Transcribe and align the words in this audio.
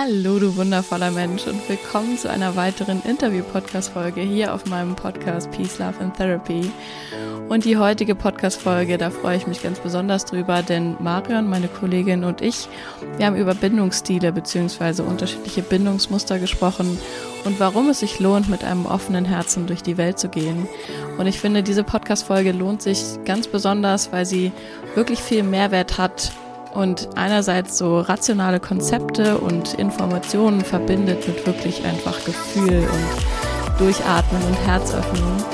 Hallo, 0.00 0.38
du 0.38 0.54
wundervoller 0.54 1.10
Mensch 1.10 1.48
und 1.48 1.68
willkommen 1.68 2.16
zu 2.16 2.30
einer 2.30 2.54
weiteren 2.54 3.02
Interview-Podcast-Folge 3.02 4.20
hier 4.20 4.54
auf 4.54 4.64
meinem 4.66 4.94
Podcast 4.94 5.50
Peace, 5.50 5.80
Love 5.80 5.98
and 5.98 6.16
Therapy. 6.16 6.70
Und 7.48 7.64
die 7.64 7.78
heutige 7.78 8.14
Podcast-Folge, 8.14 8.96
da 8.96 9.10
freue 9.10 9.38
ich 9.38 9.48
mich 9.48 9.60
ganz 9.60 9.80
besonders 9.80 10.24
drüber, 10.24 10.62
denn 10.62 10.94
Marion, 11.00 11.50
meine 11.50 11.66
Kollegin 11.66 12.22
und 12.22 12.42
ich, 12.42 12.68
wir 13.16 13.26
haben 13.26 13.34
über 13.34 13.54
Bindungsstile 13.54 14.30
bzw. 14.30 15.02
unterschiedliche 15.02 15.62
Bindungsmuster 15.62 16.38
gesprochen 16.38 16.96
und 17.44 17.58
warum 17.58 17.90
es 17.90 17.98
sich 17.98 18.20
lohnt, 18.20 18.48
mit 18.48 18.62
einem 18.62 18.86
offenen 18.86 19.24
Herzen 19.24 19.66
durch 19.66 19.82
die 19.82 19.96
Welt 19.96 20.20
zu 20.20 20.28
gehen. 20.28 20.68
Und 21.18 21.26
ich 21.26 21.40
finde, 21.40 21.64
diese 21.64 21.82
Podcast-Folge 21.82 22.52
lohnt 22.52 22.82
sich 22.82 23.02
ganz 23.24 23.48
besonders, 23.48 24.12
weil 24.12 24.26
sie 24.26 24.52
wirklich 24.94 25.18
viel 25.18 25.42
Mehrwert 25.42 25.98
hat 25.98 26.30
und 26.78 27.08
einerseits 27.16 27.76
so 27.76 27.98
rationale 27.98 28.60
Konzepte 28.60 29.38
und 29.38 29.74
Informationen 29.74 30.60
verbindet 30.60 31.26
mit 31.26 31.44
wirklich 31.44 31.84
einfach 31.84 32.24
Gefühl 32.24 32.86
und 32.86 33.80
Durchatmen 33.80 34.40
und 34.44 34.54
Herzöffnung. 34.64 35.44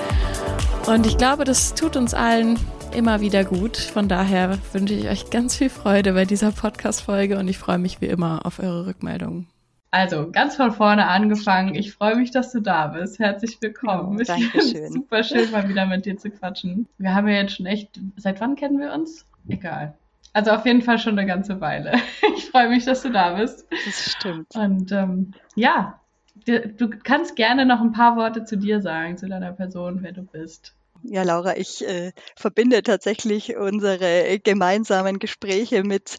Und 0.86 1.06
ich 1.06 1.16
glaube, 1.16 1.44
das 1.44 1.74
tut 1.74 1.96
uns 1.96 2.12
allen 2.12 2.58
immer 2.94 3.22
wieder 3.22 3.42
gut. 3.42 3.78
Von 3.78 4.06
daher 4.06 4.58
wünsche 4.74 4.92
ich 4.92 5.08
euch 5.08 5.30
ganz 5.30 5.56
viel 5.56 5.70
Freude 5.70 6.12
bei 6.12 6.26
dieser 6.26 6.52
Podcast-Folge 6.52 7.38
und 7.38 7.48
ich 7.48 7.56
freue 7.56 7.78
mich 7.78 8.02
wie 8.02 8.06
immer 8.06 8.44
auf 8.44 8.58
eure 8.58 8.86
Rückmeldungen. 8.86 9.48
Also, 9.92 10.30
ganz 10.30 10.56
von 10.56 10.72
vorne 10.72 11.06
angefangen. 11.06 11.74
Ich 11.74 11.92
freue 11.92 12.16
mich, 12.16 12.32
dass 12.32 12.52
du 12.52 12.60
da 12.60 12.88
bist. 12.88 13.18
Herzlich 13.18 13.56
willkommen. 13.62 14.18
Oh, 14.20 14.22
Dankeschön. 14.22 14.92
Super 14.92 15.24
schön, 15.24 15.50
mal 15.50 15.68
wieder 15.70 15.86
mit 15.86 16.04
dir 16.04 16.18
zu 16.18 16.28
quatschen. 16.28 16.86
Wir 16.98 17.14
haben 17.14 17.28
ja 17.28 17.36
jetzt 17.36 17.56
schon 17.56 17.66
echt, 17.66 17.98
seit 18.16 18.42
wann 18.42 18.56
kennen 18.56 18.78
wir 18.78 18.92
uns? 18.92 19.24
Egal. 19.48 19.94
Also 20.34 20.50
auf 20.50 20.66
jeden 20.66 20.82
Fall 20.82 20.98
schon 20.98 21.18
eine 21.18 21.26
ganze 21.26 21.60
Weile. 21.60 21.92
Ich 22.36 22.50
freue 22.50 22.68
mich, 22.68 22.84
dass 22.84 23.02
du 23.02 23.10
da 23.10 23.34
bist. 23.34 23.66
Das 23.70 24.12
stimmt. 24.12 24.54
Und 24.54 24.90
ähm, 24.92 25.32
ja, 25.54 26.00
du 26.44 26.90
kannst 27.02 27.36
gerne 27.36 27.64
noch 27.64 27.80
ein 27.80 27.92
paar 27.92 28.16
Worte 28.16 28.44
zu 28.44 28.56
dir 28.56 28.80
sagen, 28.80 29.16
zu 29.16 29.28
deiner 29.28 29.52
Person, 29.52 30.02
wer 30.02 30.12
du 30.12 30.22
bist. 30.22 30.74
Ja, 31.02 31.22
Laura, 31.22 31.56
ich 31.56 31.86
äh, 31.86 32.12
verbinde 32.34 32.82
tatsächlich 32.82 33.56
unsere 33.56 34.40
gemeinsamen 34.40 35.18
Gespräche 35.18 35.84
mit, 35.84 36.16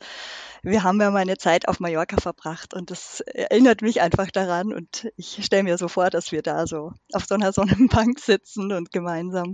wir 0.61 0.83
haben 0.83 1.01
ja 1.01 1.11
meine 1.11 1.37
Zeit 1.37 1.67
auf 1.67 1.79
Mallorca 1.79 2.17
verbracht 2.17 2.73
und 2.73 2.91
das 2.91 3.21
erinnert 3.21 3.81
mich 3.81 4.01
einfach 4.01 4.31
daran 4.31 4.73
und 4.73 5.09
ich 5.17 5.43
stelle 5.43 5.63
mir 5.63 5.77
so 5.77 5.87
vor, 5.87 6.09
dass 6.09 6.31
wir 6.31 6.41
da 6.41 6.67
so 6.67 6.93
auf 7.13 7.25
so 7.25 7.35
einer 7.35 7.51
Sonnenbank 7.51 8.19
sitzen 8.19 8.71
und 8.71 8.91
gemeinsam 8.91 9.53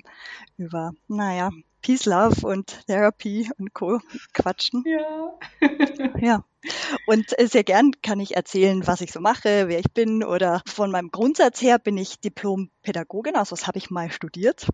über, 0.58 0.92
naja, 1.08 1.50
Peace, 1.82 2.06
Love 2.06 2.48
und 2.48 2.86
Therapy 2.88 3.50
und 3.58 3.74
Co. 3.74 4.00
quatschen. 4.34 4.84
Ja. 4.86 5.34
ja. 6.20 6.44
Und 7.08 7.38
äh, 7.40 7.48
sehr 7.48 7.64
gern 7.64 7.92
kann 8.02 8.20
ich 8.20 8.36
erzählen, 8.36 8.86
was 8.86 9.02
ich 9.02 9.12
so 9.12 9.20
mache, 9.20 9.68
wer 9.68 9.80
ich 9.80 9.92
bin 9.94 10.24
oder 10.24 10.62
von 10.66 10.92
meinem 10.92 11.10
Grundsatz 11.10 11.62
her 11.62 11.80
bin 11.80 11.98
ich 11.98 12.20
Diplom-Pädagogin, 12.20 13.36
also 13.36 13.56
das 13.56 13.68
habe 13.68 13.78
ich 13.80 13.90
mal 13.90 14.12
studiert. 14.12 14.68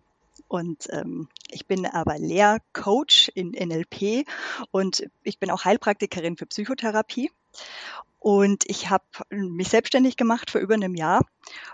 Und 0.46 0.86
ähm, 0.90 1.28
ich 1.50 1.66
bin 1.66 1.84
aber 1.84 2.18
Lehrcoach 2.18 3.30
in 3.34 3.50
NLP 3.50 4.26
und 4.70 5.06
ich 5.22 5.38
bin 5.38 5.50
auch 5.50 5.64
Heilpraktikerin 5.64 6.36
für 6.36 6.46
Psychotherapie. 6.46 7.30
Und 8.20 8.64
ich 8.66 8.90
habe 8.90 9.04
mich 9.30 9.68
selbstständig 9.68 10.16
gemacht 10.16 10.50
vor 10.50 10.60
über 10.60 10.74
einem 10.74 10.96
Jahr. 10.96 11.24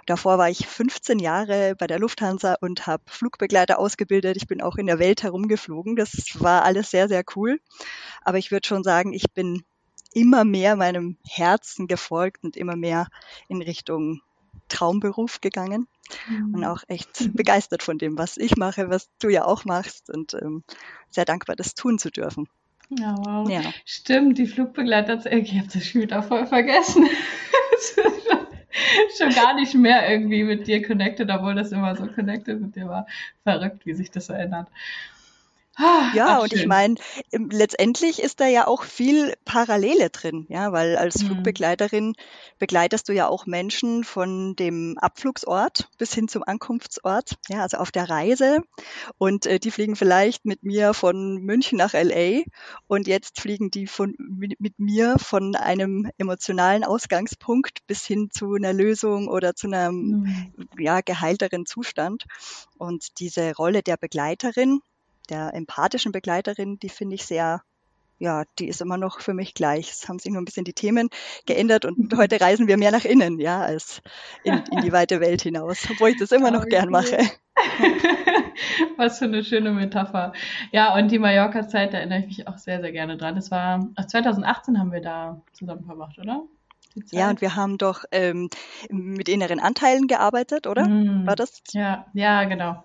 Davor 0.06 0.36
war 0.36 0.50
ich 0.50 0.66
15 0.66 1.18
Jahre 1.18 1.74
bei 1.74 1.86
der 1.86 1.98
Lufthansa 1.98 2.56
und 2.60 2.86
habe 2.86 3.02
Flugbegleiter 3.06 3.78
ausgebildet. 3.78 4.36
Ich 4.36 4.46
bin 4.46 4.60
auch 4.60 4.77
in 4.77 4.86
der 4.86 4.98
Welt 4.98 5.22
herumgeflogen. 5.22 5.96
Das 5.96 6.40
war 6.40 6.62
alles 6.64 6.90
sehr, 6.90 7.08
sehr 7.08 7.24
cool. 7.34 7.60
Aber 8.22 8.36
ich 8.36 8.50
würde 8.50 8.68
schon 8.68 8.84
sagen, 8.84 9.14
ich 9.14 9.32
bin 9.32 9.64
immer 10.12 10.44
mehr 10.44 10.77
meinem 10.77 11.16
Herzen 11.27 11.86
gefolgt 11.86 12.44
und 12.44 12.56
immer 12.56 12.77
mehr 12.77 13.08
in 13.48 13.62
Richtung 13.62 14.20
Traumberuf 14.68 15.40
gegangen 15.40 15.88
mhm. 16.28 16.55
und 16.55 16.64
auch 16.64 16.82
echt 16.88 17.34
begeistert 17.34 17.82
von 17.82 17.98
dem, 17.98 18.18
was 18.18 18.36
ich 18.36 18.56
mache, 18.56 18.90
was 18.90 19.08
du 19.18 19.28
ja 19.28 19.44
auch 19.44 19.64
machst 19.64 20.10
und 20.10 20.34
ähm, 20.34 20.62
sehr 21.11 21.24
dankbar, 21.24 21.56
das 21.56 21.74
tun 21.74 21.98
zu 21.98 22.11
dürfen. 22.11 22.48
Ja, 22.90 23.17
wow. 23.18 23.48
Ja. 23.48 23.62
Stimmt, 23.84 24.39
die 24.39 24.46
Flugbegleiter, 24.46 25.24
ich 25.33 25.56
habe 25.56 25.68
das 25.72 25.86
schon 25.86 26.02
wieder 26.02 26.22
voll 26.22 26.46
vergessen. 26.46 27.08
schon 29.17 29.30
gar 29.30 29.55
nicht 29.55 29.74
mehr 29.74 30.11
irgendwie 30.11 30.45
mit 30.45 30.67
dir 30.67 30.86
connected, 30.86 31.30
obwohl 31.30 31.55
das 31.55 31.73
immer 31.73 31.96
so 31.96 32.06
connected 32.06 32.61
mit 32.61 32.77
dir 32.77 32.89
war. 32.89 33.06
Verrückt, 33.42 33.86
wie 33.86 33.94
sich 33.94 34.11
das 34.11 34.27
so 34.27 34.33
ändert. 34.33 34.68
Ah, 35.77 36.12
ja, 36.14 36.39
Ach, 36.39 36.42
und 36.42 36.52
ich 36.52 36.67
meine, 36.67 36.95
letztendlich 37.33 38.23
ist 38.23 38.39
da 38.40 38.46
ja 38.46 38.67
auch 38.67 38.85
viel 38.85 39.35
Parallele 39.45 40.11
drin, 40.11 40.46
ja, 40.48 40.70
weil 40.73 40.96
als 40.96 41.23
mhm. 41.23 41.27
Flugbegleiterin 41.27 42.14
begleitest 42.58 43.08
du 43.08 43.12
ja 43.12 43.27
auch 43.27 43.46
Menschen 43.46 44.05
von 44.05 44.55
dem 44.55 44.96
Abflugsort 44.98 45.89
bis 45.98 46.14
hin 46.14 46.29
zum 46.29 46.45
Ankunftsort, 46.45 47.36
ja, 47.48 47.62
also 47.62 47.79
auf 47.79 47.90
der 47.90 48.08
Reise. 48.08 48.61
Und 49.18 49.46
äh, 49.46 49.58
die 49.58 49.73
fliegen 49.73 49.96
vielleicht 49.96 50.45
mit 50.45 50.62
mir 50.62 50.95
von 50.95 51.39
München 51.39 51.79
nach 51.79 51.92
LA 51.92 52.42
und 52.86 53.08
jetzt 53.08 53.41
fliegen 53.41 53.70
die 53.70 53.89
von, 53.89 54.14
mit, 54.18 54.61
mit 54.61 54.79
mir 54.79 55.17
von 55.18 55.56
einem 55.56 56.08
emotionalen 56.18 56.85
Ausgangspunkt 56.85 57.85
bis 57.89 58.05
hin 58.05 58.29
zu 58.30 58.55
einer 58.55 58.73
Lösung 58.73 59.29
oder 59.29 59.55
zu 59.55 59.67
einem 59.67 60.52
mhm. 60.56 60.68
ja, 60.79 61.01
geheilteren 61.01 61.67
Zustand. 61.67 62.24
Und 62.79 63.18
diese 63.18 63.55
Rolle 63.56 63.83
der 63.83 63.96
Begleiterin, 63.96 64.80
der 65.30 65.55
empathischen 65.55 66.12
Begleiterin, 66.12 66.79
die 66.79 66.89
finde 66.89 67.14
ich 67.14 67.24
sehr, 67.27 67.62
ja, 68.18 68.45
die 68.58 68.68
ist 68.68 68.80
immer 68.80 68.96
noch 68.96 69.20
für 69.20 69.35
mich 69.35 69.55
gleich. 69.55 69.90
Es 69.90 70.08
haben 70.08 70.18
sich 70.18 70.33
nur 70.33 70.40
ein 70.40 70.45
bisschen 70.45 70.64
die 70.64 70.73
Themen 70.73 71.08
geändert 71.46 71.85
und 71.85 72.12
heute 72.17 72.40
reisen 72.40 72.68
wir 72.68 72.77
mehr 72.77 72.92
nach 72.92 73.05
innen, 73.05 73.39
ja, 73.40 73.61
als 73.61 74.02
in, 74.45 74.62
in 74.70 74.80
die 74.83 74.92
weite 74.92 75.20
Welt 75.20 75.42
hinaus, 75.42 75.86
obwohl 75.90 76.11
ich 76.11 76.18
das 76.18 76.33
immer 76.33 76.51
noch 76.51 76.67
gern 76.67 76.90
mache. 76.90 77.18
Was 78.96 79.18
für 79.18 79.24
eine 79.27 79.45
schöne 79.45 79.73
Metapher. 79.73 80.33
Ja, 80.73 80.95
und 80.95 81.11
die 81.11 81.18
Mallorca-Zeit, 81.18 81.92
da 81.92 81.98
erinnere 81.98 82.20
ich 82.20 82.27
mich 82.27 82.48
auch 82.48 82.58
sehr, 82.58 82.80
sehr 82.80 82.92
gerne 82.92 83.17
dran. 83.17 83.35
Das 83.35 83.51
war, 83.51 83.89
2018 84.06 84.79
haben 84.79 84.92
wir 84.92 85.01
da 85.01 85.41
zusammen 85.52 85.85
verbracht, 85.85 86.18
oder? 86.18 86.42
Ja, 87.11 87.29
und 87.30 87.41
wir 87.41 87.56
haben 87.56 87.77
doch 87.79 88.05
ähm, 88.12 88.48
mit 88.89 89.29
inneren 89.29 89.58
Anteilen 89.58 90.06
gearbeitet, 90.06 90.67
oder? 90.67 90.86
Mm, 90.86 91.27
war 91.27 91.35
das? 91.35 91.61
Ja, 91.73 92.06
ja, 92.12 92.45
genau. 92.45 92.85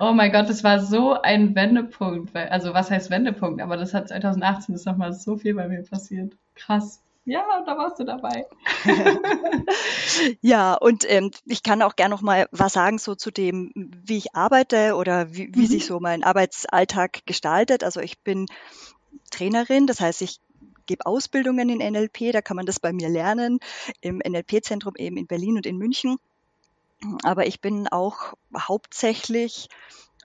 Oh 0.00 0.12
mein 0.12 0.32
Gott, 0.32 0.48
das 0.48 0.64
war 0.64 0.80
so 0.80 1.20
ein 1.20 1.54
Wendepunkt. 1.54 2.34
Also 2.36 2.74
was 2.74 2.90
heißt 2.90 3.10
Wendepunkt? 3.10 3.62
Aber 3.62 3.76
das 3.76 3.94
hat 3.94 4.08
2018 4.08 4.74
ist 4.74 4.86
nochmal 4.86 5.12
so 5.12 5.36
viel 5.36 5.54
bei 5.54 5.68
mir 5.68 5.82
passiert. 5.82 6.32
Krass. 6.54 7.00
Ja, 7.26 7.62
da 7.64 7.78
warst 7.78 7.98
du 7.98 8.04
dabei. 8.04 8.46
ja, 10.42 10.74
und 10.74 11.10
ähm, 11.10 11.30
ich 11.46 11.62
kann 11.62 11.80
auch 11.80 11.96
gerne 11.96 12.14
noch 12.14 12.20
mal 12.20 12.46
was 12.50 12.74
sagen 12.74 12.98
so 12.98 13.14
zu 13.14 13.30
dem, 13.30 13.72
wie 13.74 14.18
ich 14.18 14.34
arbeite 14.34 14.94
oder 14.94 15.32
wie, 15.32 15.48
wie 15.54 15.62
mhm. 15.62 15.66
sich 15.66 15.86
so 15.86 16.00
mein 16.00 16.22
Arbeitsalltag 16.22 17.24
gestaltet. 17.24 17.82
Also 17.82 18.00
ich 18.00 18.18
bin 18.18 18.46
Trainerin, 19.30 19.86
das 19.86 20.00
heißt, 20.00 20.20
ich 20.20 20.40
gebe 20.84 21.06
Ausbildungen 21.06 21.70
in 21.70 21.78
NLP, 21.78 22.32
da 22.32 22.42
kann 22.42 22.56
man 22.56 22.66
das 22.66 22.78
bei 22.78 22.92
mir 22.92 23.08
lernen, 23.08 23.58
im 24.02 24.18
NLP-Zentrum 24.18 24.94
eben 24.96 25.16
in 25.16 25.26
Berlin 25.26 25.56
und 25.56 25.64
in 25.64 25.78
München. 25.78 26.18
Aber 27.22 27.46
ich 27.46 27.60
bin 27.60 27.88
auch 27.88 28.34
hauptsächlich 28.56 29.68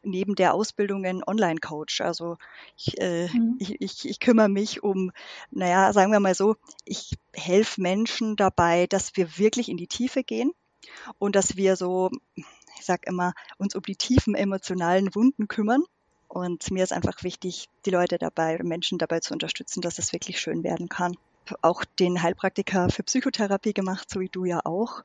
neben 0.04 0.36
der 0.36 0.54
Ausbildung 0.54 1.06
ein 1.06 1.24
Online-Coach. 1.26 2.02
Also 2.02 2.38
ich, 2.78 3.00
äh, 3.00 3.28
mhm. 3.28 3.58
ich, 3.60 3.82
ich, 3.82 4.10
ich 4.10 4.20
kümmere 4.20 4.50
mich 4.50 4.84
um, 4.84 5.12
naja, 5.52 5.94
sagen 5.94 6.12
wir 6.12 6.20
mal 6.20 6.36
so, 6.36 6.56
ich 6.86 7.18
helfe 7.34 7.82
Menschen 7.82 8.36
dabei, 8.36 8.88
dass 8.88 9.16
wir 9.16 9.38
wirklich 9.38 9.70
in 9.70 9.78
die 9.78 9.88
Tiefe 9.88 10.24
gehen 10.24 10.52
und 11.18 11.36
dass 11.36 11.56
wir 11.56 11.76
so, 11.76 12.10
ich 12.36 12.46
sag 12.86 13.08
immer, 13.08 13.34
uns 13.58 13.76
um 13.76 13.82
die 13.82 13.96
tiefen 13.96 14.36
emotionalen 14.36 15.14
Wunden 15.16 15.48
kümmern. 15.48 15.84
Und 16.28 16.70
mir 16.70 16.84
ist 16.84 16.94
einfach 16.94 17.24
wichtig, 17.24 17.70
die 17.86 17.90
Leute 17.90 18.20
dabei, 18.20 18.60
Menschen 18.62 19.00
dabei 19.00 19.20
zu 19.20 19.34
unterstützen, 19.34 19.82
dass 19.82 19.98
es 19.98 20.14
wirklich 20.14 20.40
schön 20.40 20.64
werden 20.64 20.88
kann. 20.88 21.18
Auch 21.64 21.84
den 21.84 22.22
Heilpraktiker 22.22 22.90
für 22.90 23.02
Psychotherapie 23.02 23.74
gemacht, 23.74 24.08
so 24.12 24.20
wie 24.20 24.30
du 24.30 24.46
ja 24.46 24.64
auch. 24.64 25.04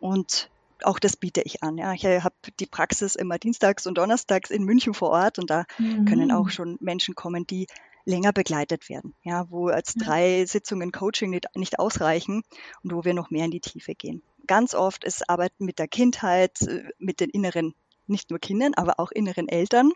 Und 0.00 0.48
auch 0.86 0.98
das 0.98 1.16
biete 1.16 1.42
ich 1.42 1.62
an. 1.62 1.78
Ja. 1.78 1.92
Ich 1.92 2.04
äh, 2.04 2.20
habe 2.20 2.34
die 2.60 2.66
Praxis 2.66 3.16
immer 3.16 3.38
dienstags 3.38 3.86
und 3.86 3.98
donnerstags 3.98 4.50
in 4.50 4.64
München 4.64 4.94
vor 4.94 5.10
Ort 5.10 5.38
und 5.38 5.50
da 5.50 5.64
mhm. 5.78 6.04
können 6.04 6.32
auch 6.32 6.50
schon 6.50 6.76
Menschen 6.80 7.14
kommen, 7.14 7.46
die 7.46 7.66
länger 8.04 8.32
begleitet 8.32 8.88
werden, 8.88 9.14
ja, 9.22 9.50
wo 9.50 9.68
als 9.68 9.94
drei 9.94 10.44
Sitzungen 10.44 10.92
Coaching 10.92 11.30
nicht, 11.30 11.46
nicht 11.54 11.78
ausreichen 11.78 12.42
und 12.82 12.92
wo 12.92 13.04
wir 13.04 13.14
noch 13.14 13.30
mehr 13.30 13.46
in 13.46 13.50
die 13.50 13.60
Tiefe 13.60 13.94
gehen. 13.94 14.22
Ganz 14.46 14.74
oft 14.74 15.04
ist 15.04 15.28
Arbeiten 15.30 15.64
mit 15.64 15.78
der 15.78 15.88
Kindheit, 15.88 16.60
äh, 16.62 16.84
mit 16.98 17.20
den 17.20 17.30
inneren, 17.30 17.74
nicht 18.06 18.30
nur 18.30 18.38
Kindern, 18.38 18.74
aber 18.74 19.00
auch 19.00 19.10
inneren 19.10 19.48
Eltern 19.48 19.92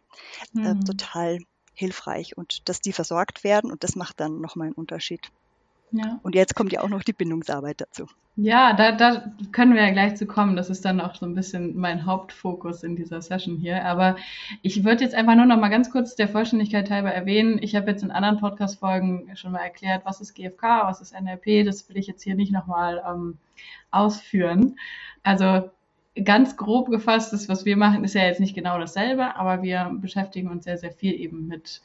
äh, 0.55 0.58
mhm. 0.58 0.67
äh, 0.67 0.85
total 0.85 1.38
hilfreich 1.75 2.37
und 2.37 2.69
dass 2.69 2.81
die 2.81 2.93
versorgt 2.93 3.44
werden 3.44 3.70
und 3.70 3.85
das 3.85 3.94
macht 3.94 4.20
dann 4.20 4.40
nochmal 4.40 4.69
einen 4.69 4.75
Unterschied. 4.75 5.31
Ja. 5.90 6.20
Und 6.23 6.35
jetzt 6.35 6.55
kommt 6.55 6.73
ja 6.73 6.82
auch 6.82 6.88
noch 6.88 7.02
die 7.02 7.12
Bindungsarbeit 7.12 7.81
dazu. 7.81 8.06
Ja, 8.37 8.73
da, 8.73 8.93
da 8.93 9.32
können 9.50 9.75
wir 9.75 9.82
ja 9.82 9.90
gleich 9.90 10.14
zu 10.14 10.25
kommen. 10.25 10.55
Das 10.55 10.70
ist 10.70 10.85
dann 10.85 11.00
auch 11.00 11.17
so 11.17 11.26
ein 11.26 11.35
bisschen 11.35 11.76
mein 11.76 12.06
Hauptfokus 12.06 12.85
in 12.85 12.94
dieser 12.94 13.20
Session 13.20 13.56
hier. 13.56 13.85
Aber 13.85 14.17
ich 14.62 14.85
würde 14.85 15.02
jetzt 15.02 15.14
einfach 15.14 15.35
nur 15.35 15.46
noch 15.46 15.58
mal 15.58 15.70
ganz 15.70 15.90
kurz 15.90 16.14
der 16.14 16.29
Vollständigkeit 16.29 16.88
halber 16.88 17.11
erwähnen. 17.11 17.58
Ich 17.61 17.75
habe 17.75 17.90
jetzt 17.90 18.05
in 18.05 18.12
anderen 18.12 18.38
Podcast-Folgen 18.38 19.35
schon 19.35 19.52
mal 19.52 19.62
erklärt, 19.62 20.02
was 20.05 20.20
ist 20.20 20.35
GFK, 20.35 20.85
was 20.85 21.00
ist 21.00 21.20
NLP. 21.20 21.67
Das 21.67 21.88
will 21.88 21.96
ich 21.96 22.06
jetzt 22.06 22.23
hier 22.23 22.37
nicht 22.37 22.52
noch 22.52 22.67
mal 22.67 23.02
ähm, 23.08 23.38
ausführen. 23.90 24.76
Also 25.25 25.70
ganz 26.25 26.56
grob 26.56 26.90
gefasst, 26.90 27.32
das, 27.32 27.49
was 27.49 27.64
wir 27.64 27.76
machen, 27.76 28.05
ist 28.05 28.14
ja 28.14 28.23
jetzt 28.23 28.40
nicht 28.40 28.55
genau 28.55 28.79
dasselbe, 28.79 29.37
aber 29.37 29.62
wir 29.62 29.90
beschäftigen 30.00 30.49
uns 30.49 30.64
sehr, 30.64 30.79
sehr 30.79 30.93
viel 30.93 31.14
eben 31.14 31.46
mit 31.46 31.82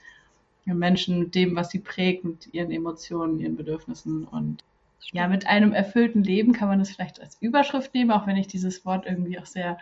Menschen, 0.66 1.20
mit 1.20 1.36
dem, 1.36 1.56
was 1.56 1.70
sie 1.70 1.80
prägt, 1.80 2.24
mit 2.24 2.54
ihren 2.54 2.72
Emotionen, 2.72 3.40
ihren 3.40 3.56
Bedürfnissen 3.56 4.26
und 4.26 4.64
ja, 5.12 5.28
mit 5.28 5.46
einem 5.46 5.74
erfüllten 5.74 6.24
Leben 6.24 6.54
kann 6.54 6.70
man 6.70 6.80
das 6.80 6.90
vielleicht 6.90 7.22
als 7.22 7.38
Überschrift 7.42 7.94
nehmen, 7.94 8.12
auch 8.12 8.26
wenn 8.26 8.38
ich 8.38 8.48
dieses 8.48 8.86
Wort 8.86 9.06
irgendwie 9.06 9.38
auch 9.38 9.46
sehr 9.46 9.78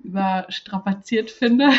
überstrapaziert 0.00 1.30
finde. 1.30 1.70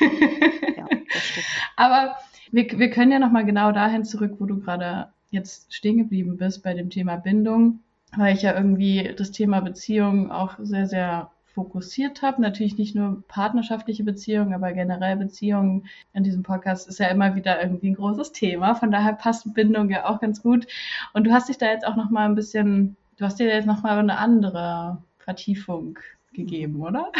Ja, 0.00 0.86
das 1.12 1.24
stimmt. 1.24 1.46
Aber 1.76 2.16
wir, 2.52 2.78
wir 2.78 2.90
können 2.90 3.12
ja 3.12 3.18
nochmal 3.18 3.44
genau 3.44 3.72
dahin 3.72 4.04
zurück, 4.04 4.36
wo 4.38 4.46
du 4.46 4.60
gerade 4.60 5.08
jetzt 5.30 5.74
stehen 5.74 5.98
geblieben 5.98 6.36
bist 6.36 6.62
bei 6.62 6.74
dem 6.74 6.90
Thema 6.90 7.16
Bindung, 7.16 7.80
weil 8.16 8.34
ich 8.34 8.42
ja 8.42 8.54
irgendwie 8.54 9.14
das 9.16 9.32
Thema 9.32 9.60
Beziehung 9.60 10.30
auch 10.30 10.56
sehr, 10.60 10.86
sehr 10.86 11.30
fokussiert 11.54 12.22
habe. 12.22 12.40
Natürlich 12.40 12.78
nicht 12.78 12.94
nur 12.94 13.22
partnerschaftliche 13.28 14.04
Beziehungen, 14.04 14.54
aber 14.54 14.72
generell 14.72 15.16
Beziehungen 15.16 15.88
in 16.12 16.24
diesem 16.24 16.42
Podcast 16.42 16.88
ist 16.88 16.98
ja 16.98 17.08
immer 17.08 17.34
wieder 17.34 17.60
irgendwie 17.62 17.90
ein 17.90 17.96
großes 17.96 18.32
Thema. 18.32 18.74
Von 18.74 18.90
daher 18.90 19.14
passt 19.14 19.52
Bindung 19.54 19.90
ja 19.90 20.08
auch 20.08 20.20
ganz 20.20 20.42
gut. 20.42 20.66
Und 21.12 21.24
du 21.24 21.32
hast 21.32 21.48
dich 21.48 21.58
da 21.58 21.66
jetzt 21.66 21.86
auch 21.86 21.96
noch 21.96 22.10
mal 22.10 22.26
ein 22.26 22.34
bisschen, 22.34 22.96
du 23.16 23.24
hast 23.24 23.38
dir 23.38 23.46
jetzt 23.46 23.66
noch 23.66 23.82
mal 23.82 23.98
eine 23.98 24.18
andere 24.18 25.02
Vertiefung 25.18 25.98
gegeben, 26.32 26.82
oder? 26.82 27.12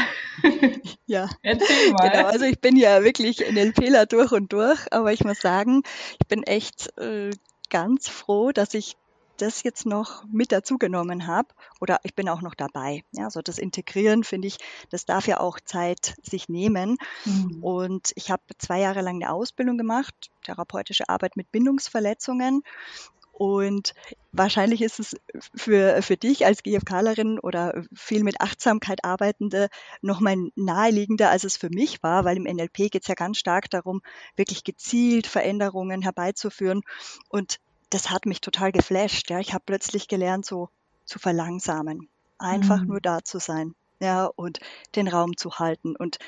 Ja, 1.06 1.26
Erzähl 1.40 1.92
mal. 1.92 2.10
genau. 2.10 2.26
Also 2.26 2.44
ich 2.44 2.60
bin 2.60 2.76
ja 2.76 3.02
wirklich 3.02 3.38
NLPler 3.40 4.04
durch 4.04 4.31
und 4.31 4.52
durch, 4.52 4.78
aber 4.90 5.10
ich 5.10 5.24
muss 5.24 5.40
sagen, 5.40 5.82
ich 6.20 6.28
bin 6.28 6.42
echt 6.42 6.94
äh, 6.98 7.31
ganz 7.70 8.10
froh, 8.10 8.52
dass 8.52 8.74
ich 8.74 8.97
das 9.43 9.62
jetzt 9.62 9.87
noch 9.87 10.25
mit 10.31 10.52
dazugenommen 10.52 11.26
habe 11.26 11.49
oder 11.81 11.99
ich 12.02 12.14
bin 12.14 12.29
auch 12.29 12.43
noch 12.43 12.55
dabei. 12.55 13.02
Ja, 13.12 13.25
also 13.25 13.43
das 13.43 13.58
Integrieren 13.58 14.25
finde 14.25 14.49
ich, 14.49 14.58
das 14.90 15.05
darf 15.05 15.26
ja 15.26 15.40
auch 15.40 15.61
Zeit 15.61 16.14
sich 16.23 16.49
nehmen. 16.49 16.96
Mhm. 17.25 17.62
Und 17.62 18.12
ich 18.17 18.31
habe 18.31 18.43
zwei 18.58 18.81
Jahre 18.81 19.02
lang 19.02 19.17
eine 19.17 19.32
Ausbildung 19.32 19.79
gemacht, 19.79 20.31
therapeutische 20.44 21.08
Arbeit 21.08 21.37
mit 21.37 21.50
Bindungsverletzungen. 21.52 22.62
Und 23.38 23.94
wahrscheinlich 24.32 24.82
ist 24.82 24.99
es 24.99 25.17
für, 25.55 26.02
für 26.02 26.17
dich 26.17 26.44
als 26.44 26.64
GFKlerin 26.64 27.38
oder 27.38 27.84
viel 27.94 28.25
mit 28.25 28.41
Achtsamkeit 28.41 29.05
arbeitende 29.05 29.69
noch 30.02 30.19
mal 30.19 30.50
naheliegender, 30.56 31.31
als 31.31 31.44
es 31.44 31.56
für 31.56 31.70
mich 31.70 32.02
war, 32.02 32.25
weil 32.25 32.37
im 32.37 32.43
NLP 32.43 32.91
geht 32.91 33.02
es 33.02 33.06
ja 33.06 33.14
ganz 33.14 33.38
stark 33.38 33.70
darum, 33.70 34.02
wirklich 34.34 34.64
gezielt 34.64 35.29
Veränderungen 35.29 36.02
herbeizuführen. 36.02 36.82
Und 37.29 37.61
das 37.90 38.11
hat 38.11 38.26
mich 38.26 38.40
total 38.40 38.73
geflasht. 38.73 39.31
Ja, 39.31 39.40
ich 39.40 39.55
habe 39.55 39.64
plötzlich 39.67 40.08
gelernt, 40.08 40.44
so 40.44 40.69
zu 41.05 41.19
verlangsamen, 41.19 42.08
einfach 42.38 42.81
mhm. 42.81 42.88
nur 42.88 43.00
da 43.00 43.25
zu 43.25 43.38
sein, 43.38 43.75
ja, 44.00 44.26
und 44.26 44.61
den 44.94 45.08
Raum 45.08 45.37
zu 45.37 45.58
halten 45.58 45.96
und 45.96 46.19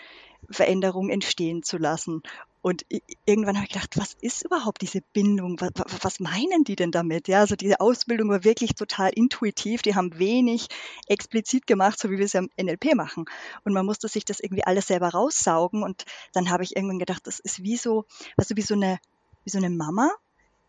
Veränderungen 0.51 1.11
entstehen 1.11 1.62
zu 1.62 1.77
lassen. 1.77 2.23
Und 2.62 2.85
irgendwann 3.25 3.57
habe 3.57 3.67
ich 3.67 3.73
gedacht, 3.73 3.97
was 3.97 4.15
ist 4.21 4.45
überhaupt 4.45 4.83
diese 4.83 5.01
Bindung? 5.15 5.59
Was, 5.61 5.71
was, 6.03 6.21
meinen 6.21 6.62
die 6.65 6.77
denn 6.77 6.91
damit? 6.91 7.27
Ja, 7.27 7.41
also 7.41 7.57
diese 7.57 7.81
Ausbildung 7.81 8.29
war 8.29 8.45
wirklich 8.45 8.75
total 8.75 9.11
intuitiv. 9.15 9.81
Die 9.81 9.95
haben 9.95 10.19
wenig 10.19 10.69
explizit 11.06 11.67
gemacht, 11.67 11.99
so 11.99 12.11
wie 12.11 12.19
wir 12.19 12.27
es 12.27 12.35
ja 12.35 12.41
im 12.41 12.51
NLP 12.63 12.95
machen. 12.95 13.25
Und 13.65 13.73
man 13.73 13.87
musste 13.87 14.09
sich 14.09 14.27
das 14.27 14.41
irgendwie 14.41 14.65
alles 14.65 14.89
selber 14.89 15.09
raussaugen. 15.09 15.83
Und 15.83 16.05
dann 16.35 16.51
habe 16.51 16.63
ich 16.63 16.77
irgendwann 16.77 16.99
gedacht, 16.99 17.27
das 17.27 17.41
ist 17.41 17.63
wie 17.63 17.79
so, 17.79 18.05
du, 18.37 18.56
wie 18.56 18.63
so 18.63 18.75
eine, 18.75 18.99
wie 19.45 19.51
so 19.51 19.59
eine 19.59 19.71
Mama, 19.71 20.11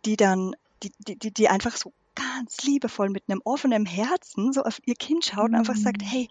die 0.05 0.15
dann 0.15 0.55
die, 0.83 0.91
die, 0.99 1.17
die, 1.17 1.31
die 1.31 1.49
einfach 1.49 1.75
so 1.75 1.93
ganz 2.15 2.61
liebevoll 2.63 3.09
mit 3.09 3.23
einem 3.27 3.41
offenen 3.43 3.85
Herzen 3.85 4.53
so 4.53 4.63
auf 4.63 4.79
ihr 4.85 4.95
Kind 4.95 5.25
schaut 5.25 5.49
und 5.49 5.55
einfach 5.55 5.75
sagt, 5.75 6.01
mhm. 6.01 6.05
hey, 6.05 6.29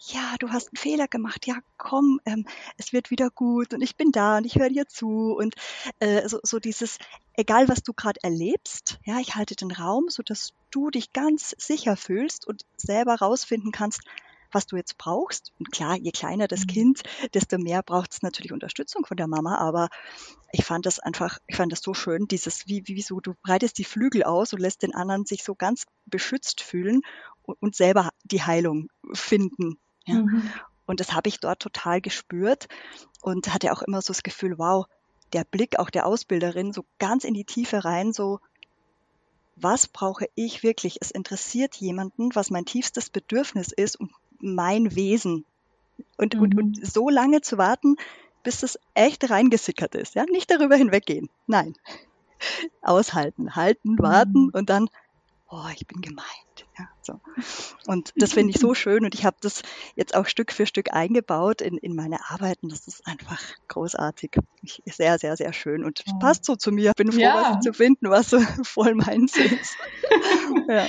ja, 0.00 0.36
du 0.38 0.50
hast 0.50 0.68
einen 0.68 0.76
Fehler 0.76 1.08
gemacht, 1.08 1.46
ja, 1.46 1.56
komm, 1.76 2.20
ähm, 2.24 2.46
es 2.76 2.92
wird 2.92 3.10
wieder 3.10 3.30
gut 3.30 3.74
und 3.74 3.82
ich 3.82 3.96
bin 3.96 4.12
da 4.12 4.38
und 4.38 4.44
ich 4.44 4.56
höre 4.56 4.68
dir 4.68 4.86
zu 4.86 5.34
und 5.36 5.54
äh, 5.98 6.28
so, 6.28 6.38
so 6.42 6.60
dieses, 6.60 6.98
egal 7.34 7.68
was 7.68 7.82
du 7.82 7.92
gerade 7.92 8.20
erlebst, 8.22 9.00
ja, 9.04 9.18
ich 9.18 9.34
halte 9.34 9.56
den 9.56 9.72
Raum, 9.72 10.08
so 10.08 10.22
dass 10.22 10.52
du 10.70 10.90
dich 10.90 11.12
ganz 11.12 11.54
sicher 11.58 11.96
fühlst 11.96 12.46
und 12.46 12.64
selber 12.76 13.16
rausfinden 13.16 13.72
kannst, 13.72 14.02
was 14.52 14.66
du 14.66 14.76
jetzt 14.76 14.98
brauchst. 14.98 15.52
Und 15.58 15.70
klar, 15.70 15.96
je 15.96 16.10
kleiner 16.10 16.48
das 16.48 16.60
mhm. 16.60 16.66
Kind, 16.68 17.02
desto 17.34 17.58
mehr 17.58 17.82
braucht 17.82 18.12
es 18.12 18.22
natürlich 18.22 18.52
Unterstützung 18.52 19.04
von 19.06 19.16
der 19.16 19.26
Mama. 19.26 19.56
Aber 19.56 19.88
ich 20.52 20.64
fand 20.64 20.86
das 20.86 20.98
einfach, 20.98 21.38
ich 21.46 21.56
fand 21.56 21.72
das 21.72 21.80
so 21.80 21.94
schön, 21.94 22.26
dieses, 22.26 22.66
wie, 22.66 22.82
wie 22.86 23.02
so, 23.02 23.20
du 23.20 23.34
breitest 23.42 23.78
die 23.78 23.84
Flügel 23.84 24.24
aus 24.24 24.52
und 24.52 24.60
lässt 24.60 24.82
den 24.82 24.94
anderen 24.94 25.26
sich 25.26 25.44
so 25.44 25.54
ganz 25.54 25.86
beschützt 26.06 26.60
fühlen 26.60 27.02
und, 27.42 27.56
und 27.60 27.76
selber 27.76 28.10
die 28.24 28.42
Heilung 28.42 28.88
finden. 29.12 29.78
Ja. 30.06 30.16
Mhm. 30.16 30.50
Und 30.86 31.00
das 31.00 31.12
habe 31.12 31.28
ich 31.28 31.38
dort 31.38 31.60
total 31.60 32.00
gespürt 32.00 32.66
und 33.20 33.52
hatte 33.52 33.72
auch 33.72 33.82
immer 33.82 34.00
so 34.00 34.12
das 34.12 34.22
Gefühl, 34.22 34.58
wow, 34.58 34.86
der 35.34 35.44
Blick 35.44 35.78
auch 35.78 35.90
der 35.90 36.06
Ausbilderin 36.06 36.72
so 36.72 36.86
ganz 36.98 37.24
in 37.24 37.34
die 37.34 37.44
Tiefe 37.44 37.84
rein, 37.84 38.14
so 38.14 38.40
was 39.60 39.88
brauche 39.88 40.26
ich 40.34 40.62
wirklich? 40.62 40.98
Es 41.00 41.10
interessiert 41.10 41.74
jemanden, 41.76 42.34
was 42.34 42.50
mein 42.50 42.64
tiefstes 42.64 43.10
Bedürfnis 43.10 43.72
ist 43.72 43.96
und 43.96 44.10
mein 44.40 44.94
Wesen. 44.94 45.44
Und, 46.16 46.34
mhm. 46.34 46.42
und, 46.42 46.58
und 46.58 46.86
so 46.86 47.08
lange 47.08 47.40
zu 47.40 47.58
warten, 47.58 47.96
bis 48.42 48.62
es 48.62 48.78
echt 48.94 49.30
reingesickert 49.30 49.94
ist. 49.94 50.14
Ja, 50.14 50.24
nicht 50.24 50.50
darüber 50.50 50.76
hinweggehen. 50.76 51.28
Nein. 51.46 51.74
Aushalten, 52.82 53.56
halten, 53.56 53.98
warten 53.98 54.44
mhm. 54.44 54.50
und 54.52 54.70
dann, 54.70 54.88
oh, 55.50 55.66
ich 55.74 55.86
bin 55.86 56.00
gemeint. 56.00 56.26
Ja, 56.78 56.88
so. 57.02 57.20
Und 57.86 58.12
das 58.16 58.32
finde 58.32 58.50
ich 58.50 58.60
so 58.60 58.74
schön 58.74 59.04
und 59.04 59.14
ich 59.14 59.24
habe 59.24 59.36
das 59.40 59.62
jetzt 59.96 60.14
auch 60.14 60.26
Stück 60.26 60.52
für 60.52 60.66
Stück 60.66 60.92
eingebaut 60.92 61.60
in, 61.60 61.76
in 61.76 61.94
meine 61.94 62.18
Arbeiten. 62.30 62.68
Das 62.68 62.86
ist 62.86 63.06
einfach 63.06 63.40
großartig. 63.66 64.36
Ich, 64.62 64.82
sehr, 64.86 65.18
sehr, 65.18 65.36
sehr 65.36 65.52
schön 65.52 65.84
und 65.84 66.04
oh. 66.08 66.18
passt 66.18 66.44
so 66.44 66.54
zu 66.54 66.70
mir. 66.70 66.92
Bin 66.96 67.10
froh, 67.12 67.20
ja. 67.20 67.54
was 67.54 67.64
zu 67.64 67.72
finden, 67.72 68.10
was 68.10 68.30
so 68.30 68.40
voll 68.62 68.94
meins 68.94 69.36
ist. 69.36 69.76
ja. 70.68 70.86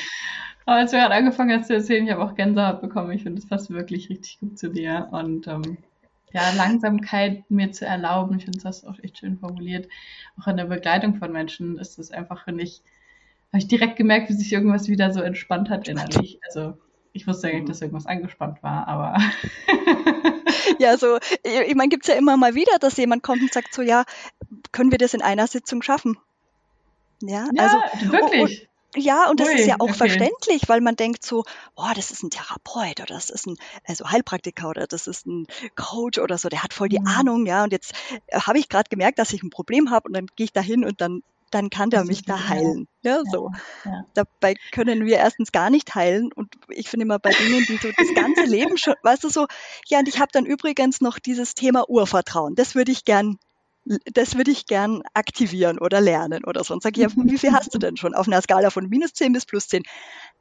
Aber 0.70 0.78
als 0.78 0.92
du 0.92 0.98
gerade 0.98 1.16
angefangen 1.16 1.58
hast 1.58 1.66
zu 1.66 1.74
erzählen, 1.74 2.06
ich 2.06 2.14
habe 2.14 2.24
auch 2.24 2.36
Gänsehaut 2.36 2.80
bekommen. 2.80 3.12
Ich 3.12 3.24
finde, 3.24 3.42
das 3.42 3.50
passt 3.50 3.72
wirklich 3.72 4.08
richtig 4.12 4.40
gut 4.40 4.60
zu 4.60 4.70
dir. 4.70 5.08
Und 5.10 5.48
ähm, 5.48 5.80
ja, 6.32 6.44
Langsamkeit 6.56 7.50
mir 7.50 7.72
zu 7.72 7.88
erlauben, 7.88 8.38
ich 8.38 8.44
finde, 8.46 8.60
das 8.60 8.86
auch 8.86 9.00
echt 9.02 9.18
schön 9.18 9.40
formuliert. 9.40 9.90
Auch 10.40 10.46
in 10.46 10.58
der 10.58 10.66
Begleitung 10.66 11.16
von 11.16 11.32
Menschen 11.32 11.80
ist 11.80 11.98
das 11.98 12.12
einfach, 12.12 12.44
finde 12.44 12.66
ich, 12.66 12.84
habe 13.48 13.58
ich 13.58 13.68
direkt 13.68 13.96
gemerkt, 13.96 14.30
wie 14.30 14.34
sich 14.34 14.54
irgendwas 14.54 14.88
wieder 14.88 15.12
so 15.12 15.22
entspannt 15.22 15.72
hat 15.72 15.88
innerlich. 15.88 16.40
Also 16.46 16.78
ich 17.14 17.26
wusste 17.26 17.48
ja 17.48 17.56
nicht, 17.56 17.68
dass 17.68 17.82
irgendwas 17.82 18.06
angespannt 18.06 18.62
war, 18.62 18.88
aber. 18.88 19.18
ja, 20.78 20.98
so, 20.98 21.18
ich 21.42 21.74
meine, 21.74 21.90
gibt 21.90 22.04
es 22.04 22.14
ja 22.14 22.20
immer 22.20 22.38
mal 22.38 22.54
wieder, 22.54 22.78
dass 22.80 22.96
jemand 22.98 23.24
kommt 23.24 23.42
und 23.42 23.52
sagt 23.52 23.74
so, 23.74 23.82
ja, 23.82 24.04
können 24.72 24.92
wir 24.92 25.00
das 25.00 25.16
in 25.16 25.24
einer 25.24 25.48
Sitzung 25.48 25.82
schaffen? 25.82 26.20
Ja, 27.24 27.50
ja 27.56 27.64
also 27.64 28.12
wirklich. 28.12 28.69
Ja, 28.96 29.30
und 29.30 29.40
das 29.40 29.50
Ui, 29.50 29.56
ist 29.56 29.68
ja 29.68 29.76
auch 29.76 29.90
okay. 29.90 29.94
verständlich, 29.94 30.64
weil 30.68 30.82
man 30.82 30.96
denkt 30.96 31.24
so, 31.24 31.44
boah, 31.76 31.94
das 31.96 32.10
ist 32.10 32.24
ein 32.24 32.32
Therapeut 32.32 33.00
oder 33.00 33.14
das 33.14 33.30
ist 33.30 33.46
ein 33.46 33.56
also 33.86 34.10
Heilpraktiker 34.10 34.70
oder 34.70 34.88
das 34.88 35.06
ist 35.06 35.28
ein 35.28 35.46
Coach 35.76 36.18
oder 36.18 36.38
so, 36.38 36.50
der 36.50 36.64
hat 36.64 36.74
voll 36.74 36.90
die 36.90 37.00
mhm. 37.00 37.08
Ahnung, 37.08 37.46
ja. 37.46 37.64
Und 37.64 37.72
jetzt 37.72 37.94
äh, 38.28 38.40
habe 38.40 38.58
ich 38.58 38.68
gerade 38.68 38.90
gemerkt, 38.90 39.20
dass 39.20 39.32
ich 39.34 39.44
ein 39.44 39.52
Problem 39.52 39.92
habe 39.92 40.08
und 40.08 40.14
dann 40.14 40.26
gehe 40.36 40.46
ich 40.46 40.54
da 40.54 40.62
hin 40.62 40.84
und 40.86 41.02
dann 41.02 41.22
dann 41.52 41.70
kann 41.70 41.90
der 41.90 42.06
mich 42.06 42.24
da 42.24 42.48
heilen. 42.48 42.88
Ja, 43.02 43.18
ja 43.18 43.24
so. 43.32 43.52
Ja. 43.84 44.06
Dabei 44.14 44.56
können 44.72 45.06
wir 45.06 45.18
erstens 45.18 45.52
gar 45.52 45.70
nicht 45.70 45.96
heilen. 45.96 46.32
Und 46.32 46.54
ich 46.70 46.90
finde 46.90 47.06
immer 47.06 47.20
bei 47.20 47.32
Dingen, 47.32 47.66
die 47.68 47.78
so 47.78 47.90
das 47.96 48.14
ganze 48.14 48.44
Leben 48.46 48.78
schon, 48.78 48.94
weißt 49.02 49.24
du 49.24 49.30
so, 49.30 49.48
ja, 49.88 50.00
und 50.00 50.08
ich 50.08 50.20
habe 50.20 50.30
dann 50.32 50.46
übrigens 50.46 51.02
noch 51.02 51.20
dieses 51.20 51.56
Thema 51.56 51.90
Urvertrauen. 51.90 52.56
Das 52.56 52.76
würde 52.76 52.92
ich 52.92 53.06
gern 53.06 53.40
das 54.14 54.36
würde 54.36 54.52
ich 54.52 54.68
gern 54.68 55.02
aktivieren 55.14 55.80
oder 55.80 56.00
lernen 56.00 56.46
oder 56.46 56.64
so. 56.64 56.74
Und 56.74 56.84
sage, 56.84 57.02
ja, 57.02 57.08
wie 57.16 57.38
viel 57.38 57.52
hast 57.52 57.74
du 57.74 57.80
denn 57.80 57.98
schon 57.98 58.14
auf 58.14 58.28
einer 58.28 58.42
Skala 58.42 58.70
von 58.70 58.88
minus 58.88 59.14
10 59.14 59.34
bis 59.34 59.46
plus 59.46 59.68
10? 59.68 59.84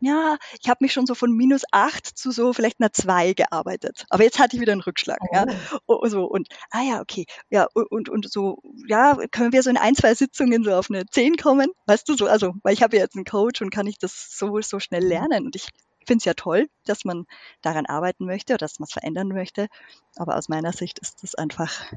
Ja, 0.00 0.36
ich 0.60 0.68
habe 0.68 0.78
mich 0.82 0.92
schon 0.92 1.06
so 1.06 1.14
von 1.14 1.32
minus 1.32 1.62
8 1.72 2.06
zu 2.06 2.30
so 2.30 2.52
vielleicht 2.52 2.80
einer 2.80 2.92
2 2.92 3.32
gearbeitet. 3.32 4.04
Aber 4.10 4.22
jetzt 4.22 4.38
hatte 4.38 4.56
ich 4.56 4.60
wieder 4.60 4.72
einen 4.72 4.82
Rückschlag. 4.82 5.18
Oh. 5.20 5.34
Ja. 5.34 5.46
Oh, 5.86 6.06
so, 6.08 6.24
und, 6.26 6.48
ah 6.70 6.82
ja, 6.82 7.00
okay. 7.00 7.24
Ja, 7.50 7.66
und, 7.72 8.08
und 8.08 8.30
so, 8.30 8.58
ja, 8.86 9.18
können 9.30 9.52
wir 9.52 9.62
so 9.62 9.70
in 9.70 9.78
ein, 9.78 9.94
zwei 9.94 10.14
Sitzungen 10.14 10.62
so 10.62 10.74
auf 10.74 10.90
eine 10.90 11.06
10 11.06 11.36
kommen? 11.36 11.68
Weißt 11.86 12.08
du 12.08 12.14
so, 12.14 12.26
also, 12.26 12.54
weil 12.62 12.74
ich 12.74 12.82
habe 12.82 12.96
ja 12.96 13.02
jetzt 13.02 13.16
einen 13.16 13.24
Coach 13.24 13.62
und 13.62 13.70
kann 13.70 13.86
ich 13.86 13.98
das 13.98 14.36
so, 14.36 14.60
so 14.60 14.78
schnell 14.78 15.02
mhm. 15.02 15.08
lernen. 15.08 15.46
Und 15.46 15.56
ich 15.56 15.68
finde 16.06 16.18
es 16.18 16.24
ja 16.26 16.34
toll, 16.34 16.68
dass 16.84 17.04
man 17.04 17.26
daran 17.62 17.86
arbeiten 17.86 18.26
möchte 18.26 18.52
oder 18.52 18.58
dass 18.58 18.78
man 18.78 18.86
es 18.86 18.92
verändern 18.92 19.28
möchte. 19.28 19.68
Aber 20.16 20.36
aus 20.36 20.48
meiner 20.48 20.72
Sicht 20.72 20.98
ist 20.98 21.22
das 21.22 21.34
einfach 21.34 21.92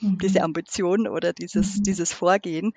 mhm. 0.00 0.18
diese 0.18 0.42
Ambition 0.42 1.08
oder 1.08 1.32
dieses, 1.32 1.78
mhm. 1.78 1.82
dieses 1.84 2.12
Vorgehen 2.12 2.72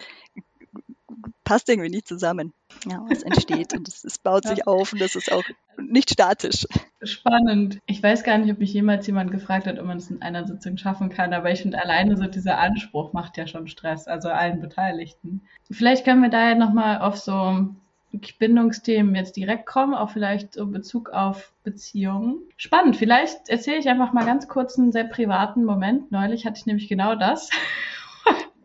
passt 1.43 1.67
irgendwie 1.67 1.89
nicht 1.89 2.07
zusammen. 2.07 2.53
Ja, 2.85 3.03
was 3.09 3.23
entsteht 3.23 3.73
und 3.73 3.87
es, 3.87 4.03
es 4.03 4.19
baut 4.19 4.45
sich 4.45 4.67
auf 4.67 4.93
und 4.93 5.01
das 5.01 5.15
ist 5.15 5.31
auch 5.31 5.43
nicht 5.77 6.11
statisch. 6.11 6.67
Spannend. 7.01 7.79
Ich 7.87 8.03
weiß 8.03 8.23
gar 8.23 8.37
nicht, 8.37 8.51
ob 8.51 8.59
mich 8.59 8.71
jemals 8.71 9.07
jemand 9.07 9.31
gefragt 9.31 9.65
hat, 9.65 9.79
ob 9.79 9.85
man 9.85 9.97
es 9.97 10.11
in 10.11 10.21
einer 10.21 10.45
Sitzung 10.45 10.77
schaffen 10.77 11.09
kann, 11.09 11.33
aber 11.33 11.51
ich 11.51 11.61
finde 11.61 11.81
alleine 11.81 12.17
so 12.17 12.25
dieser 12.25 12.59
Anspruch 12.59 13.13
macht 13.13 13.37
ja 13.37 13.47
schon 13.47 13.67
Stress, 13.67 14.07
also 14.07 14.29
allen 14.29 14.61
Beteiligten. 14.61 15.41
Vielleicht 15.71 16.05
können 16.05 16.21
wir 16.21 16.29
da 16.29 16.49
ja 16.49 16.55
nochmal 16.55 16.99
auf 16.99 17.17
so 17.17 17.69
Bindungsthemen 18.11 19.15
jetzt 19.15 19.35
direkt 19.35 19.65
kommen, 19.65 19.93
auch 19.93 20.09
vielleicht 20.09 20.53
so 20.53 20.65
Bezug 20.65 21.09
auf 21.09 21.51
Beziehungen. 21.63 22.39
Spannend, 22.57 22.97
vielleicht 22.97 23.49
erzähle 23.49 23.77
ich 23.77 23.87
einfach 23.87 24.13
mal 24.13 24.25
ganz 24.25 24.47
kurz 24.47 24.77
einen 24.77 24.91
sehr 24.91 25.03
privaten 25.03 25.63
Moment. 25.63 26.11
Neulich 26.11 26.45
hatte 26.45 26.59
ich 26.59 26.65
nämlich 26.65 26.87
genau 26.87 27.15
das, 27.15 27.49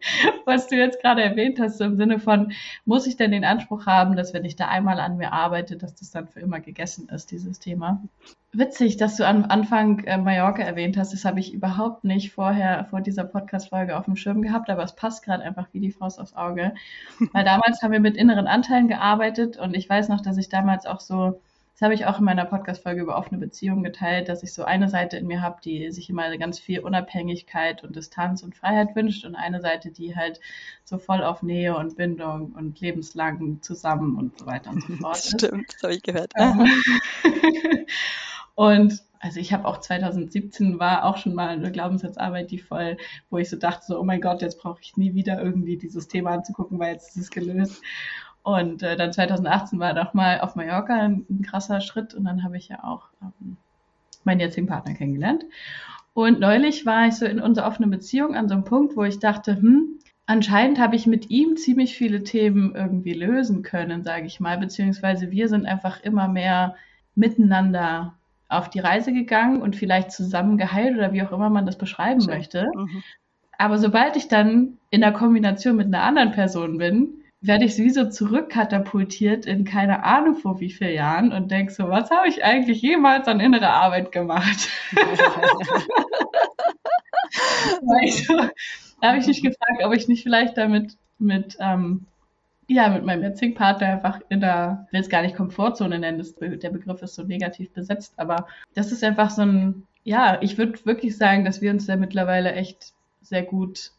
was 0.44 0.68
du 0.68 0.76
jetzt 0.76 1.00
gerade 1.00 1.22
erwähnt 1.22 1.58
hast, 1.60 1.80
im 1.80 1.96
Sinne 1.96 2.18
von, 2.18 2.52
muss 2.84 3.06
ich 3.06 3.16
denn 3.16 3.30
den 3.30 3.44
Anspruch 3.44 3.86
haben, 3.86 4.16
dass 4.16 4.34
wenn 4.34 4.44
ich 4.44 4.56
da 4.56 4.68
einmal 4.68 5.00
an 5.00 5.16
mir 5.16 5.32
arbeite, 5.32 5.76
dass 5.76 5.94
das 5.94 6.10
dann 6.10 6.28
für 6.28 6.40
immer 6.40 6.60
gegessen 6.60 7.08
ist, 7.08 7.30
dieses 7.30 7.58
Thema? 7.58 8.02
Witzig, 8.52 8.96
dass 8.98 9.16
du 9.16 9.26
am 9.26 9.44
Anfang 9.44 10.04
äh, 10.04 10.16
Mallorca 10.16 10.62
erwähnt 10.62 10.96
hast. 10.96 11.12
Das 11.12 11.24
habe 11.24 11.40
ich 11.40 11.52
überhaupt 11.52 12.04
nicht 12.04 12.32
vorher, 12.32 12.84
vor 12.84 13.00
dieser 13.00 13.24
Podcast-Folge 13.24 13.96
auf 13.96 14.04
dem 14.04 14.14
Schirm 14.14 14.42
gehabt, 14.42 14.70
aber 14.70 14.84
es 14.84 14.94
passt 14.94 15.24
gerade 15.24 15.42
einfach 15.42 15.66
wie 15.72 15.80
die 15.80 15.90
Faust 15.90 16.20
aufs 16.20 16.36
Auge. 16.36 16.74
Weil 17.32 17.44
damals 17.44 17.82
haben 17.82 17.92
wir 17.92 18.00
mit 18.00 18.16
inneren 18.16 18.46
Anteilen 18.46 18.86
gearbeitet 18.88 19.56
und 19.56 19.74
ich 19.74 19.88
weiß 19.88 20.08
noch, 20.08 20.20
dass 20.20 20.36
ich 20.36 20.48
damals 20.48 20.86
auch 20.86 21.00
so 21.00 21.40
das 21.74 21.82
habe 21.82 21.94
ich 21.94 22.06
auch 22.06 22.20
in 22.20 22.24
meiner 22.24 22.44
Podcast-Folge 22.44 23.02
über 23.02 23.16
offene 23.16 23.40
Beziehungen 23.40 23.82
geteilt, 23.82 24.28
dass 24.28 24.44
ich 24.44 24.52
so 24.52 24.62
eine 24.62 24.88
Seite 24.88 25.16
in 25.16 25.26
mir 25.26 25.42
habe, 25.42 25.60
die 25.60 25.90
sich 25.90 26.08
immer 26.08 26.36
ganz 26.38 26.60
viel 26.60 26.78
Unabhängigkeit 26.78 27.82
und 27.82 27.96
Distanz 27.96 28.44
und 28.44 28.54
Freiheit 28.54 28.94
wünscht 28.94 29.24
und 29.24 29.34
eine 29.34 29.60
Seite, 29.60 29.90
die 29.90 30.14
halt 30.14 30.38
so 30.84 30.98
voll 30.98 31.24
auf 31.24 31.42
Nähe 31.42 31.76
und 31.76 31.96
Bindung 31.96 32.52
und 32.52 32.80
lebenslang 32.80 33.60
zusammen 33.60 34.16
und 34.16 34.38
so 34.38 34.46
weiter 34.46 34.70
und 34.70 34.84
so 34.84 34.92
fort. 35.00 35.16
Stimmt, 35.16 35.74
das 35.74 35.82
habe 35.82 35.94
ich 35.94 36.02
gehört. 36.02 36.32
und 38.54 39.02
also 39.18 39.40
ich 39.40 39.52
habe 39.52 39.66
auch 39.66 39.80
2017 39.80 40.78
war 40.78 41.04
auch 41.04 41.16
schon 41.16 41.34
mal 41.34 41.48
eine 41.48 41.72
Glaubenssatzarbeit, 41.72 42.52
die 42.52 42.58
voll, 42.58 42.98
wo 43.30 43.38
ich 43.38 43.50
so 43.50 43.56
dachte, 43.56 43.86
so, 43.86 43.98
oh 43.98 44.04
mein 44.04 44.20
Gott, 44.20 44.42
jetzt 44.42 44.60
brauche 44.60 44.80
ich 44.80 44.96
nie 44.96 45.14
wieder 45.14 45.42
irgendwie 45.42 45.76
dieses 45.76 46.06
Thema 46.06 46.32
anzugucken, 46.32 46.78
weil 46.78 46.92
jetzt 46.92 47.16
ist 47.16 47.22
es 47.22 47.30
gelöst. 47.30 47.82
Und 48.44 48.82
äh, 48.82 48.94
dann 48.96 49.10
2018 49.10 49.80
war 49.80 49.94
doch 49.94 50.12
mal 50.12 50.38
auf 50.40 50.54
Mallorca 50.54 50.94
ein, 50.94 51.24
ein 51.30 51.42
krasser 51.42 51.80
Schritt 51.80 52.12
und 52.12 52.24
dann 52.24 52.44
habe 52.44 52.58
ich 52.58 52.68
ja 52.68 52.84
auch 52.84 53.08
ähm, 53.22 53.56
meinen 54.22 54.40
jetzigen 54.40 54.66
Partner 54.66 54.92
kennengelernt. 54.92 55.44
Und 56.12 56.40
neulich 56.40 56.84
war 56.84 57.06
ich 57.06 57.14
so 57.14 57.24
in 57.24 57.40
unserer 57.40 57.66
offenen 57.66 57.90
Beziehung 57.90 58.36
an 58.36 58.46
so 58.46 58.54
einem 58.54 58.64
Punkt, 58.64 58.96
wo 58.96 59.02
ich 59.02 59.18
dachte, 59.18 59.56
hm, 59.56 59.98
anscheinend 60.26 60.78
habe 60.78 60.94
ich 60.94 61.06
mit 61.06 61.30
ihm 61.30 61.56
ziemlich 61.56 61.96
viele 61.96 62.22
Themen 62.22 62.74
irgendwie 62.74 63.14
lösen 63.14 63.62
können, 63.62 64.04
sage 64.04 64.26
ich 64.26 64.40
mal, 64.40 64.58
beziehungsweise 64.58 65.30
wir 65.30 65.48
sind 65.48 65.64
einfach 65.64 66.02
immer 66.02 66.28
mehr 66.28 66.76
miteinander 67.14 68.14
auf 68.50 68.68
die 68.68 68.80
Reise 68.80 69.14
gegangen 69.14 69.62
und 69.62 69.74
vielleicht 69.74 70.12
zusammen 70.12 70.58
geheilt 70.58 70.98
oder 70.98 71.14
wie 71.14 71.22
auch 71.22 71.32
immer 71.32 71.48
man 71.48 71.64
das 71.64 71.78
beschreiben 71.78 72.20
so. 72.20 72.30
möchte. 72.30 72.70
Mhm. 72.74 73.02
Aber 73.56 73.78
sobald 73.78 74.16
ich 74.16 74.28
dann 74.28 74.76
in 74.90 75.00
der 75.00 75.12
Kombination 75.12 75.76
mit 75.76 75.86
einer 75.86 76.02
anderen 76.02 76.32
Person 76.32 76.76
bin, 76.76 77.23
werde 77.46 77.66
ich 77.66 77.76
wie 77.76 77.90
so 77.90 78.08
zurückkatapultiert 78.08 79.44
in 79.44 79.64
keine 79.64 80.02
Ahnung 80.04 80.36
vor 80.36 80.60
wie 80.60 80.70
vielen 80.70 80.94
Jahren 80.94 81.30
und 81.30 81.50
denke 81.50 81.72
so, 81.72 81.90
was 81.90 82.10
habe 82.10 82.26
ich 82.26 82.42
eigentlich 82.42 82.80
jemals 82.80 83.28
an 83.28 83.38
innere 83.38 83.68
Arbeit 83.68 84.12
gemacht? 84.12 84.70
also, 87.86 88.48
da 89.00 89.08
habe 89.08 89.18
ich 89.18 89.26
mich 89.26 89.42
gefragt, 89.42 89.84
ob 89.84 89.94
ich 89.94 90.08
nicht 90.08 90.22
vielleicht 90.22 90.56
damit 90.56 90.96
mit, 91.18 91.58
ähm, 91.60 92.06
ja, 92.66 92.88
mit 92.88 93.04
meinem 93.04 93.22
jetzigen 93.22 93.54
Partner 93.54 93.88
einfach 93.88 94.20
in 94.30 94.40
der, 94.40 94.86
ich 94.86 94.94
will 94.94 95.00
es 95.02 95.10
gar 95.10 95.20
nicht 95.20 95.36
Komfortzone 95.36 95.98
nennen, 95.98 96.16
das, 96.16 96.34
der 96.36 96.70
Begriff 96.70 97.02
ist 97.02 97.14
so 97.14 97.24
negativ 97.24 97.70
besetzt, 97.72 98.14
aber 98.16 98.46
das 98.74 98.90
ist 98.90 99.04
einfach 99.04 99.28
so 99.28 99.42
ein, 99.42 99.86
ja, 100.02 100.38
ich 100.40 100.56
würde 100.56 100.82
wirklich 100.86 101.18
sagen, 101.18 101.44
dass 101.44 101.60
wir 101.60 101.70
uns 101.72 101.84
da 101.84 101.96
mittlerweile 101.96 102.54
echt 102.54 102.94
sehr 103.20 103.42
gut 103.42 103.90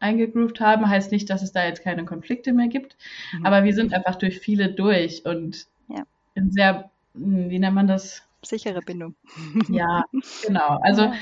eingegroovt 0.00 0.60
haben. 0.60 0.88
Heißt 0.88 1.12
nicht, 1.12 1.30
dass 1.30 1.42
es 1.42 1.52
da 1.52 1.64
jetzt 1.64 1.82
keine 1.82 2.04
Konflikte 2.04 2.52
mehr 2.52 2.68
gibt, 2.68 2.96
mhm. 3.32 3.46
aber 3.46 3.64
wir 3.64 3.74
sind 3.74 3.94
einfach 3.94 4.16
durch 4.16 4.38
viele 4.38 4.72
durch 4.72 5.24
und 5.24 5.66
ja. 5.88 6.02
in 6.34 6.50
sehr, 6.52 6.90
hm, 7.14 7.50
wie 7.50 7.58
nennt 7.58 7.74
man 7.74 7.86
das? 7.86 8.22
Sichere 8.42 8.80
Bindung. 8.80 9.16
Ja, 9.68 10.04
genau. 10.46 10.78
Also 10.82 11.02
ja. 11.02 11.14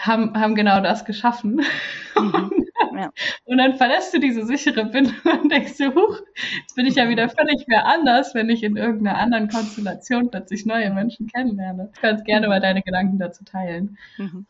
Haben, 0.00 0.38
haben 0.38 0.54
genau 0.54 0.80
das 0.80 1.04
geschaffen. 1.04 1.62
Mhm. 2.16 2.50
Ja. 2.96 3.12
Und 3.44 3.58
dann 3.58 3.76
verlässt 3.76 4.12
du 4.12 4.18
diese 4.18 4.44
sichere 4.44 4.84
Bindung 4.84 5.14
und 5.42 5.50
denkst 5.50 5.76
du, 5.78 5.94
huch, 5.94 6.20
jetzt 6.60 6.74
bin 6.74 6.86
ich 6.86 6.96
ja 6.96 7.08
wieder 7.08 7.28
völlig 7.28 7.66
mehr 7.66 7.86
anders, 7.86 8.34
wenn 8.34 8.48
ich 8.50 8.62
in 8.62 8.76
irgendeiner 8.76 9.18
anderen 9.18 9.48
Konstellation 9.48 10.30
plötzlich 10.30 10.66
neue 10.66 10.90
Menschen 10.90 11.26
kennenlerne. 11.28 11.90
Du 11.94 12.00
kannst 12.00 12.24
gerne 12.24 12.48
mal 12.48 12.60
deine 12.60 12.82
Gedanken 12.82 13.18
dazu 13.18 13.44
teilen. 13.44 13.96
Mhm. 14.18 14.46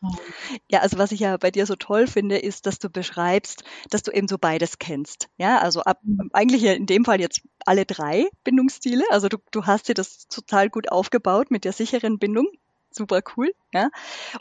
Ja, 0.69 0.79
also 0.79 0.97
was 0.97 1.11
ich 1.11 1.19
ja 1.19 1.37
bei 1.37 1.51
dir 1.51 1.65
so 1.65 1.75
toll 1.75 2.07
finde, 2.07 2.37
ist, 2.37 2.65
dass 2.65 2.79
du 2.79 2.89
beschreibst, 2.89 3.63
dass 3.89 4.03
du 4.03 4.11
eben 4.11 4.27
so 4.27 4.37
beides 4.37 4.79
kennst. 4.79 5.29
Ja, 5.37 5.59
also 5.59 5.81
ab, 5.81 5.99
mhm. 6.03 6.29
eigentlich 6.33 6.63
in 6.63 6.85
dem 6.85 7.05
Fall 7.05 7.21
jetzt 7.21 7.41
alle 7.65 7.85
drei 7.85 8.25
Bindungsstile. 8.43 9.03
Also 9.11 9.29
du, 9.29 9.37
du 9.51 9.65
hast 9.65 9.87
dir 9.87 9.93
das 9.93 10.27
total 10.27 10.69
gut 10.69 10.91
aufgebaut 10.91 11.51
mit 11.51 11.63
der 11.63 11.73
sicheren 11.73 12.19
Bindung. 12.19 12.47
Super 12.91 13.21
cool. 13.35 13.53
Ja. 13.73 13.89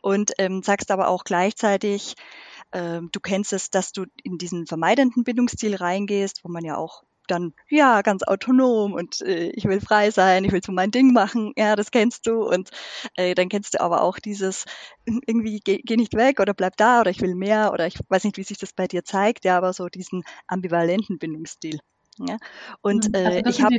Und 0.02 0.32
ähm, 0.38 0.62
sagst 0.62 0.90
aber 0.90 1.08
auch 1.08 1.24
gleichzeitig, 1.24 2.14
ähm, 2.72 3.08
du 3.12 3.20
kennst 3.20 3.52
es, 3.52 3.70
dass 3.70 3.92
du 3.92 4.06
in 4.22 4.38
diesen 4.38 4.66
vermeidenden 4.66 5.24
Bindungsstil 5.24 5.76
reingehst, 5.76 6.44
wo 6.44 6.48
man 6.48 6.64
ja 6.64 6.76
auch 6.76 7.02
dann, 7.30 7.54
ja, 7.68 8.02
ganz 8.02 8.22
autonom 8.24 8.92
und 8.92 9.20
äh, 9.20 9.50
ich 9.50 9.64
will 9.64 9.80
frei 9.80 10.10
sein, 10.10 10.44
ich 10.44 10.52
will 10.52 10.62
so 10.64 10.72
mein 10.72 10.90
Ding 10.90 11.12
machen, 11.12 11.52
ja, 11.56 11.76
das 11.76 11.90
kennst 11.90 12.26
du. 12.26 12.42
Und 12.42 12.70
äh, 13.14 13.34
dann 13.34 13.48
kennst 13.48 13.74
du 13.74 13.80
aber 13.80 14.02
auch 14.02 14.18
dieses, 14.18 14.64
irgendwie 15.04 15.60
geh, 15.60 15.80
geh 15.84 15.96
nicht 15.96 16.14
weg 16.14 16.40
oder 16.40 16.54
bleib 16.54 16.76
da 16.76 17.00
oder 17.00 17.10
ich 17.10 17.20
will 17.20 17.34
mehr 17.34 17.72
oder 17.72 17.86
ich 17.86 17.98
weiß 18.08 18.24
nicht, 18.24 18.36
wie 18.36 18.42
sich 18.42 18.58
das 18.58 18.72
bei 18.72 18.86
dir 18.86 19.04
zeigt, 19.04 19.44
ja, 19.44 19.56
aber 19.56 19.72
so 19.72 19.88
diesen 19.88 20.24
ambivalenten 20.46 21.18
Bindungsstil. 21.18 21.78
Ja. 22.18 22.36
Und 22.82 23.08
mhm. 23.08 23.14
also 23.14 23.38
äh, 23.38 23.48
ich 23.48 23.62
habe 23.62 23.76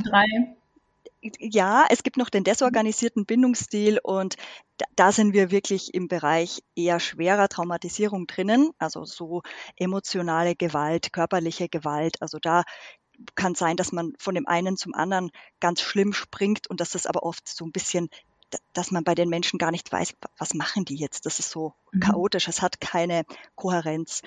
ja, 1.22 1.86
es 1.90 2.04
gibt 2.04 2.18
noch 2.18 2.30
den 2.30 2.44
desorganisierten 2.44 3.26
Bindungsstil 3.26 4.00
und 4.02 4.36
da, 4.96 5.12
sind 5.12 5.34
wir 5.34 5.52
wirklich 5.52 5.94
im 5.94 6.08
Bereich 6.08 6.64
eher 6.76 7.00
schwerer 7.00 7.48
Traumatisierung 7.48 8.26
drinnen, 8.26 8.72
also 8.80 9.06
so 9.06 9.44
emotionale 9.76 10.56
Gewalt, 10.56 11.14
körperliche 11.14 11.70
Gewalt. 11.70 12.22
Also 12.22 12.40
da 12.40 12.64
kann 13.36 13.54
sein, 13.54 13.78
dass 13.78 13.92
man 13.92 14.14
von 14.18 14.34
dem 14.34 14.48
einen 14.48 14.78
zum 14.78 14.96
anderen 14.96 15.30
ganz 15.60 15.82
schlimm 15.82 16.14
springt 16.14 16.68
und 16.68 16.82
dass 16.82 16.92
das 16.92 17.06
aber 17.06 17.24
oft 17.24 17.48
so 17.48 17.66
ein 17.66 17.72
bisschen 17.72 18.10
dass 18.74 18.92
man 18.92 19.06
bei 19.06 19.16
den 19.16 19.30
Menschen 19.30 19.58
gar 19.58 19.72
nicht 19.72 19.90
weiß, 19.92 20.14
was 20.38 20.54
machen 20.54 20.84
die 20.84 20.96
jetzt. 20.96 21.26
Das 21.26 21.40
ist 21.40 21.52
so 21.52 21.74
mhm. 21.94 22.02
chaotisch, 22.02 22.50
es 22.50 22.62
hat 22.62 22.82
keine 22.82 23.24
Kohärenz. 23.56 24.24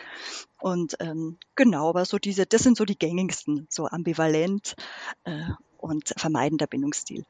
Und 0.61 0.97
ähm, 1.01 1.39
genau, 1.57 1.91
aber 1.91 2.07
so 2.07 2.19
diese, 2.19 2.47
das 2.47 2.63
sind 2.63 2.77
so 2.77 2.87
die 2.87 2.99
gängigsten, 2.99 3.67
so 3.69 3.87
ambivalent, 3.87 4.77
äh, 5.25 5.43
und 5.85 6.15
vermeidender 6.17 6.67
Bindungsstil. 6.67 7.25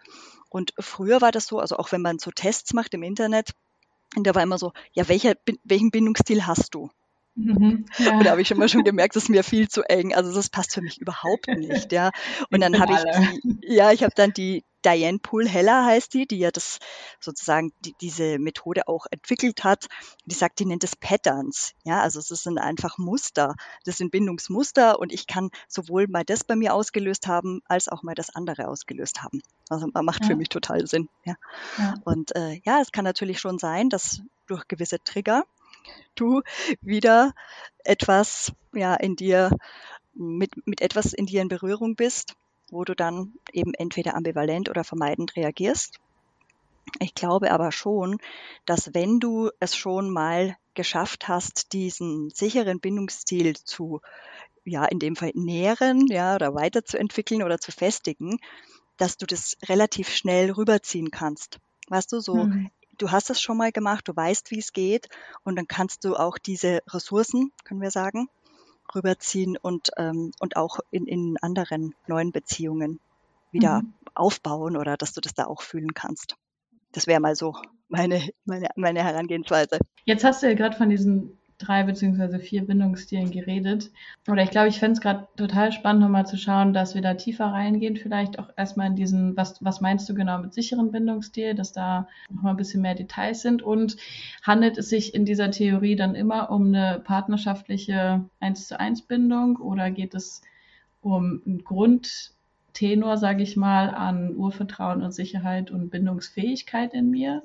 Und 0.49 0.73
früher 0.78 1.20
war 1.20 1.32
das 1.32 1.46
so, 1.46 1.58
also 1.58 1.76
auch 1.76 1.92
wenn 1.92 2.02
man 2.02 2.18
so 2.18 2.30
Tests 2.30 2.73
macht 2.73 2.94
im 2.94 3.02
Internet, 3.02 3.50
da 4.16 4.34
war 4.34 4.42
immer 4.42 4.58
so, 4.58 4.73
ja, 4.92 5.08
welcher, 5.08 5.34
welchen 5.64 5.90
Bindungsstil 5.90 6.46
hast 6.46 6.75
du? 6.75 6.90
Mhm, 7.36 7.86
ja. 7.98 8.12
Und 8.18 8.24
da 8.24 8.30
habe 8.30 8.42
ich 8.42 8.48
schon 8.48 8.58
mal 8.58 8.68
schon 8.68 8.84
gemerkt, 8.84 9.16
das 9.16 9.24
ist 9.24 9.28
mir 9.28 9.42
viel 9.42 9.68
zu 9.68 9.82
eng. 9.82 10.14
Also 10.14 10.32
das 10.32 10.48
passt 10.48 10.72
für 10.72 10.82
mich 10.82 11.00
überhaupt 11.00 11.48
nicht, 11.48 11.92
ja. 11.92 12.10
Und 12.50 12.60
dann 12.60 12.78
habe 12.78 12.94
ich 12.94 13.40
die, 13.42 13.74
ja, 13.74 13.92
ich 13.92 14.02
habe 14.02 14.14
dann 14.14 14.32
die 14.32 14.64
Diane 14.84 15.18
Poole 15.18 15.48
Heller 15.48 15.86
heißt 15.86 16.12
die, 16.12 16.26
die 16.26 16.38
ja 16.38 16.50
das 16.50 16.78
sozusagen 17.18 17.72
die, 17.84 17.94
diese 18.00 18.38
Methode 18.38 18.86
auch 18.86 19.06
entwickelt 19.10 19.64
hat. 19.64 19.86
Die 20.26 20.34
sagt, 20.34 20.58
die 20.58 20.66
nennt 20.66 20.84
es 20.84 20.94
Patterns. 20.94 21.72
Ja, 21.84 22.02
also 22.02 22.18
es 22.18 22.28
sind 22.28 22.58
einfach 22.58 22.98
Muster. 22.98 23.54
Das 23.84 23.96
sind 23.96 24.10
Bindungsmuster 24.10 24.98
und 24.98 25.12
ich 25.12 25.26
kann 25.26 25.50
sowohl 25.68 26.06
mal 26.06 26.24
das 26.24 26.44
bei 26.44 26.54
mir 26.54 26.74
ausgelöst 26.74 27.26
haben, 27.26 27.62
als 27.66 27.88
auch 27.88 28.02
mal 28.02 28.14
das 28.14 28.34
andere 28.34 28.68
ausgelöst 28.68 29.22
haben. 29.22 29.40
Also 29.70 29.88
macht 29.90 30.22
ja. 30.22 30.28
für 30.28 30.36
mich 30.36 30.50
total 30.50 30.86
Sinn. 30.86 31.08
Ja. 31.24 31.36
ja. 31.78 31.94
Und 32.04 32.36
äh, 32.36 32.60
ja, 32.64 32.80
es 32.82 32.92
kann 32.92 33.04
natürlich 33.04 33.40
schon 33.40 33.58
sein, 33.58 33.88
dass 33.88 34.20
durch 34.46 34.68
gewisse 34.68 35.02
Trigger 35.02 35.44
du 36.14 36.42
wieder 36.80 37.32
etwas 37.84 38.52
ja 38.72 38.94
in 38.94 39.16
dir 39.16 39.50
mit, 40.14 40.66
mit 40.66 40.80
etwas 40.80 41.12
in 41.12 41.26
dir 41.26 41.42
in 41.42 41.48
Berührung 41.48 41.96
bist, 41.96 42.34
wo 42.70 42.84
du 42.84 42.94
dann 42.94 43.34
eben 43.52 43.74
entweder 43.74 44.14
ambivalent 44.14 44.68
oder 44.68 44.84
vermeidend 44.84 45.36
reagierst. 45.36 45.98
Ich 47.00 47.14
glaube 47.14 47.50
aber 47.50 47.72
schon, 47.72 48.18
dass 48.66 48.94
wenn 48.94 49.18
du 49.18 49.50
es 49.58 49.74
schon 49.74 50.10
mal 50.10 50.56
geschafft 50.74 51.28
hast, 51.28 51.72
diesen 51.72 52.30
sicheren 52.30 52.80
Bindungsstil 52.80 53.54
zu, 53.56 54.00
ja, 54.64 54.84
in 54.84 54.98
dem 54.98 55.16
Fall 55.16 55.32
nähren, 55.34 56.06
ja, 56.08 56.34
oder 56.34 56.54
weiterzuentwickeln 56.54 57.42
oder 57.42 57.58
zu 57.58 57.72
festigen, 57.72 58.38
dass 58.96 59.16
du 59.16 59.26
das 59.26 59.56
relativ 59.68 60.08
schnell 60.08 60.50
rüberziehen 60.52 61.10
kannst. 61.10 61.58
Weißt 61.88 62.12
du, 62.12 62.20
so, 62.20 62.34
mhm. 62.34 62.70
Du 62.98 63.10
hast 63.10 63.30
es 63.30 63.40
schon 63.40 63.56
mal 63.56 63.72
gemacht, 63.72 64.08
du 64.08 64.16
weißt, 64.16 64.50
wie 64.50 64.58
es 64.58 64.72
geht 64.72 65.08
und 65.44 65.56
dann 65.56 65.68
kannst 65.68 66.04
du 66.04 66.16
auch 66.16 66.38
diese 66.38 66.80
Ressourcen, 66.88 67.52
können 67.64 67.80
wir 67.80 67.90
sagen, 67.90 68.28
rüberziehen 68.94 69.56
und, 69.56 69.90
ähm, 69.96 70.32
und 70.40 70.56
auch 70.56 70.78
in, 70.90 71.06
in 71.06 71.36
anderen 71.40 71.94
neuen 72.06 72.32
Beziehungen 72.32 73.00
wieder 73.50 73.82
mhm. 73.82 73.94
aufbauen 74.14 74.76
oder 74.76 74.96
dass 74.96 75.12
du 75.12 75.20
das 75.20 75.34
da 75.34 75.46
auch 75.46 75.62
fühlen 75.62 75.94
kannst. 75.94 76.36
Das 76.92 77.06
wäre 77.06 77.20
mal 77.20 77.36
so 77.36 77.54
meine, 77.88 78.28
meine, 78.44 78.68
meine 78.76 79.02
Herangehensweise. 79.02 79.78
Jetzt 80.04 80.24
hast 80.24 80.42
du 80.42 80.48
ja 80.48 80.54
gerade 80.54 80.76
von 80.76 80.90
diesen 80.90 81.38
drei 81.58 81.84
beziehungsweise 81.84 82.38
vier 82.38 82.66
Bindungsstilen 82.66 83.30
geredet. 83.30 83.90
Oder 84.28 84.42
ich 84.42 84.50
glaube, 84.50 84.68
ich 84.68 84.78
fände 84.78 84.94
es 84.94 85.00
gerade 85.00 85.28
total 85.37 85.73
spannend, 85.73 86.02
nochmal 86.02 86.26
zu 86.26 86.37
schauen, 86.37 86.73
dass 86.73 86.94
wir 86.94 87.02
da 87.02 87.14
tiefer 87.14 87.46
reingehen, 87.46 87.96
vielleicht 87.96 88.38
auch 88.38 88.50
erstmal 88.56 88.88
in 88.88 88.96
diesen, 88.96 89.37
was, 89.37 89.62
was 89.64 89.80
meinst 89.80 90.08
du 90.08 90.14
genau 90.14 90.38
mit 90.38 90.54
sicheren 90.54 90.90
Bindungsstil, 90.90 91.54
dass 91.54 91.73
da 91.73 92.08
nochmal 92.30 92.54
ein 92.54 92.56
bisschen 92.56 92.82
mehr 92.82 92.94
Details 92.94 93.42
sind 93.42 93.62
und 93.62 93.96
handelt 94.42 94.78
es 94.78 94.88
sich 94.88 95.14
in 95.14 95.25
dieser 95.25 95.50
Theorie 95.50 95.96
dann 95.96 96.14
immer 96.14 96.50
um 96.50 96.66
eine 96.66 97.00
partnerschaftliche 97.00 98.25
1 98.40 98.68
zu 98.68 98.78
1 98.78 99.02
Bindung 99.02 99.56
oder 99.56 99.90
geht 99.90 100.14
es 100.14 100.42
um 101.00 101.42
einen 101.46 101.64
Grundtenor, 101.64 103.16
sage 103.18 103.42
ich 103.42 103.56
mal, 103.56 103.90
an 103.90 104.34
Urvertrauen 104.37 105.02
und 105.02 105.12
Sicherheit 105.12 105.70
und 105.70 105.90
Bindungsfähigkeit 105.90 106.94
in 106.94 107.11
mir? 107.11 107.42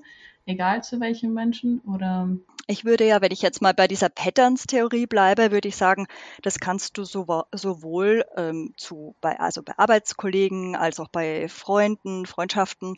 Egal 0.50 0.84
zu 0.84 1.00
welchem 1.00 1.34
Menschen 1.34 1.80
oder? 1.82 2.30
Ich 2.68 2.86
würde 2.86 3.06
ja, 3.06 3.22
wenn 3.22 3.32
ich 3.32 3.42
jetzt 3.42 3.62
mal 3.62 3.74
bei 3.74 3.88
dieser 3.88 4.10
Patterns-Theorie 4.10 5.06
bleibe, 5.06 5.52
würde 5.52 5.68
ich 5.68 5.76
sagen, 5.76 6.08
das 6.42 6.60
kannst 6.60 6.98
du 6.98 7.04
sowohl 7.04 8.26
ähm, 8.36 8.74
zu, 8.78 9.16
bei, 9.22 9.40
also 9.40 9.64
bei 9.64 9.78
Arbeitskollegen 9.78 10.76
als 10.76 11.00
auch 11.00 11.08
bei 11.08 11.48
Freunden, 11.48 12.26
Freundschaften, 12.26 12.96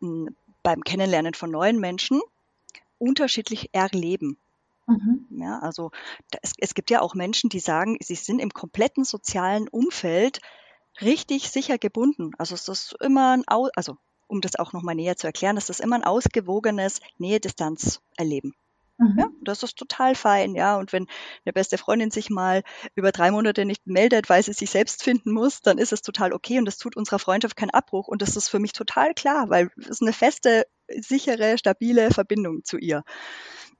m, 0.00 0.34
beim 0.62 0.82
Kennenlernen 0.82 1.34
von 1.34 1.50
neuen 1.50 1.78
Menschen 1.78 2.20
unterschiedlich 2.98 3.70
erleben. 3.72 4.38
Mhm. 4.86 5.26
Ja, 5.30 5.58
also 5.60 5.90
es, 6.42 6.52
es 6.58 6.74
gibt 6.74 6.90
ja 6.90 7.00
auch 7.00 7.14
Menschen, 7.14 7.50
die 7.50 7.60
sagen, 7.60 7.96
sie 8.00 8.14
sind 8.14 8.38
im 8.38 8.50
kompletten 8.50 9.04
sozialen 9.04 9.68
Umfeld 9.68 10.40
richtig 11.00 11.50
sicher 11.50 11.78
gebunden. 11.78 12.32
Also 12.38 12.54
es 12.54 12.68
ist 12.68 12.96
immer 13.00 13.36
ein, 13.36 13.44
also 13.74 13.96
um 14.26 14.40
das 14.40 14.56
auch 14.56 14.72
nochmal 14.72 14.94
näher 14.94 15.16
zu 15.16 15.26
erklären, 15.26 15.56
ist 15.56 15.68
das 15.68 15.80
immer 15.80 15.96
ein 15.96 16.04
ausgewogenes 16.04 17.00
Nähe-Distanz-Erleben. 17.18 18.54
Mhm. 18.98 19.18
Ja, 19.18 19.28
das 19.42 19.62
ist 19.62 19.76
total 19.76 20.14
fein, 20.14 20.54
ja. 20.54 20.76
Und 20.76 20.92
wenn 20.92 21.06
eine 21.44 21.52
beste 21.52 21.78
Freundin 21.78 22.10
sich 22.10 22.30
mal 22.30 22.62
über 22.94 23.10
drei 23.12 23.30
Monate 23.30 23.64
nicht 23.64 23.86
meldet, 23.86 24.28
weil 24.28 24.42
sie 24.42 24.52
sich 24.52 24.70
selbst 24.70 25.02
finden 25.02 25.32
muss, 25.32 25.60
dann 25.60 25.78
ist 25.78 25.92
es 25.92 26.02
total 26.02 26.32
okay 26.32 26.58
und 26.58 26.64
das 26.64 26.78
tut 26.78 26.96
unserer 26.96 27.18
Freundschaft 27.18 27.56
keinen 27.56 27.70
Abbruch. 27.70 28.06
Und 28.08 28.22
das 28.22 28.36
ist 28.36 28.48
für 28.48 28.60
mich 28.60 28.72
total 28.72 29.14
klar, 29.14 29.50
weil 29.50 29.70
es 29.80 29.88
ist 29.88 30.02
eine 30.02 30.12
feste, 30.12 30.66
sichere, 30.88 31.58
stabile 31.58 32.10
Verbindung 32.10 32.62
zu 32.64 32.78
ihr. 32.78 33.02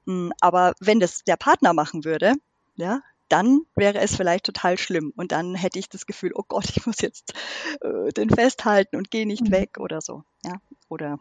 Hm, 0.05 0.33
aber 0.41 0.73
wenn 0.79 0.99
das 0.99 1.23
der 1.23 1.37
Partner 1.37 1.73
machen 1.73 2.03
würde, 2.03 2.33
ja, 2.75 3.01
dann 3.29 3.61
wäre 3.75 3.99
es 3.99 4.15
vielleicht 4.15 4.45
total 4.45 4.77
schlimm. 4.77 5.13
Und 5.15 5.31
dann 5.31 5.55
hätte 5.55 5.79
ich 5.79 5.89
das 5.89 6.05
Gefühl, 6.05 6.31
oh 6.35 6.43
Gott, 6.47 6.69
ich 6.75 6.85
muss 6.85 7.01
jetzt 7.01 7.33
äh, 7.81 8.11
den 8.13 8.29
festhalten 8.29 8.95
und 8.95 9.11
gehe 9.11 9.25
nicht 9.25 9.45
mhm. 9.45 9.51
weg 9.51 9.77
oder 9.79 10.01
so. 10.01 10.23
Ja? 10.43 10.53
Oder 10.89 11.19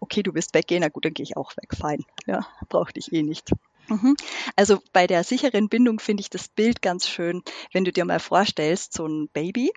okay, 0.00 0.22
du 0.22 0.34
willst 0.34 0.54
weggehen, 0.54 0.80
na 0.82 0.88
gut, 0.88 1.04
dann 1.04 1.14
gehe 1.14 1.24
ich 1.24 1.36
auch 1.36 1.56
weg. 1.56 1.74
Fein. 1.76 2.04
Ja, 2.26 2.46
brauchte 2.68 2.98
ich 2.98 3.12
eh 3.12 3.22
nicht. 3.22 3.52
Mhm. 3.88 4.16
Also 4.56 4.78
bei 4.92 5.06
der 5.06 5.24
sicheren 5.24 5.68
Bindung 5.68 6.00
finde 6.00 6.22
ich 6.22 6.30
das 6.30 6.48
Bild 6.48 6.82
ganz 6.82 7.08
schön, 7.08 7.42
wenn 7.72 7.84
du 7.84 7.92
dir 7.92 8.04
mal 8.04 8.20
vorstellst, 8.20 8.92
so 8.92 9.06
ein 9.06 9.28
Baby, 9.28 9.72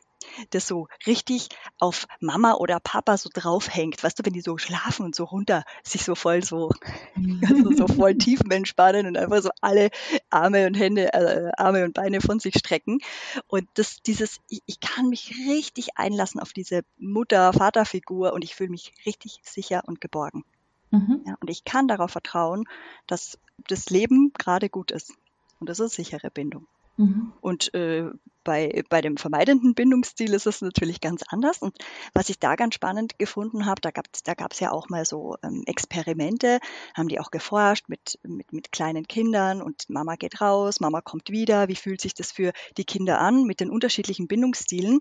das 0.51 0.67
so 0.67 0.87
richtig 1.05 1.49
auf 1.79 2.07
Mama 2.19 2.53
oder 2.53 2.79
Papa 2.79 3.17
so 3.17 3.29
draufhängt. 3.33 4.03
Weißt 4.03 4.19
du, 4.19 4.25
wenn 4.25 4.33
die 4.33 4.41
so 4.41 4.57
schlafen 4.57 5.05
und 5.05 5.15
so 5.15 5.23
runter, 5.23 5.63
sich 5.83 6.03
so 6.03 6.15
voll 6.15 6.43
so, 6.43 6.71
also 7.47 7.71
so 7.71 7.87
voll 7.87 8.15
tiefen 8.17 8.51
entspannen 8.51 9.07
und 9.07 9.17
einfach 9.17 9.41
so 9.41 9.49
alle 9.61 9.89
Arme 10.29 10.67
und 10.67 10.75
Hände, 10.75 11.13
äh, 11.13 11.51
Arme 11.57 11.83
und 11.83 11.93
Beine 11.93 12.21
von 12.21 12.39
sich 12.39 12.55
strecken. 12.57 12.99
Und 13.47 13.67
das, 13.75 14.01
dieses, 14.01 14.39
ich, 14.49 14.61
ich 14.65 14.79
kann 14.79 15.09
mich 15.09 15.33
richtig 15.47 15.97
einlassen 15.97 16.39
auf 16.39 16.53
diese 16.53 16.81
Mutter-Vater-Figur 16.97 18.33
und 18.33 18.43
ich 18.43 18.55
fühle 18.55 18.69
mich 18.69 18.93
richtig 19.05 19.39
sicher 19.43 19.83
und 19.85 20.01
geborgen. 20.01 20.43
Mhm. 20.91 21.23
Ja, 21.25 21.35
und 21.39 21.49
ich 21.49 21.65
kann 21.65 21.87
darauf 21.87 22.11
vertrauen, 22.11 22.65
dass 23.07 23.37
das 23.67 23.89
Leben 23.89 24.31
gerade 24.37 24.69
gut 24.69 24.91
ist. 24.91 25.13
Und 25.59 25.69
das 25.69 25.79
ist 25.79 25.95
sichere 25.95 26.29
Bindung. 26.29 26.67
Mhm. 26.97 27.33
Und 27.41 27.73
äh, 27.73 28.09
bei, 28.45 28.83
bei 28.89 29.01
dem 29.01 29.17
vermeidenden 29.17 29.73
Bindungsstil 29.73 30.33
ist 30.33 30.45
es 30.45 30.61
natürlich 30.61 31.01
ganz 31.01 31.23
anders. 31.27 31.57
Und 31.57 31.75
was 32.13 32.29
ich 32.29 32.39
da 32.39 32.55
ganz 32.55 32.75
spannend 32.75 33.19
gefunden 33.19 33.65
habe, 33.65 33.81
da 33.81 33.91
gab 33.91 34.05
es 34.13 34.23
da 34.23 34.33
gab's 34.33 34.59
ja 34.59 34.71
auch 34.71 34.87
mal 34.87 35.03
so 35.03 35.35
ähm, 35.43 35.63
Experimente, 35.65 36.59
haben 36.93 37.09
die 37.09 37.19
auch 37.19 37.31
geforscht 37.31 37.89
mit, 37.89 38.19
mit, 38.23 38.53
mit 38.53 38.71
kleinen 38.71 39.07
Kindern 39.07 39.61
und 39.61 39.89
Mama 39.89 40.15
geht 40.15 40.39
raus, 40.39 40.79
Mama 40.79 41.01
kommt 41.01 41.29
wieder, 41.31 41.67
wie 41.67 41.75
fühlt 41.75 41.99
sich 41.99 42.13
das 42.13 42.31
für 42.31 42.53
die 42.77 42.85
Kinder 42.85 43.19
an 43.19 43.43
mit 43.43 43.59
den 43.59 43.69
unterschiedlichen 43.69 44.27
Bindungsstilen. 44.27 44.99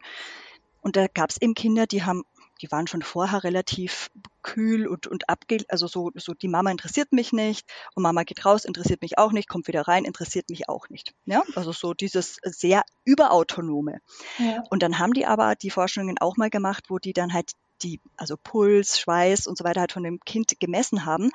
Und 0.80 0.96
da 0.96 1.07
gab 1.07 1.30
es 1.30 1.40
eben 1.40 1.54
Kinder, 1.54 1.87
die 1.87 2.02
haben 2.02 2.24
die 2.64 2.72
waren 2.72 2.87
schon 2.87 3.03
vorher 3.03 3.44
relativ 3.44 4.11
kühl 4.40 4.87
und, 4.87 5.07
und 5.07 5.29
abge, 5.29 5.59
also 5.68 5.87
so, 5.87 6.11
so, 6.14 6.33
die 6.33 6.48
Mama 6.48 6.70
interessiert 6.70 7.12
mich 7.12 7.35
nicht 7.35 7.68
und 7.94 8.03
Mama 8.03 8.22
geht 8.22 8.46
raus, 8.46 8.64
interessiert 8.64 9.03
mich 9.03 9.18
auch 9.18 9.33
nicht, 9.33 9.50
kommt 9.50 9.68
wieder 9.68 9.83
rein, 9.83 10.07
interessiert 10.07 10.48
mich 10.48 10.66
auch 10.70 10.88
nicht. 10.88 11.12
Ja, 11.27 11.42
also 11.57 11.72
so 11.72 11.92
dieses 11.92 12.38
sehr 12.42 12.83
überautonome. 13.05 14.00
Ja. 14.38 14.64
Und 14.70 14.83
dann 14.83 14.98
haben 14.98 15.12
die 15.12 15.27
aber 15.27 15.57
die 15.57 15.68
Forschungen 15.68 16.16
auch 16.18 16.38
mal 16.38 16.48
gemacht, 16.48 16.85
wo 16.88 16.98
die 16.98 17.12
dann 17.12 17.35
halt 17.35 17.53
die, 17.83 18.00
also 18.16 18.37
Puls, 18.42 18.98
Schweiß 18.98 19.46
und 19.46 19.59
so 19.59 19.64
weiter 19.64 19.81
halt 19.81 19.92
von 19.92 20.03
dem 20.03 20.20
Kind 20.20 20.59
gemessen 20.59 21.05
haben. 21.05 21.33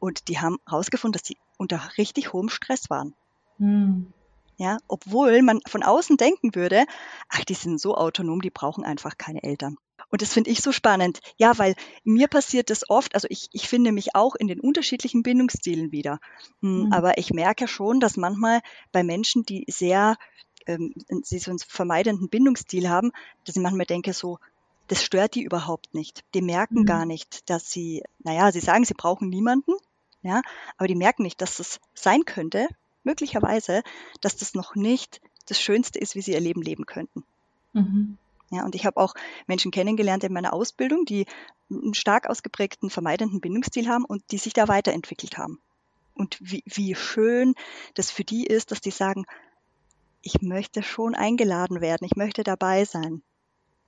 Und 0.00 0.26
die 0.26 0.40
haben 0.40 0.58
herausgefunden, 0.68 1.12
dass 1.12 1.22
die 1.22 1.36
unter 1.56 1.80
richtig 1.98 2.32
hohem 2.32 2.48
Stress 2.48 2.90
waren. 2.90 3.14
Hm. 3.58 4.12
Ja, 4.56 4.78
obwohl 4.88 5.40
man 5.42 5.60
von 5.68 5.84
außen 5.84 6.16
denken 6.16 6.56
würde, 6.56 6.84
ach, 7.28 7.44
die 7.44 7.54
sind 7.54 7.80
so 7.80 7.94
autonom, 7.96 8.40
die 8.40 8.50
brauchen 8.50 8.84
einfach 8.84 9.16
keine 9.16 9.44
Eltern. 9.44 9.76
Und 10.10 10.22
das 10.22 10.32
finde 10.32 10.50
ich 10.50 10.62
so 10.62 10.72
spannend. 10.72 11.20
Ja, 11.36 11.58
weil 11.58 11.74
mir 12.04 12.28
passiert 12.28 12.70
das 12.70 12.88
oft, 12.88 13.14
also 13.14 13.26
ich, 13.30 13.48
ich 13.52 13.68
finde 13.68 13.92
mich 13.92 14.14
auch 14.14 14.34
in 14.34 14.48
den 14.48 14.60
unterschiedlichen 14.60 15.22
Bindungsstilen 15.22 15.92
wieder. 15.92 16.18
Hm, 16.62 16.86
mhm. 16.86 16.92
Aber 16.92 17.18
ich 17.18 17.32
merke 17.32 17.68
schon, 17.68 18.00
dass 18.00 18.16
manchmal 18.16 18.60
bei 18.92 19.02
Menschen, 19.02 19.44
die 19.44 19.64
sehr, 19.68 20.16
ähm, 20.66 20.94
sie 21.22 21.38
so 21.38 21.50
einen 21.50 21.58
vermeidenden 21.58 22.28
Bindungsstil 22.28 22.88
haben, 22.88 23.12
dass 23.44 23.56
ich 23.56 23.62
manchmal 23.62 23.86
denke 23.86 24.12
so, 24.12 24.38
das 24.88 25.04
stört 25.04 25.34
die 25.34 25.42
überhaupt 25.42 25.92
nicht. 25.94 26.24
Die 26.34 26.42
merken 26.42 26.80
mhm. 26.80 26.86
gar 26.86 27.04
nicht, 27.04 27.48
dass 27.50 27.70
sie, 27.70 28.02
naja, 28.20 28.50
sie 28.50 28.60
sagen, 28.60 28.84
sie 28.84 28.94
brauchen 28.94 29.28
niemanden, 29.28 29.72
ja, 30.22 30.42
aber 30.78 30.88
die 30.88 30.94
merken 30.94 31.22
nicht, 31.22 31.40
dass 31.40 31.58
es 31.58 31.80
sein 31.94 32.24
könnte, 32.24 32.66
möglicherweise, 33.04 33.82
dass 34.20 34.36
das 34.36 34.54
noch 34.54 34.74
nicht 34.74 35.20
das 35.46 35.60
Schönste 35.60 35.98
ist, 35.98 36.14
wie 36.14 36.22
sie 36.22 36.32
ihr 36.32 36.40
Leben 36.40 36.62
leben 36.62 36.86
könnten. 36.86 37.24
Mhm. 37.72 38.18
Ja, 38.50 38.64
und 38.64 38.74
ich 38.74 38.86
habe 38.86 38.96
auch 38.98 39.14
Menschen 39.46 39.70
kennengelernt 39.70 40.24
in 40.24 40.32
meiner 40.32 40.52
Ausbildung, 40.52 41.04
die 41.04 41.26
einen 41.70 41.94
stark 41.94 42.28
ausgeprägten 42.28 42.88
vermeidenden 42.88 43.40
Bindungsstil 43.40 43.88
haben 43.88 44.04
und 44.04 44.22
die 44.30 44.38
sich 44.38 44.54
da 44.54 44.68
weiterentwickelt 44.68 45.36
haben. 45.36 45.60
Und 46.14 46.38
wie, 46.40 46.62
wie 46.66 46.94
schön 46.94 47.54
das 47.94 48.10
für 48.10 48.24
die 48.24 48.46
ist, 48.46 48.70
dass 48.70 48.80
die 48.80 48.90
sagen, 48.90 49.26
ich 50.22 50.40
möchte 50.42 50.82
schon 50.82 51.14
eingeladen 51.14 51.80
werden, 51.80 52.04
ich 52.04 52.16
möchte 52.16 52.42
dabei 52.42 52.84
sein. 52.84 53.22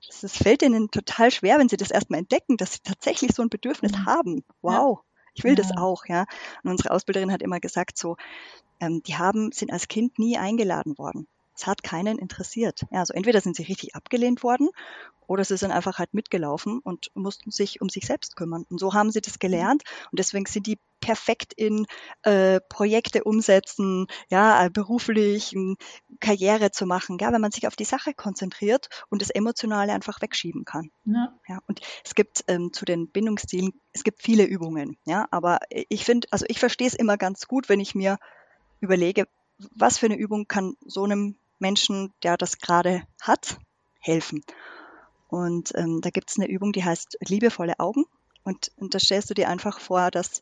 Es 0.07 0.37
fällt 0.37 0.63
ihnen 0.63 0.89
total 0.89 1.29
schwer, 1.29 1.59
wenn 1.59 1.69
sie 1.69 1.77
das 1.77 1.91
erstmal 1.91 2.19
entdecken, 2.19 2.57
dass 2.57 2.73
sie 2.73 2.79
tatsächlich 2.83 3.35
so 3.35 3.41
ein 3.43 3.49
Bedürfnis 3.49 3.91
mhm. 3.91 4.05
haben. 4.05 4.43
Wow, 4.61 4.99
ja. 4.99 5.21
ich 5.33 5.43
will 5.43 5.51
ja. 5.51 5.57
das 5.57 5.77
auch, 5.77 6.05
ja. 6.07 6.25
Und 6.63 6.71
unsere 6.71 6.91
Ausbilderin 6.91 7.31
hat 7.31 7.41
immer 7.41 7.59
gesagt, 7.59 7.97
so, 7.97 8.15
ähm, 8.79 9.03
die 9.03 9.17
haben, 9.17 9.51
sind 9.51 9.71
als 9.71 9.87
Kind 9.87 10.17
nie 10.17 10.37
eingeladen 10.37 10.97
worden. 10.97 11.27
Es 11.55 11.67
hat 11.67 11.83
keinen 11.83 12.17
interessiert. 12.17 12.85
Ja, 12.91 12.99
also 12.99 13.13
entweder 13.13 13.41
sind 13.41 13.55
sie 13.55 13.63
richtig 13.63 13.95
abgelehnt 13.95 14.43
worden 14.43 14.69
oder 15.31 15.45
sie 15.45 15.57
sind 15.57 15.71
einfach 15.71 15.97
halt 15.97 16.13
mitgelaufen 16.13 16.79
und 16.79 17.11
mussten 17.13 17.51
sich 17.51 17.79
um 17.81 17.89
sich 17.89 18.05
selbst 18.05 18.35
kümmern. 18.35 18.65
Und 18.69 18.79
so 18.79 18.93
haben 18.93 19.11
sie 19.11 19.21
das 19.21 19.39
gelernt 19.39 19.83
und 20.11 20.19
deswegen 20.19 20.45
sind 20.45 20.67
die 20.67 20.77
perfekt 20.99 21.53
in 21.53 21.85
äh, 22.23 22.59
Projekte 22.69 23.23
umsetzen, 23.23 24.07
ja, 24.29 24.65
äh, 24.65 24.69
beruflich 24.69 25.55
Karriere 26.19 26.71
zu 26.71 26.85
machen, 26.85 27.17
ja, 27.19 27.31
wenn 27.31 27.41
man 27.41 27.51
sich 27.51 27.67
auf 27.67 27.75
die 27.75 27.85
Sache 27.85 28.13
konzentriert 28.13 28.89
und 29.09 29.21
das 29.21 29.29
Emotionale 29.29 29.93
einfach 29.93 30.21
wegschieben 30.21 30.65
kann. 30.65 30.91
Ja. 31.05 31.33
ja 31.47 31.59
und 31.67 31.81
es 32.03 32.13
gibt 32.13 32.43
ähm, 32.47 32.71
zu 32.73 32.85
den 32.85 33.09
Bindungsstilen, 33.09 33.73
es 33.93 34.03
gibt 34.03 34.21
viele 34.21 34.43
Übungen, 34.43 34.97
ja, 35.05 35.27
aber 35.31 35.59
ich 35.69 36.05
finde, 36.05 36.27
also 36.31 36.45
ich 36.47 36.59
verstehe 36.59 36.87
es 36.87 36.93
immer 36.93 37.17
ganz 37.17 37.47
gut, 37.47 37.69
wenn 37.69 37.79
ich 37.79 37.95
mir 37.95 38.17
überlege, 38.79 39.27
was 39.75 39.97
für 39.97 40.07
eine 40.07 40.17
Übung 40.17 40.47
kann 40.47 40.75
so 40.85 41.03
einem 41.03 41.37
Menschen, 41.61 42.13
der 42.23 42.37
das 42.37 42.57
gerade 42.57 43.03
hat, 43.21 43.57
helfen. 43.99 44.43
Und 45.27 45.71
ähm, 45.75 46.01
da 46.01 46.09
gibt 46.09 46.29
es 46.29 46.37
eine 46.37 46.49
Übung, 46.49 46.73
die 46.73 46.83
heißt 46.83 47.17
liebevolle 47.21 47.79
Augen. 47.79 48.05
Und, 48.43 48.71
und 48.77 48.93
da 48.93 48.99
stellst 48.99 49.29
du 49.29 49.33
dir 49.33 49.47
einfach 49.47 49.79
vor, 49.79 50.11
dass 50.11 50.41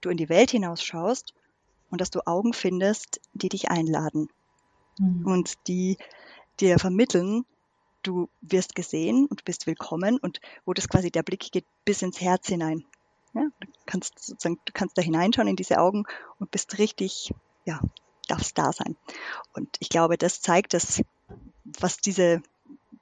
du 0.00 0.08
in 0.08 0.16
die 0.16 0.28
Welt 0.28 0.50
hinausschaust 0.52 1.34
und 1.90 2.00
dass 2.00 2.10
du 2.10 2.26
Augen 2.26 2.52
findest, 2.52 3.20
die 3.34 3.48
dich 3.48 3.70
einladen 3.70 4.28
mhm. 4.98 5.26
und 5.26 5.54
die 5.66 5.98
dir 6.60 6.78
vermitteln, 6.78 7.44
du 8.02 8.28
wirst 8.40 8.74
gesehen 8.74 9.26
und 9.26 9.44
bist 9.44 9.66
willkommen 9.66 10.18
und 10.18 10.40
wo 10.64 10.72
das 10.72 10.88
quasi 10.88 11.10
der 11.10 11.22
Blick 11.22 11.52
geht 11.52 11.66
bis 11.84 12.02
ins 12.02 12.20
Herz 12.20 12.48
hinein. 12.48 12.84
Ja, 13.34 13.42
du 13.60 13.66
kannst 13.86 14.18
sozusagen, 14.18 14.58
du 14.64 14.72
kannst 14.72 14.98
da 14.98 15.02
hineinschauen 15.02 15.48
in 15.48 15.56
diese 15.56 15.78
Augen 15.78 16.04
und 16.38 16.50
bist 16.50 16.78
richtig, 16.78 17.32
ja, 17.64 17.80
darf 18.30 18.42
es 18.42 18.54
da 18.54 18.72
sein. 18.72 18.96
Und 19.54 19.68
ich 19.80 19.88
glaube, 19.88 20.16
das 20.16 20.40
zeigt 20.40 20.74
das, 20.74 21.02
was 21.64 21.98
diese 21.98 22.42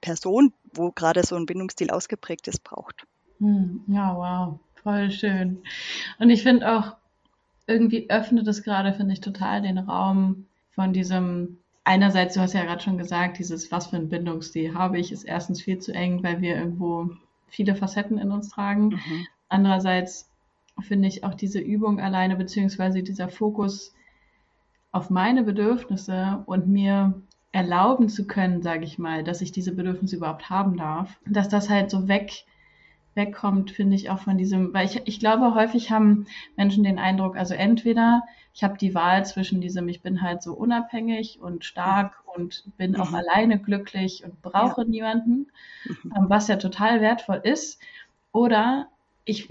Person, 0.01 0.53
wo 0.73 0.91
gerade 0.91 1.25
so 1.25 1.37
ein 1.37 1.47
Bindungsstil 1.47 1.91
ausgeprägt 1.91 2.49
ist, 2.49 2.63
braucht. 2.63 3.07
Hm, 3.39 3.83
ja, 3.87 4.17
wow, 4.17 4.59
voll 4.83 5.11
schön. 5.11 5.63
Und 6.19 6.31
ich 6.31 6.43
finde 6.43 6.77
auch, 6.77 6.97
irgendwie 7.67 8.09
öffnet 8.09 8.49
es 8.49 8.63
gerade, 8.63 8.95
finde 8.95 9.13
ich, 9.13 9.21
total 9.21 9.63
den 9.63 9.79
Raum 9.79 10.47
von 10.71 10.93
diesem, 10.93 11.59
einerseits, 11.85 12.35
du 12.35 12.41
hast 12.41 12.55
ja 12.55 12.65
gerade 12.65 12.83
schon 12.83 12.99
gesagt, 12.99 13.39
dieses, 13.39 13.71
was 13.71 13.89
für 13.89 13.97
ein 13.97 14.09
Bindungsstil 14.09 14.75
habe 14.75 14.99
ich, 14.99 15.13
ist 15.13 15.25
erstens 15.25 15.63
viel 15.63 15.79
zu 15.79 15.93
eng, 15.93 16.23
weil 16.23 16.41
wir 16.41 16.57
irgendwo 16.57 17.11
viele 17.49 17.75
Facetten 17.75 18.19
in 18.19 18.33
uns 18.33 18.49
tragen. 18.49 18.89
Mhm. 18.89 19.27
Andererseits 19.49 20.31
finde 20.81 21.09
ich 21.09 21.25
auch 21.25 21.35
diese 21.35 21.59
Übung 21.59 22.01
alleine, 22.01 22.37
beziehungsweise 22.37 23.03
dieser 23.03 23.29
Fokus 23.29 23.95
auf 24.93 25.11
meine 25.11 25.43
Bedürfnisse 25.43 26.43
und 26.47 26.67
mir 26.69 27.23
erlauben 27.53 28.09
zu 28.09 28.27
können, 28.27 28.63
sage 28.63 28.85
ich 28.85 28.99
mal, 28.99 29.25
dass 29.25 29.41
ich 29.41 29.53
diese 29.53 29.75
Bedürfnisse 29.75 30.17
überhaupt 30.17 30.51
haben 30.51 30.77
darf, 30.77 31.19
dass 31.27 31.49
das 31.49 31.69
halt 31.69 31.91
so 31.91 32.09
weg 32.09 32.45
wegkommt, 33.15 33.73
finde 33.73 33.97
ich 33.97 34.11
auch 34.11 34.21
von 34.21 34.39
diesem, 34.39 34.73
weil 34.73 34.87
ich, 34.87 35.03
ich 35.07 35.19
glaube, 35.19 35.55
häufig 35.55 35.91
haben 35.91 36.27
Menschen 36.57 36.85
den 36.85 36.99
Eindruck, 36.99 37.37
also 37.37 37.53
entweder 37.55 38.23
ich 38.55 38.63
habe 38.63 38.79
die 38.79 38.95
Wahl 38.95 39.27
zwischen 39.27 39.61
diesem, 39.61 39.89
ich 39.89 40.03
bin 40.03 40.23
halt 40.23 40.43
so 40.43 40.55
unabhängig 40.55 41.41
und 41.41 41.65
stark 41.65 42.23
und 42.37 42.65
bin 42.77 42.93
mhm. 42.93 43.01
auch 43.01 43.13
alleine 43.13 43.59
glücklich 43.59 44.25
und 44.25 44.41
brauche 44.41 44.83
ja. 44.83 44.89
niemanden, 44.89 45.49
mhm. 45.85 46.13
Ähm, 46.17 46.25
was 46.29 46.49
ja 46.49 46.57
total 46.57 47.01
wertvoll 47.01 47.41
ist, 47.43 47.81
oder 48.33 48.89
ich 49.25 49.51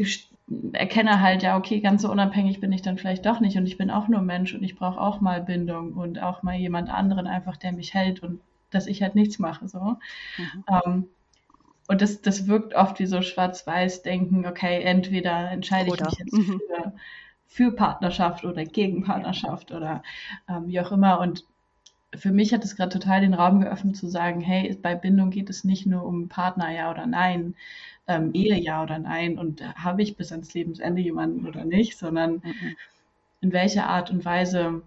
erkenne 0.74 1.22
halt, 1.22 1.44
ja, 1.44 1.58
okay, 1.58 1.82
ganz 1.82 2.02
so 2.02 2.12
unabhängig 2.12 2.60
bin 2.60 2.72
ich 2.72 2.82
dann 2.82 2.98
vielleicht 2.98 3.26
doch 3.26 3.40
nicht 3.40 3.58
und 3.58 3.66
ich 3.66 3.78
bin 3.78 3.92
auch 3.92 4.08
nur 4.08 4.22
Mensch 4.22 4.54
und 4.54 4.64
ich 4.64 4.76
brauche 4.76 5.00
auch 5.00 5.20
mal 5.20 5.42
Bindung 5.42 5.94
und 5.94 6.22
auch 6.22 6.42
mal 6.42 6.56
jemand 6.56 6.90
anderen 6.90 7.28
einfach, 7.28 7.58
der 7.58 7.74
mich 7.74 7.94
hält 7.94 8.24
und 8.24 8.40
dass 8.70 8.88
ich 8.88 9.02
halt 9.02 9.16
nichts 9.16 9.40
mache, 9.40 9.68
so. 9.68 9.98
Mhm. 10.38 10.64
Ähm, 10.70 11.08
und 11.88 12.02
das, 12.02 12.22
das 12.22 12.48
wirkt 12.48 12.76
oft 12.76 13.00
wie 13.00 13.06
so 13.06 13.22
schwarz-weiß 13.22 14.04
denken, 14.04 14.46
okay, 14.46 14.82
entweder 14.82 15.52
entscheide 15.52 15.90
ich 15.94 16.00
mich 16.00 16.20
jetzt 16.20 16.34
mhm. 16.34 16.60
für, 16.60 16.94
für 17.48 17.72
Partnerschaft 17.72 18.44
oder 18.44 18.66
gegen 18.66 19.04
Partnerschaft 19.04 19.72
oder 19.72 20.04
ähm, 20.50 20.68
wie 20.68 20.80
auch 20.82 20.92
immer. 20.92 21.20
Und 21.20 21.46
für 22.16 22.32
mich 22.32 22.54
hat 22.54 22.64
es 22.64 22.76
gerade 22.76 22.98
total 22.98 23.22
den 23.22 23.34
Raum 23.34 23.62
geöffnet 23.62 23.96
zu 23.96 24.08
sagen, 24.08 24.42
hey, 24.42 24.78
bei 24.82 24.96
Bindung 24.96 25.30
geht 25.30 25.50
es 25.50 25.64
nicht 25.64 25.86
nur 25.86 26.04
um 26.04 26.28
Partner, 26.28 26.72
ja 26.72 26.92
oder 26.92 27.06
nein, 27.06 27.56
ähm, 28.08 28.32
Ehe, 28.34 28.60
ja 28.60 28.84
oder 28.84 29.00
nein 29.00 29.38
und 29.38 29.62
habe 29.76 30.02
ich 30.02 30.16
bis 30.16 30.32
ans 30.32 30.54
Lebensende 30.54 31.02
jemanden 31.02 31.48
oder 31.48 31.66
nicht, 31.66 31.98
sondern 31.98 32.36
mhm. 32.36 32.76
in 33.42 33.52
welcher 33.52 33.88
Art 33.88 34.12
und 34.12 34.24
Weise 34.26 34.82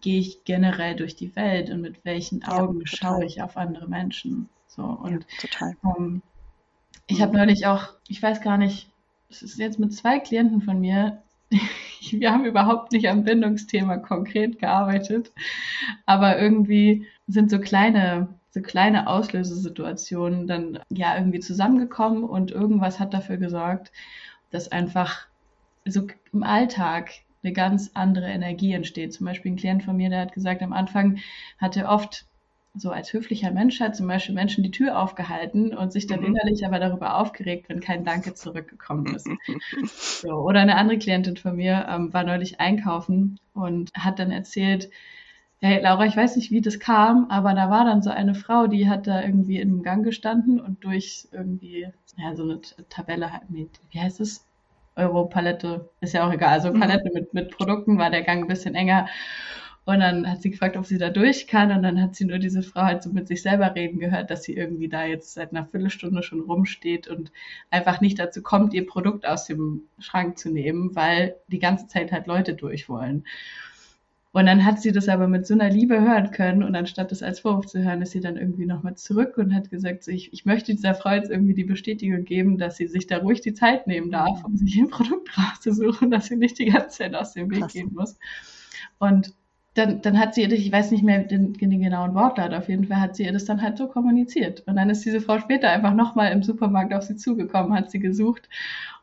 gehe 0.00 0.20
ich 0.20 0.44
generell 0.44 0.96
durch 0.96 1.16
die 1.16 1.34
Welt 1.36 1.70
und 1.70 1.80
mit 1.80 2.04
welchen 2.04 2.44
Augen 2.44 2.80
ja, 2.80 2.86
schaue 2.86 3.24
ich 3.24 3.42
auf 3.42 3.56
andere 3.56 3.88
Menschen. 3.88 4.48
So, 4.66 4.82
und 4.82 5.26
ja, 5.30 5.48
total. 5.48 5.76
Ähm, 5.84 6.22
ich 7.06 7.22
habe 7.22 7.36
neulich 7.36 7.66
auch, 7.66 7.94
ich 8.06 8.22
weiß 8.22 8.42
gar 8.42 8.58
nicht, 8.58 8.90
es 9.30 9.42
ist 9.42 9.58
jetzt 9.58 9.78
mit 9.78 9.94
zwei 9.94 10.18
Klienten 10.18 10.62
von 10.62 10.80
mir, 10.80 11.22
wir 12.10 12.32
haben 12.32 12.44
überhaupt 12.44 12.92
nicht 12.92 13.08
am 13.08 13.24
Bindungsthema 13.24 13.98
konkret 13.98 14.58
gearbeitet, 14.58 15.32
aber 16.06 16.38
irgendwie 16.38 17.06
sind 17.26 17.50
so 17.50 17.58
kleine, 17.58 18.28
so 18.50 18.60
kleine 18.60 19.08
Auslösesituationen 19.08 20.46
dann 20.46 20.80
ja 20.90 21.16
irgendwie 21.16 21.40
zusammengekommen 21.40 22.24
und 22.24 22.50
irgendwas 22.50 23.00
hat 23.00 23.14
dafür 23.14 23.36
gesorgt, 23.36 23.92
dass 24.50 24.72
einfach 24.72 25.26
so 25.84 26.06
im 26.32 26.42
Alltag 26.42 27.10
eine 27.42 27.52
ganz 27.52 27.92
andere 27.94 28.26
Energie 28.26 28.72
entsteht. 28.72 29.12
Zum 29.12 29.26
Beispiel 29.26 29.52
ein 29.52 29.56
Klient 29.56 29.84
von 29.84 29.96
mir, 29.96 30.10
der 30.10 30.20
hat 30.22 30.32
gesagt, 30.32 30.62
am 30.62 30.72
Anfang 30.72 31.18
hatte 31.58 31.86
oft 31.86 32.26
so 32.78 32.90
als 32.90 33.12
höflicher 33.12 33.50
Mensch 33.50 33.80
hat 33.80 33.96
zum 33.96 34.06
Beispiel 34.06 34.34
Menschen 34.34 34.62
die 34.62 34.70
Tür 34.70 34.98
aufgehalten 34.98 35.76
und 35.76 35.92
sich 35.92 36.06
dann 36.06 36.20
mhm. 36.20 36.26
innerlich 36.26 36.64
aber 36.64 36.78
darüber 36.78 37.16
aufgeregt, 37.18 37.68
wenn 37.68 37.80
kein 37.80 38.04
Danke 38.04 38.34
zurückgekommen 38.34 39.14
ist. 39.14 39.28
So, 40.20 40.30
oder 40.30 40.60
eine 40.60 40.76
andere 40.76 40.98
Klientin 40.98 41.36
von 41.36 41.56
mir 41.56 41.86
ähm, 41.88 42.12
war 42.12 42.24
neulich 42.24 42.60
einkaufen 42.60 43.38
und 43.54 43.92
hat 43.94 44.18
dann 44.18 44.32
erzählt, 44.32 44.90
hey 45.60 45.80
Laura, 45.80 46.06
ich 46.06 46.16
weiß 46.16 46.36
nicht, 46.36 46.50
wie 46.50 46.60
das 46.60 46.78
kam, 46.78 47.26
aber 47.30 47.54
da 47.54 47.70
war 47.70 47.84
dann 47.84 48.02
so 48.02 48.10
eine 48.10 48.34
Frau, 48.34 48.66
die 48.66 48.88
hat 48.88 49.06
da 49.06 49.22
irgendwie 49.22 49.58
in 49.60 49.68
einem 49.68 49.82
Gang 49.82 50.04
gestanden 50.04 50.60
und 50.60 50.82
durch 50.84 51.28
irgendwie, 51.32 51.88
ja, 52.16 52.34
so 52.34 52.42
eine 52.44 52.60
Tabelle 52.88 53.32
halt 53.32 53.50
mit, 53.50 53.70
wie 53.90 54.00
heißt 54.00 54.20
es? 54.20 54.44
Euro-Palette, 54.96 55.88
ist 56.00 56.14
ja 56.14 56.26
auch 56.26 56.32
egal, 56.32 56.54
also. 56.54 56.72
Palette 56.72 57.10
mit, 57.14 57.32
mit 57.32 57.56
Produkten 57.56 57.98
war 57.98 58.10
der 58.10 58.22
Gang 58.22 58.42
ein 58.42 58.48
bisschen 58.48 58.74
enger. 58.74 59.06
Und 59.88 60.00
dann 60.00 60.30
hat 60.30 60.42
sie 60.42 60.50
gefragt, 60.50 60.76
ob 60.76 60.84
sie 60.84 60.98
da 60.98 61.08
durch 61.08 61.46
kann. 61.46 61.72
Und 61.72 61.82
dann 61.82 61.98
hat 61.98 62.14
sie 62.14 62.26
nur 62.26 62.38
diese 62.38 62.62
Frau 62.62 62.82
halt 62.82 63.02
so 63.02 63.10
mit 63.10 63.26
sich 63.26 63.40
selber 63.40 63.74
reden 63.74 63.98
gehört, 63.98 64.30
dass 64.30 64.42
sie 64.42 64.52
irgendwie 64.52 64.90
da 64.90 65.06
jetzt 65.06 65.32
seit 65.32 65.50
einer 65.50 65.64
Viertelstunde 65.64 66.22
schon 66.22 66.40
rumsteht 66.40 67.08
und 67.08 67.32
einfach 67.70 68.02
nicht 68.02 68.18
dazu 68.18 68.42
kommt, 68.42 68.74
ihr 68.74 68.84
Produkt 68.84 69.26
aus 69.26 69.46
dem 69.46 69.84
Schrank 69.98 70.36
zu 70.36 70.50
nehmen, 70.50 70.94
weil 70.94 71.36
die 71.46 71.58
ganze 71.58 71.86
Zeit 71.86 72.12
halt 72.12 72.26
Leute 72.26 72.52
durch 72.52 72.90
wollen. 72.90 73.24
Und 74.32 74.44
dann 74.44 74.66
hat 74.66 74.78
sie 74.78 74.92
das 74.92 75.08
aber 75.08 75.26
mit 75.26 75.46
so 75.46 75.54
einer 75.54 75.70
Liebe 75.70 75.98
hören 75.98 76.32
können 76.32 76.62
und 76.62 76.76
anstatt 76.76 77.10
das 77.10 77.22
als 77.22 77.40
Vorwurf 77.40 77.64
zu 77.64 77.82
hören, 77.82 78.02
ist 78.02 78.10
sie 78.10 78.20
dann 78.20 78.36
irgendwie 78.36 78.66
nochmal 78.66 78.96
zurück 78.96 79.38
und 79.38 79.54
hat 79.54 79.70
gesagt, 79.70 80.04
so, 80.04 80.10
ich, 80.10 80.34
ich 80.34 80.44
möchte 80.44 80.74
dieser 80.74 80.96
Frau 80.96 81.12
jetzt 81.12 81.30
irgendwie 81.30 81.54
die 81.54 81.64
Bestätigung 81.64 82.26
geben, 82.26 82.58
dass 82.58 82.76
sie 82.76 82.88
sich 82.88 83.06
da 83.06 83.16
ruhig 83.16 83.40
die 83.40 83.54
Zeit 83.54 83.86
nehmen 83.86 84.10
darf, 84.10 84.44
um 84.44 84.54
sich 84.54 84.76
ein 84.76 84.90
Produkt 84.90 85.30
rauszusuchen, 85.38 86.10
dass 86.10 86.26
sie 86.26 86.36
nicht 86.36 86.58
die 86.58 86.66
ganze 86.66 86.98
Zeit 86.98 87.14
aus 87.14 87.32
dem 87.32 87.50
Weg 87.50 87.60
Krass. 87.60 87.72
gehen 87.72 87.94
muss. 87.94 88.18
Und 88.98 89.32
dann, 89.78 90.02
dann 90.02 90.18
hat 90.18 90.34
sie 90.34 90.42
ihr, 90.42 90.52
ich 90.52 90.70
weiß 90.70 90.90
nicht 90.90 91.04
mehr 91.04 91.20
den, 91.22 91.52
den 91.54 91.80
genauen 91.80 92.14
Wortlaut, 92.14 92.52
auf 92.52 92.68
jeden 92.68 92.86
Fall 92.86 93.00
hat 93.00 93.16
sie 93.16 93.24
ihr 93.24 93.32
das 93.32 93.44
dann 93.44 93.62
halt 93.62 93.78
so 93.78 93.86
kommuniziert. 93.86 94.62
Und 94.66 94.76
dann 94.76 94.90
ist 94.90 95.04
diese 95.04 95.20
Frau 95.20 95.38
später 95.38 95.70
einfach 95.70 95.94
nochmal 95.94 96.32
im 96.32 96.42
Supermarkt 96.42 96.92
auf 96.92 97.04
sie 97.04 97.16
zugekommen, 97.16 97.74
hat 97.74 97.90
sie 97.90 98.00
gesucht 98.00 98.48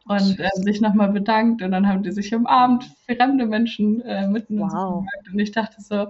und 0.05 0.39
äh, 0.39 0.49
sich 0.55 0.81
nochmal 0.81 1.11
bedankt 1.11 1.61
und 1.61 1.71
dann 1.71 1.87
haben 1.87 2.03
die 2.03 2.11
sich 2.11 2.33
umarmt, 2.35 2.91
fremde 3.07 3.45
Menschen 3.45 4.01
äh, 4.01 4.27
mitten 4.27 4.59
wow. 4.59 4.63
im 4.63 4.69
Supermarkt. 4.69 5.33
Und 5.33 5.39
ich 5.39 5.51
dachte 5.51 5.81
so, 5.81 6.09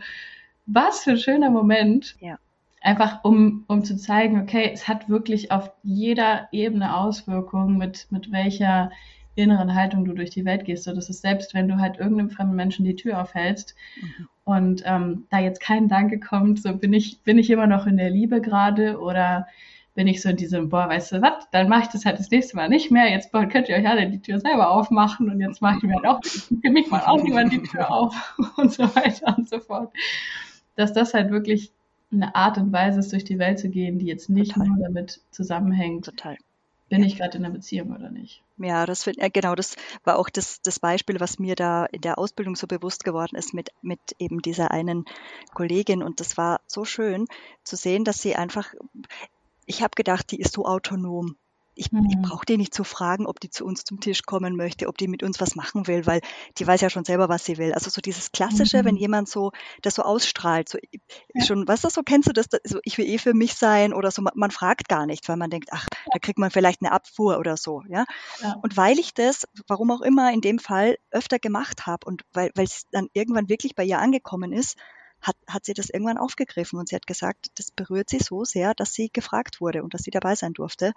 was 0.66 1.04
für 1.04 1.12
ein 1.12 1.18
schöner 1.18 1.50
Moment. 1.50 2.16
Ja. 2.20 2.38
Einfach 2.82 3.24
um, 3.24 3.64
um 3.68 3.84
zu 3.84 3.98
zeigen, 3.98 4.40
okay, 4.40 4.70
es 4.72 4.88
hat 4.88 5.10
wirklich 5.10 5.52
auf 5.52 5.72
jeder 5.82 6.48
Ebene 6.52 6.96
Auswirkungen, 6.96 7.80
mit, 7.80 8.06
mit 8.12 8.32
welcher 8.32 8.92
inneren 9.36 9.76
Haltung 9.76 10.06
du 10.06 10.14
durch 10.14 10.30
die 10.30 10.46
Welt 10.46 10.66
gehst. 10.66 10.84
So, 10.84 10.94
das 10.94 11.10
ist 11.10 11.22
selbst, 11.22 11.54
wenn 11.54 11.68
du 11.68 11.78
halt 11.78 11.98
irgendeinem 11.98 12.30
fremden 12.30 12.56
Menschen 12.56 12.86
die 12.86 12.96
Tür 12.96 13.22
aufhältst 13.22 13.76
mhm. 14.02 14.28
und 14.44 14.84
ähm, 14.86 15.28
da 15.30 15.40
jetzt 15.40 15.62
kein 15.62 15.88
Danke 15.88 16.20
kommt, 16.20 16.62
so 16.62 16.76
bin 16.76 16.94
ich, 16.94 17.22
bin 17.22 17.38
ich 17.38 17.50
immer 17.50 17.68
noch 17.68 17.86
in 17.86 17.98
der 17.98 18.10
Liebe 18.10 18.42
gerade 18.42 19.00
oder 19.00 19.48
bin 19.94 20.08
ich 20.08 20.22
so 20.22 20.30
in 20.30 20.36
diesem, 20.36 20.70
boah, 20.70 20.90
weißt 20.90 21.14
du 21.14 21.22
was, 21.22 21.50
dann 21.52 21.70
mache 21.70 21.84
ich 21.84 21.88
das 21.88 22.06
halt 22.06 22.20
das 22.20 22.30
nächste 22.30 22.58
Mal 22.58 22.68
nicht 22.68 22.92
mehr. 22.92 23.10
Jetzt 23.10 23.32
könnt 23.32 23.70
ihr 23.70 23.78
euch 23.78 23.88
alle 23.88 24.10
die 24.10 24.22
Tür 24.22 24.40
selber 24.40 24.70
aufmachen 24.70 25.30
und 25.30 25.40
jetzt 25.40 25.62
mache 25.62 25.78
ich 25.78 25.84
mir 25.84 25.96
halt 25.96 26.06
auch, 26.06 26.22
für 26.24 26.70
mich 26.70 26.90
mal 26.90 27.04
auch 27.06 27.24
niemand 27.24 27.54
die 27.54 27.64
Tür 27.64 27.90
auf 27.92 28.38
und 28.58 28.74
so 28.74 28.84
weiter 28.84 29.38
und 29.38 29.48
so 29.48 29.60
fort. 29.60 29.94
Dass 30.76 30.92
das 30.92 31.14
halt 31.14 31.32
wirklich 31.32 31.72
eine 32.12 32.36
Art 32.36 32.58
und 32.58 32.74
Weise 32.74 33.00
ist, 33.00 33.14
durch 33.14 33.24
die 33.24 33.40
Welt 33.40 33.58
zu 33.58 33.70
gehen, 33.70 33.98
die 33.98 34.06
jetzt 34.06 34.30
nicht 34.30 34.54
Total. 34.54 34.68
nur 34.68 34.84
damit 34.84 35.22
zusammenhängt, 35.32 36.06
Total 36.06 36.38
bin 36.90 37.04
ich 37.04 37.18
gerade 37.18 37.38
in 37.38 37.46
einer 37.46 37.54
Beziehung 37.54 37.94
oder 37.94 38.10
nicht? 38.10 38.44
Ja, 38.58 38.86
das 38.86 39.04
find, 39.04 39.18
genau, 39.34 39.56
das 39.56 39.76
war 40.04 40.18
auch 40.18 40.30
das, 40.30 40.62
das 40.62 40.80
Beispiel, 40.80 41.20
was 41.20 41.40
mir 41.40 41.56
da 41.56 41.86
in 41.86 42.02
der 42.02 42.18
Ausbildung 42.18 42.56
so 42.56 42.68
bewusst 42.68 43.04
geworden 43.04 43.36
ist 43.36 43.54
mit, 43.54 43.70
mit 43.82 44.00
eben 44.20 44.42
dieser 44.42 44.72
einen 44.72 45.06
Kollegin. 45.54 46.04
Und 46.04 46.20
das 46.20 46.38
war 46.38 46.62
so 46.68 46.86
schön 46.86 47.28
zu 47.64 47.76
sehen, 47.76 48.04
dass 48.04 48.22
sie 48.22 48.36
einfach, 48.36 48.74
ich 49.66 49.82
habe 49.82 49.96
gedacht, 49.96 50.32
die 50.32 50.40
ist 50.40 50.54
so 50.54 50.66
autonom 50.66 51.36
ich, 51.76 51.92
mhm. 51.92 52.08
ich 52.10 52.18
brauche 52.22 52.46
die 52.46 52.58
nicht 52.58 52.74
zu 52.74 52.84
fragen, 52.84 53.28
ob 53.28 53.40
die 53.40 53.50
zu 53.50 53.66
uns 53.66 53.84
zum 53.84 54.00
Tisch 54.00 54.24
kommen 54.24 54.56
möchte, 54.56 54.88
ob 54.88 54.98
die 54.98 55.08
mit 55.08 55.22
uns 55.22 55.40
was 55.40 55.56
machen 55.56 55.88
will, 55.88 56.06
weil 56.06 56.22
die 56.58 56.66
weiß 56.66 56.82
ja 56.82 56.90
schon 56.90 57.06
selber, 57.06 57.30
was 57.30 57.46
sie 57.46 57.58
will. 57.58 57.74
Also 57.74 57.90
so 57.90 58.02
dieses 58.02 58.32
Klassische, 58.32 58.82
mhm. 58.82 58.86
wenn 58.86 58.96
jemand 58.96 59.30
so 59.30 59.52
das 59.82 59.96
so 59.96 60.02
ausstrahlt, 60.02 60.70
so 60.70 60.80
ja. 61.34 61.46
schon, 61.46 61.68
was 61.68 61.82
das 61.82 61.94
so 61.94 62.02
kennst 62.02 62.30
du 62.30 62.34
das, 62.34 62.48
so 62.64 62.80
ich 62.84 62.98
will 62.98 63.06
eh 63.06 63.18
für 63.18 63.34
mich 63.34 63.56
sein 63.56 63.94
oder 63.94 64.10
so, 64.10 64.22
man, 64.22 64.34
man 64.36 64.52
fragt 64.52 64.90
gar 64.90 65.06
nicht, 65.06 65.28
weil 65.30 65.38
man 65.38 65.50
denkt, 65.50 65.70
ach, 65.72 65.86
ja. 65.92 66.12
da 66.14 66.20
kriegt 66.20 66.40
man 66.40 66.50
vielleicht 66.50 66.82
eine 66.82 66.92
Abfuhr 66.92 67.38
oder 67.38 67.58
so, 67.58 67.84
ja? 67.90 68.06
ja. 68.42 68.56
Und 68.62 68.78
weil 68.78 68.98
ich 68.98 69.14
das, 69.14 69.46
warum 69.68 69.92
auch 69.92 70.02
immer 70.02 70.32
in 70.34 70.42
dem 70.42 70.60
Fall 70.60 70.98
öfter 71.12 71.40
gemacht 71.40 71.86
habe 71.86 72.08
und 72.08 72.24
weil 72.34 72.52
weil 72.56 72.66
es 72.66 72.86
dann 72.92 73.10
irgendwann 73.14 73.50
wirklich 73.50 73.76
bei 73.76 73.84
ihr 73.84 74.00
angekommen 74.00 74.54
ist, 74.54 74.78
hat, 75.22 75.36
hat 75.48 75.66
sie 75.66 75.74
das 75.74 75.90
irgendwann 75.90 76.18
aufgegriffen 76.18 76.80
und 76.80 76.90
sie 76.90 76.96
hat 76.96 77.08
gesagt, 77.08 77.48
das 77.56 77.72
berührt 77.72 78.10
sie 78.10 78.20
so 78.20 78.44
sehr, 78.44 78.74
dass 78.74 78.94
sie 78.94 79.10
gefragt 79.12 79.62
wurde 79.62 79.84
und 79.84 79.94
dass 79.94 80.04
sie 80.04 80.12
dabei 80.12 80.36
sein 80.36 80.54
durfte. 80.54 80.94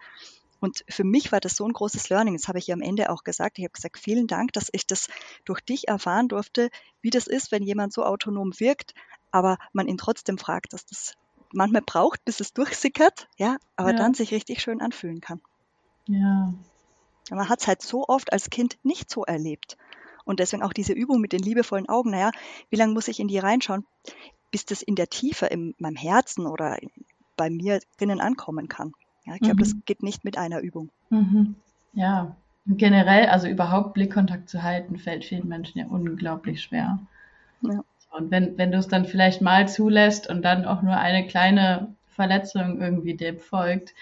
Und 0.61 0.85
für 0.89 1.05
mich 1.05 1.31
war 1.31 1.41
das 1.41 1.57
so 1.57 1.67
ein 1.67 1.73
großes 1.73 2.09
Learning. 2.09 2.35
Das 2.35 2.49
habe 2.49 2.59
ich 2.59 2.69
ihr 2.69 2.75
am 2.75 2.81
Ende 2.81 3.11
auch 3.11 3.25
gesagt. 3.25 3.59
Ich 3.59 3.65
habe 3.65 3.73
gesagt, 3.73 3.99
vielen 3.99 4.27
Dank, 4.27 4.53
dass 4.53 4.69
ich 4.73 4.87
das 4.87 5.09
durch 5.45 5.61
dich 5.61 5.89
erfahren 5.89 6.29
durfte, 6.29 6.71
wie 7.01 7.11
das 7.11 7.27
ist, 7.27 7.53
wenn 7.53 7.63
jemand 7.63 7.93
so 7.93 8.05
autonom 8.05 8.59
wirkt, 8.59 8.95
aber 9.31 9.59
man 9.73 9.87
ihn 9.87 9.99
trotzdem 9.99 10.39
fragt, 10.39 10.73
dass 10.73 10.87
das 10.87 11.15
manchmal 11.53 11.83
braucht, 11.83 12.25
bis 12.25 12.41
es 12.41 12.53
durchsickert, 12.53 13.29
ja, 13.37 13.57
aber 13.77 13.91
ja. 13.91 13.97
dann 13.97 14.15
sich 14.15 14.33
richtig 14.33 14.61
schön 14.61 14.81
anfühlen 14.81 15.21
kann. 15.21 15.41
Ja. 16.07 16.53
Man 17.31 17.49
hat 17.49 17.61
es 17.61 17.67
halt 17.67 17.83
so 17.83 18.07
oft 18.07 18.33
als 18.33 18.51
Kind 18.51 18.79
nicht 18.83 19.11
so 19.11 19.25
erlebt. 19.25 19.77
Und 20.25 20.41
deswegen 20.41 20.63
auch 20.63 20.73
diese 20.73 20.93
Übung 20.93 21.21
mit 21.21 21.33
den 21.33 21.41
liebevollen 21.41 21.89
Augen. 21.89 22.11
Naja, 22.11 22.33
wie 22.69 22.77
lange 22.77 22.93
muss 22.93 23.09
ich 23.09 23.21
in 23.21 23.29
die 23.29 23.39
reinschauen, 23.39 23.87
bis 24.51 24.67
das 24.67 24.83
in 24.83 24.95
der 24.95 25.09
Tiefe 25.09 25.47
in 25.47 25.75
meinem 25.79 25.97
Herzen 25.97 26.47
oder 26.47 26.79
bei 27.37 27.49
mir 27.49 27.81
drinnen 27.97 28.21
ankommen 28.21 28.69
kann? 28.69 28.93
Ja, 29.29 29.35
ich 29.35 29.41
glaube, 29.41 29.57
mhm. 29.57 29.61
das 29.61 29.75
geht 29.85 30.03
nicht 30.03 30.25
mit 30.25 30.39
einer 30.39 30.61
Übung. 30.61 30.89
Mhm. 31.11 31.55
Ja, 31.93 32.35
generell, 32.67 33.27
also 33.27 33.47
überhaupt 33.47 33.95
Blickkontakt 33.95 34.49
zu 34.49 34.63
halten, 34.63 34.99
fällt 34.99 35.25
vielen 35.25 35.49
Menschen 35.49 35.79
ja 35.79 35.87
unglaublich 35.87 36.63
schwer. 36.63 36.99
Ja. 37.63 37.85
Und 38.11 38.31
wenn, 38.31 38.57
wenn 38.57 38.73
du 38.73 38.79
es 38.79 38.89
dann 38.89 39.05
vielleicht 39.05 39.43
mal 39.43 39.69
zulässt 39.69 40.31
und 40.31 40.43
dann 40.43 40.65
auch 40.65 40.81
nur 40.81 40.97
eine 40.97 41.27
kleine 41.27 41.95
Verletzung 42.07 42.81
irgendwie 42.81 43.17
dem 43.17 43.39
folgt, 43.39 43.95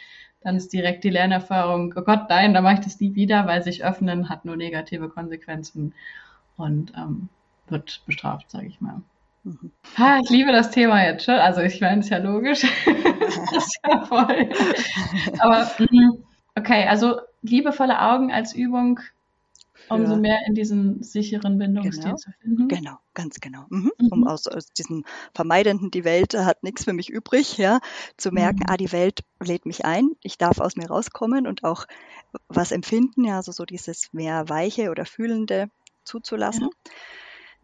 dann 0.43 0.57
ist 0.57 0.73
direkt 0.73 1.03
die 1.03 1.11
Lernerfahrung, 1.11 1.93
oh 1.97 2.03
Gott, 2.03 2.29
nein, 2.29 2.55
da 2.55 2.61
mache 2.61 2.75
ich 2.75 2.81
das 2.81 3.01
nie 3.01 3.17
wieder, 3.17 3.49
weil 3.49 3.65
sich 3.65 3.85
öffnen 3.85 4.29
hat 4.29 4.45
nur 4.45 4.57
negative 4.57 5.09
Konsequenzen 5.09 5.93
und 6.57 6.93
ähm, 6.97 7.29
wird 7.69 8.03
bestraft, 8.07 8.51
sage 8.51 8.69
ich 8.69 8.81
mal. 8.81 9.03
Mhm. 9.47 9.71
Ha, 9.97 10.19
ich 10.25 10.29
liebe 10.29 10.51
das 10.51 10.73
Thema 10.73 11.05
jetzt 11.05 11.25
schon. 11.25 11.37
Also 11.37 11.61
ich 11.61 11.81
meine, 11.81 12.01
es 12.01 12.07
ist 12.07 12.11
ja 12.11 12.19
logisch. 12.19 12.63
das 13.51 13.67
ist 13.67 13.79
ja 13.89 14.05
voll. 14.05 14.51
Aber 15.39 15.71
mhm. 15.79 16.25
okay, 16.57 16.87
also 16.89 17.21
liebevolle 17.43 18.01
Augen 18.03 18.33
als 18.33 18.55
Übung 18.55 18.99
um 19.89 20.05
so 20.05 20.17
mehr 20.17 20.41
in 20.49 20.55
diesen 20.55 21.01
sicheren 21.05 21.59
Bindungsstil 21.59 22.03
genau, 22.03 22.17
zu 22.17 22.31
finden. 22.41 22.67
Genau, 22.67 22.97
ganz 23.15 23.39
genau. 23.39 23.67
Mhm. 23.69 23.93
Mhm. 23.99 24.09
Um 24.11 24.27
aus, 24.27 24.49
aus 24.49 24.73
diesem 24.73 25.05
vermeidenden, 25.33 25.93
die 25.93 26.05
Welt 26.05 26.35
hat 26.35 26.65
nichts 26.65 26.83
für 26.83 26.93
mich 26.93 27.09
übrig, 27.09 27.57
ja, 27.57 27.79
zu 28.17 28.33
merken, 28.33 28.65
mhm. 28.67 28.67
ah, 28.69 28.77
die 28.77 28.91
Welt 28.91 29.21
lädt 29.41 29.65
mich 29.65 29.85
ein, 29.85 30.11
ich 30.23 30.39
darf 30.39 30.59
aus 30.59 30.75
mir 30.75 30.89
rauskommen 30.89 31.47
und 31.47 31.63
auch 31.63 31.87
was 32.49 32.73
empfinden, 32.73 33.25
ja, 33.25 33.37
also 33.37 33.53
so 33.53 33.65
dieses 33.65 34.13
mehr 34.13 34.49
weiche 34.49 34.91
oder 34.91 35.05
fühlende 35.05 35.71
zuzulassen. 36.03 36.65
Ja. 36.65 36.93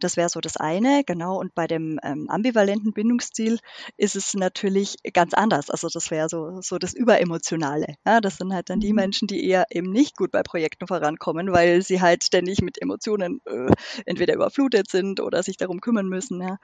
Das 0.03 0.17
wäre 0.17 0.29
so 0.29 0.41
das 0.41 0.57
eine, 0.57 1.03
genau. 1.05 1.39
Und 1.39 1.55
bei 1.55 1.67
dem 1.67 1.99
ähm, 2.03 2.29
ambivalenten 2.29 2.91
Bindungsstil 2.93 3.59
ist 3.97 4.15
es 4.15 4.33
natürlich 4.33 4.97
ganz 5.13 5.33
anders. 5.33 5.69
Also 5.69 5.87
das 5.87 6.11
wäre 6.11 6.27
so, 6.27 6.61
so 6.61 6.77
das 6.77 6.93
Überemotionale. 6.93 7.95
Ja, 8.05 8.19
das 8.19 8.37
sind 8.37 8.53
halt 8.53 8.69
dann 8.69 8.79
die 8.79 8.89
mhm. 8.89 8.95
Menschen, 8.95 9.27
die 9.27 9.47
eher 9.47 9.65
eben 9.69 9.91
nicht 9.91 10.17
gut 10.17 10.31
bei 10.31 10.43
Projekten 10.43 10.87
vorankommen, 10.87 11.51
weil 11.53 11.81
sie 11.81 12.01
halt 12.01 12.23
ständig 12.23 12.61
mit 12.61 12.81
Emotionen 12.81 13.41
äh, 13.45 13.71
entweder 14.05 14.33
überflutet 14.33 14.89
sind 14.89 15.21
oder 15.21 15.41
sich 15.41 15.57
darum 15.57 15.79
kümmern 15.79 16.07
müssen. 16.07 16.41
Ja. 16.41 16.57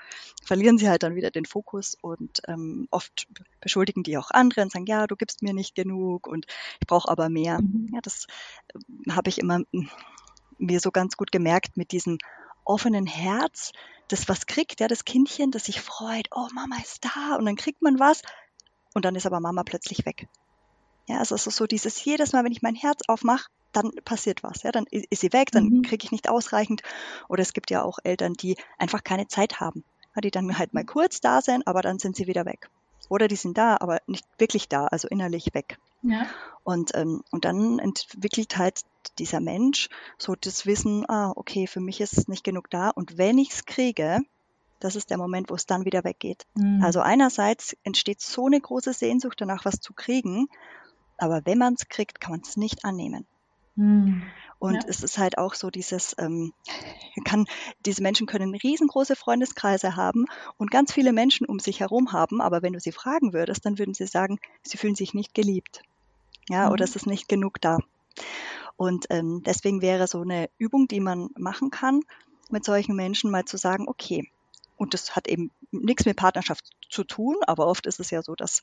Verlieren 0.43 0.77
sie 0.77 0.89
halt 0.89 1.03
dann 1.03 1.15
wieder 1.15 1.31
den 1.31 1.45
Fokus 1.45 1.95
und 2.01 2.41
ähm, 2.47 2.87
oft 2.91 3.27
beschuldigen 3.61 4.03
die 4.03 4.17
auch 4.17 4.31
andere 4.31 4.61
und 4.61 4.71
sagen, 4.71 4.85
ja, 4.85 5.07
du 5.07 5.15
gibst 5.15 5.41
mir 5.43 5.53
nicht 5.53 5.75
genug 5.75 6.27
und 6.27 6.45
ich 6.81 6.87
brauche 6.87 7.09
aber 7.09 7.29
mehr. 7.29 7.61
Mhm. 7.61 7.89
Ja, 7.93 7.99
das 8.01 8.27
äh, 8.73 9.11
habe 9.11 9.29
ich 9.29 9.39
immer 9.39 9.61
hm, 9.71 9.89
mir 10.57 10.79
so 10.79 10.91
ganz 10.91 11.15
gut 11.15 11.31
gemerkt 11.31 11.77
mit 11.77 11.91
diesem 11.91 12.17
offenen 12.69 13.07
Herz, 13.07 13.71
das 14.07 14.29
was 14.29 14.45
kriegt, 14.45 14.79
ja, 14.79 14.87
das 14.87 15.05
Kindchen, 15.05 15.51
das 15.51 15.65
sich 15.65 15.81
freut, 15.81 16.27
oh, 16.31 16.47
Mama 16.53 16.77
ist 16.81 17.03
da 17.03 17.35
und 17.35 17.45
dann 17.45 17.55
kriegt 17.55 17.81
man 17.81 17.99
was 17.99 18.21
und 18.93 19.05
dann 19.05 19.15
ist 19.15 19.25
aber 19.25 19.39
Mama 19.39 19.63
plötzlich 19.63 20.05
weg. 20.05 20.27
Ja, 21.07 21.17
also 21.17 21.35
es 21.35 21.47
ist 21.47 21.55
so 21.55 21.65
dieses, 21.65 22.03
jedes 22.05 22.33
Mal, 22.33 22.43
wenn 22.43 22.51
ich 22.51 22.61
mein 22.61 22.75
Herz 22.75 23.01
aufmache, 23.07 23.49
dann 23.71 23.91
passiert 24.05 24.43
was, 24.43 24.63
ja, 24.63 24.71
dann 24.71 24.85
ist 24.89 25.21
sie 25.21 25.33
weg, 25.33 25.51
dann 25.51 25.65
mhm. 25.65 25.81
kriege 25.81 26.03
ich 26.05 26.11
nicht 26.11 26.29
ausreichend. 26.29 26.81
Oder 27.27 27.41
es 27.41 27.53
gibt 27.53 27.71
ja 27.71 27.83
auch 27.83 27.99
Eltern, 28.03 28.33
die 28.33 28.55
einfach 28.77 29.03
keine 29.03 29.27
Zeit 29.27 29.59
haben, 29.59 29.83
ja, 30.15 30.21
die 30.21 30.31
dann 30.31 30.57
halt 30.57 30.73
mal 30.73 30.85
kurz 30.85 31.21
da 31.21 31.41
sind, 31.41 31.67
aber 31.67 31.81
dann 31.81 31.99
sind 31.99 32.15
sie 32.15 32.27
wieder 32.27 32.45
weg. 32.45 32.69
Oder 33.09 33.27
die 33.27 33.35
sind 33.35 33.57
da, 33.57 33.77
aber 33.79 33.99
nicht 34.05 34.25
wirklich 34.37 34.69
da, 34.69 34.85
also 34.85 35.07
innerlich 35.07 35.53
weg. 35.53 35.77
Ja. 36.03 36.27
Und, 36.63 36.95
ähm, 36.95 37.23
und 37.31 37.45
dann 37.45 37.79
entwickelt 37.79 38.57
halt 38.57 38.81
dieser 39.17 39.39
Mensch 39.39 39.89
so 40.17 40.35
das 40.35 40.65
Wissen, 40.65 41.09
ah, 41.09 41.31
okay, 41.35 41.67
für 41.67 41.79
mich 41.79 42.01
ist 42.01 42.17
es 42.17 42.27
nicht 42.27 42.43
genug 42.43 42.69
da. 42.69 42.89
Und 42.89 43.17
wenn 43.17 43.37
ich 43.37 43.51
es 43.51 43.65
kriege, 43.65 44.19
das 44.79 44.95
ist 44.95 45.09
der 45.09 45.17
Moment, 45.17 45.49
wo 45.49 45.55
es 45.55 45.65
dann 45.65 45.85
wieder 45.85 46.03
weggeht. 46.03 46.45
Mhm. 46.55 46.83
Also 46.83 47.01
einerseits 47.01 47.75
entsteht 47.83 48.21
so 48.21 48.45
eine 48.45 48.59
große 48.59 48.93
Sehnsucht 48.93 49.41
danach, 49.41 49.65
was 49.65 49.81
zu 49.81 49.93
kriegen, 49.93 50.47
aber 51.17 51.45
wenn 51.45 51.57
man 51.57 51.73
es 51.73 51.89
kriegt, 51.89 52.21
kann 52.21 52.31
man 52.31 52.41
es 52.41 52.55
nicht 52.55 52.85
annehmen. 52.85 53.25
Mhm. 53.75 54.23
Und 54.57 54.75
ja. 54.75 54.89
es 54.89 55.03
ist 55.03 55.17
halt 55.17 55.37
auch 55.37 55.53
so 55.53 55.69
dieses, 55.69 56.15
ähm, 56.17 56.53
kann, 57.23 57.45
diese 57.85 58.01
Menschen 58.01 58.27
können 58.27 58.53
riesengroße 58.53 59.15
Freundeskreise 59.15 59.95
haben 59.95 60.25
und 60.57 60.69
ganz 60.69 60.93
viele 60.93 61.13
Menschen 61.13 61.45
um 61.45 61.59
sich 61.59 61.79
herum 61.79 62.11
haben, 62.11 62.41
aber 62.41 62.61
wenn 62.61 62.73
du 62.73 62.79
sie 62.79 62.91
fragen 62.91 63.31
würdest, 63.31 63.65
dann 63.65 63.79
würden 63.79 63.93
sie 63.93 64.05
sagen, 64.05 64.39
sie 64.63 64.77
fühlen 64.77 64.95
sich 64.95 65.13
nicht 65.13 65.33
geliebt. 65.33 65.81
Ja, 66.49 66.67
mhm. 66.67 66.73
oder 66.73 66.83
es 66.83 66.95
ist 66.95 67.07
nicht 67.07 67.29
genug 67.29 67.61
da. 67.61 67.77
Und 68.79 69.07
ähm, 69.09 69.43
deswegen 69.45 69.81
wäre 69.81 70.07
so 70.07 70.21
eine 70.21 70.49
Übung, 70.57 70.87
die 70.87 71.01
man 71.01 71.31
machen 71.37 71.69
kann, 71.69 71.99
mit 72.49 72.63
solchen 72.63 72.95
Menschen 72.95 73.29
mal 73.29 73.43
zu 73.43 73.57
sagen, 73.57 73.89
okay, 73.89 74.31
und 74.77 74.93
das 74.93 75.17
hat 75.17 75.27
eben 75.27 75.51
nichts 75.71 76.05
mit 76.05 76.15
Partnerschaft 76.15 76.63
zu 76.89 77.03
tun, 77.03 77.35
aber 77.45 77.67
oft 77.67 77.85
ist 77.87 77.99
es 77.99 78.09
ja 78.09 78.21
so, 78.21 78.35
dass 78.35 78.61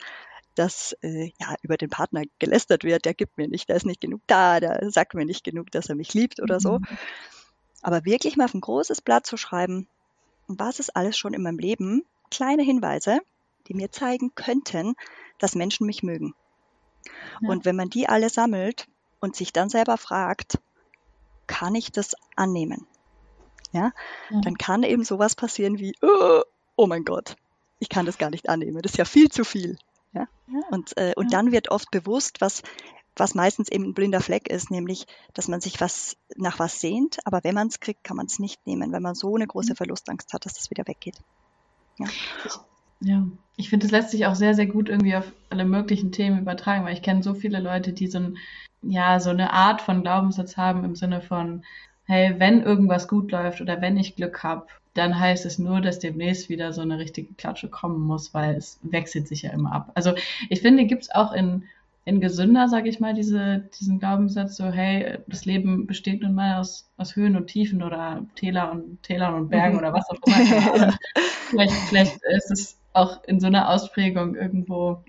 dass 0.55 0.97
äh, 1.03 1.33
ja 1.39 1.55
über 1.61 1.77
den 1.77 1.91
Partner 1.91 2.23
gelästert 2.39 2.83
wird, 2.83 3.05
der 3.05 3.13
gibt 3.13 3.37
mir 3.37 3.47
nicht, 3.47 3.69
der 3.69 3.77
ist 3.77 3.85
nicht 3.85 4.01
genug 4.01 4.23
da, 4.27 4.59
der 4.59 4.91
sagt 4.91 5.13
mir 5.13 5.27
nicht 5.27 5.45
genug, 5.45 5.71
dass 5.71 5.91
er 5.91 5.97
mich 5.97 6.15
liebt 6.15 6.41
oder 6.41 6.61
so. 6.61 6.79
Mhm. 6.79 6.87
Aber 7.83 8.07
wirklich 8.07 8.39
mal 8.39 8.47
auf 8.47 8.55
ein 8.55 8.63
großes 8.63 9.03
Blatt 9.03 9.27
zu 9.27 9.37
schreiben, 9.37 9.87
was 10.47 10.81
ist 10.81 10.97
alles 10.97 11.19
schon 11.19 11.35
in 11.35 11.43
meinem 11.43 11.59
Leben, 11.59 12.07
kleine 12.31 12.63
Hinweise, 12.63 13.21
die 13.69 13.75
mir 13.75 13.93
zeigen 13.93 14.35
könnten, 14.35 14.95
dass 15.37 15.55
Menschen 15.55 15.85
mich 15.87 16.03
mögen. 16.03 16.35
Ja. 17.43 17.51
Und 17.51 17.67
wenn 17.67 17.77
man 17.77 17.91
die 17.91 18.09
alle 18.09 18.31
sammelt 18.31 18.89
und 19.21 19.37
sich 19.37 19.53
dann 19.53 19.69
selber 19.69 19.97
fragt, 19.97 20.59
kann 21.47 21.75
ich 21.75 21.93
das 21.93 22.15
annehmen? 22.35 22.87
Ja, 23.73 23.93
ja. 24.31 24.41
dann 24.43 24.57
kann 24.57 24.83
eben 24.83 25.05
sowas 25.05 25.35
passieren 25.35 25.79
wie, 25.79 25.95
oh, 26.03 26.43
oh 26.77 26.87
mein 26.87 27.05
Gott, 27.05 27.37
ich 27.79 27.89
kann 27.89 28.07
das 28.07 28.19
gar 28.19 28.31
nicht 28.31 28.49
annehmen, 28.49 28.81
das 28.81 28.93
ist 28.93 28.99
ja 28.99 29.05
viel 29.05 29.31
zu 29.31 29.45
viel. 29.45 29.79
Ja? 30.13 30.27
Und, 30.71 30.97
äh, 30.97 31.13
und 31.17 31.33
dann 31.33 31.53
wird 31.53 31.71
oft 31.71 31.91
bewusst, 31.91 32.41
was, 32.41 32.63
was 33.17 33.35
meistens 33.35 33.69
eben 33.69 33.85
ein 33.85 33.95
blinder 33.95 34.21
Fleck 34.21 34.49
ist, 34.49 34.71
nämlich, 34.71 35.07
dass 35.35 35.49
man 35.49 35.61
sich 35.61 35.81
was 35.81 36.17
nach 36.37 36.59
was 36.59 36.81
sehnt, 36.81 37.19
aber 37.27 37.43
wenn 37.45 37.55
man 37.55 37.69
es 37.69 37.81
kriegt, 37.81 38.05
kann 38.05 38.17
man 38.17 38.27
es 38.27 38.39
nicht 38.39 38.67
nehmen, 38.67 38.93
weil 38.93 39.01
man 39.01 39.15
so 39.15 39.35
eine 39.35 39.47
große 39.47 39.73
mhm. 39.73 39.77
Verlustangst 39.77 40.33
hat, 40.33 40.47
dass 40.47 40.55
das 40.55 40.71
wieder 40.71 40.87
weggeht. 40.87 41.17
Ja. 41.99 42.07
Ja, 43.01 43.27
ich 43.57 43.71
finde, 43.71 43.87
es 43.87 43.93
lässt 43.93 44.11
sich 44.11 44.27
auch 44.27 44.35
sehr, 44.35 44.55
sehr 44.55 44.67
gut 44.67 44.89
irgendwie 44.89 45.17
auf 45.17 45.33
alle 45.51 45.65
möglichen 45.65 46.13
Themen 46.13 46.41
übertragen, 46.41 46.85
weil 46.85 46.95
ich 46.95 47.03
kenne 47.03 47.23
so 47.23 47.35
viele 47.35 47.61
Leute, 47.61 47.93
die 47.93 48.07
so, 48.07 48.19
ein, 48.19 48.39
ja, 48.83 49.19
so 49.21 49.31
eine 49.31 49.53
Art 49.53 49.81
von 49.81 50.03
Glaubenssatz 50.03 50.57
haben 50.57 50.85
im 50.85 50.95
Sinne 50.95 51.21
von, 51.21 51.65
hey, 52.05 52.35
wenn 52.39 52.63
irgendwas 52.63 53.09
gut 53.09 53.33
läuft 53.33 53.61
oder 53.61 53.81
wenn 53.81 53.97
ich 53.97 54.17
Glück 54.17 54.43
habe, 54.43 54.67
dann 54.95 55.19
heißt 55.19 55.45
es 55.45 55.59
nur, 55.59 55.81
dass 55.81 55.99
demnächst 55.99 56.49
wieder 56.49 56.73
so 56.73 56.81
eine 56.81 56.99
richtige 56.99 57.35
Klatsche 57.35 57.69
kommen 57.69 58.01
muss, 58.01 58.33
weil 58.33 58.55
es 58.57 58.79
wechselt 58.83 59.29
sich 59.29 59.43
ja 59.43 59.51
immer 59.51 59.73
ab. 59.73 59.91
Also 59.95 60.15
ich 60.49 60.63
finde, 60.63 60.87
gibt 60.87 61.03
es 61.03 61.15
auch 61.15 61.33
in, 61.33 61.65
in 62.05 62.21
gesünder, 62.21 62.69
sage 62.69 62.89
ich 62.89 63.01
mal, 63.01 63.13
diese, 63.13 63.69
diesen 63.79 63.99
Glaubenssatz, 63.99 64.57
so 64.57 64.67
hey, 64.67 65.19
das 65.27 65.45
Leben 65.45 65.87
besteht 65.87 66.23
nun 66.23 66.35
mal 66.35 66.61
aus, 66.61 66.89
aus 66.97 67.17
Höhen 67.17 67.37
und 67.37 67.49
Tiefen 67.49 67.83
oder 67.83 68.25
Täler 68.37 68.71
und 68.73 69.03
Tälern 69.03 69.35
und 69.35 69.49
Bergen 69.49 69.75
mhm. 69.75 69.81
oder 69.81 69.93
was 69.93 70.09
auch 70.09 70.21
immer. 70.25 70.97
vielleicht, 71.51 71.73
vielleicht 71.89 72.19
ist 72.37 72.51
es 72.51 72.79
auch 72.97 73.23
in 73.25 73.41
so 73.41 73.47
einer 73.47 73.69
Ausprägung 73.69 74.35
irgendwo 74.35 75.03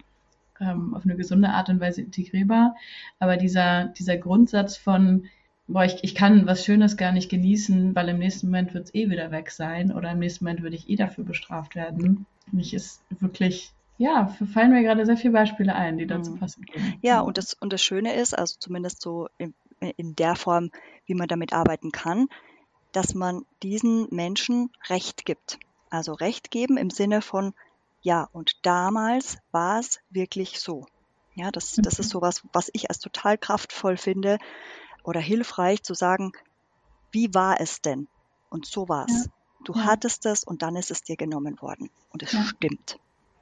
ähm, 0.59 0.93
auf 0.95 1.03
eine 1.03 1.15
gesunde 1.15 1.49
Art 1.49 1.69
und 1.69 1.79
Weise 1.79 2.01
integrierbar. 2.01 2.75
Aber 3.19 3.37
dieser, 3.37 3.85
dieser 3.85 4.17
Grundsatz 4.17 4.77
von, 4.77 5.25
boah, 5.67 5.85
ich, 5.85 6.03
ich 6.03 6.15
kann 6.15 6.47
was 6.47 6.65
Schönes 6.65 6.97
gar 6.97 7.11
nicht 7.11 7.29
genießen, 7.29 7.95
weil 7.95 8.09
im 8.09 8.19
nächsten 8.19 8.47
Moment 8.47 8.73
wird 8.73 8.85
es 8.85 8.95
eh 8.95 9.09
wieder 9.09 9.31
weg 9.31 9.51
sein 9.51 9.91
oder 9.91 10.11
im 10.11 10.19
nächsten 10.19 10.45
Moment 10.45 10.63
würde 10.63 10.75
ich 10.75 10.89
eh 10.89 10.95
dafür 10.95 11.23
bestraft 11.23 11.75
werden. 11.75 12.25
Mich 12.51 12.73
ist 12.73 13.01
wirklich 13.19 13.71
ja, 13.99 14.27
fallen 14.53 14.71
mir 14.71 14.83
gerade 14.83 15.05
sehr 15.07 15.17
viele 15.17 15.33
Beispiele 15.33 15.73
ein, 15.73 15.97
die 15.97 16.05
dazu 16.05 16.31
mhm. 16.31 16.39
passen 16.39 16.65
können. 16.65 16.99
Ja, 17.01 17.19
und 17.21 17.37
das, 17.37 17.55
und 17.55 17.73
das 17.73 17.81
Schöne 17.81 18.13
ist, 18.13 18.37
also 18.37 18.55
zumindest 18.59 19.01
so 19.01 19.27
in, 19.39 19.55
in 19.79 20.15
der 20.15 20.35
Form, 20.35 20.69
wie 21.07 21.15
man 21.15 21.27
damit 21.27 21.51
arbeiten 21.51 21.91
kann, 21.91 22.27
dass 22.91 23.15
man 23.15 23.43
diesen 23.63 24.07
Menschen 24.11 24.69
Recht 24.87 25.25
gibt. 25.25 25.59
Also 25.89 26.13
Recht 26.13 26.51
geben 26.51 26.77
im 26.77 26.89
Sinne 26.89 27.21
von, 27.21 27.53
ja, 28.01 28.27
und 28.31 28.65
damals 28.65 29.37
war 29.51 29.79
es 29.79 29.99
wirklich 30.09 30.59
so. 30.59 30.85
Ja, 31.35 31.51
das, 31.51 31.75
das 31.75 31.99
ist 31.99 32.07
mhm. 32.07 32.11
sowas, 32.11 32.43
was 32.51 32.69
ich 32.73 32.89
als 32.89 32.99
total 32.99 33.37
kraftvoll 33.37 33.97
finde 33.97 34.37
oder 35.03 35.19
hilfreich 35.19 35.83
zu 35.83 35.93
sagen, 35.93 36.31
wie 37.11 37.33
war 37.33 37.61
es 37.61 37.81
denn? 37.81 38.07
Und 38.49 38.65
so 38.65 38.89
war 38.89 39.05
es. 39.07 39.25
Ja. 39.25 39.31
Du 39.63 39.73
ja. 39.73 39.85
hattest 39.85 40.25
es 40.25 40.43
und 40.43 40.61
dann 40.61 40.75
ist 40.75 40.91
es 40.91 41.03
dir 41.03 41.15
genommen 41.15 41.61
worden. 41.61 41.89
Und 42.11 42.23
es 42.23 42.31
ja. 42.31 42.43
stimmt. 42.43 42.99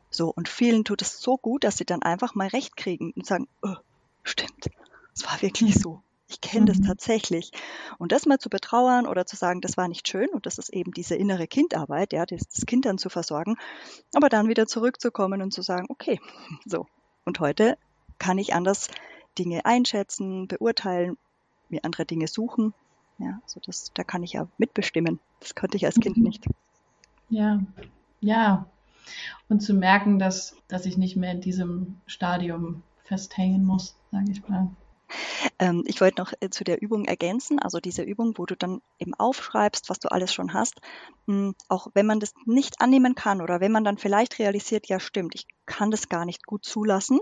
So, 0.09 0.29
und 0.29 0.47
vielen 0.47 0.85
tut 0.85 1.01
es 1.01 1.19
so 1.19 1.37
gut, 1.37 1.63
dass 1.63 1.77
sie 1.77 1.85
dann 1.85 2.01
einfach 2.01 2.35
mal 2.35 2.47
recht 2.47 2.77
kriegen 2.77 3.11
und 3.11 3.25
sagen, 3.25 3.47
oh, 3.61 3.75
stimmt, 4.23 4.69
es 5.13 5.25
war 5.25 5.41
wirklich 5.41 5.75
so. 5.75 6.01
Ich 6.27 6.41
kenne 6.41 6.61
mhm. 6.61 6.65
das 6.65 6.81
tatsächlich. 6.81 7.51
Und 7.97 8.11
das 8.11 8.25
mal 8.25 8.39
zu 8.39 8.49
betrauern 8.49 9.05
oder 9.05 9.25
zu 9.25 9.35
sagen, 9.35 9.61
das 9.61 9.77
war 9.77 9.87
nicht 9.87 10.07
schön 10.07 10.29
und 10.29 10.45
das 10.45 10.57
ist 10.57 10.69
eben 10.69 10.91
diese 10.91 11.15
innere 11.15 11.47
Kindarbeit, 11.47 12.13
ja, 12.13 12.25
das, 12.25 12.47
das 12.47 12.65
Kind 12.65 12.85
dann 12.85 12.97
zu 12.97 13.09
versorgen, 13.09 13.57
aber 14.13 14.29
dann 14.29 14.47
wieder 14.47 14.65
zurückzukommen 14.65 15.41
und 15.41 15.51
zu 15.51 15.61
sagen, 15.61 15.85
okay, 15.89 16.19
so. 16.65 16.87
Und 17.25 17.39
heute 17.39 17.77
kann 18.17 18.37
ich 18.37 18.53
anders 18.53 18.89
Dinge 19.37 19.65
einschätzen, 19.65 20.47
beurteilen, 20.47 21.17
mir 21.69 21.83
andere 21.83 22.05
Dinge 22.05 22.27
suchen 22.27 22.73
Ja, 23.17 23.39
also 23.43 23.59
das, 23.65 23.91
da 23.93 24.03
kann 24.03 24.23
ich 24.23 24.33
ja 24.33 24.47
mitbestimmen. 24.57 25.19
Das 25.39 25.55
konnte 25.55 25.77
ich 25.77 25.85
als 25.85 25.99
Kind 25.99 26.17
mhm. 26.17 26.23
nicht. 26.23 26.45
Ja, 27.29 27.61
ja. 28.21 28.65
Und 29.49 29.61
zu 29.61 29.73
merken, 29.73 30.19
dass, 30.19 30.55
dass 30.67 30.85
ich 30.85 30.97
nicht 30.97 31.15
mehr 31.15 31.31
in 31.31 31.41
diesem 31.41 31.99
Stadium 32.07 32.83
festhängen 33.03 33.65
muss, 33.65 33.95
sage 34.11 34.31
ich 34.31 34.47
mal. 34.47 34.69
Ähm, 35.59 35.83
ich 35.87 36.01
wollte 36.01 36.21
noch 36.21 36.33
äh, 36.39 36.49
zu 36.49 36.63
der 36.63 36.81
Übung 36.81 37.05
ergänzen, 37.05 37.59
also 37.59 37.79
diese 37.79 38.03
Übung, 38.03 38.37
wo 38.37 38.45
du 38.45 38.55
dann 38.55 38.81
eben 38.99 39.13
aufschreibst, 39.13 39.89
was 39.89 39.99
du 39.99 40.09
alles 40.09 40.33
schon 40.33 40.53
hast. 40.53 40.81
Hm, 41.27 41.55
auch 41.67 41.87
wenn 41.93 42.05
man 42.05 42.19
das 42.19 42.33
nicht 42.45 42.81
annehmen 42.81 43.15
kann 43.15 43.41
oder 43.41 43.59
wenn 43.59 43.71
man 43.71 43.83
dann 43.83 43.97
vielleicht 43.97 44.39
realisiert, 44.39 44.87
ja 44.87 44.99
stimmt, 44.99 45.35
ich 45.35 45.47
kann 45.65 45.91
das 45.91 46.09
gar 46.09 46.25
nicht 46.25 46.45
gut 46.45 46.65
zulassen, 46.65 47.19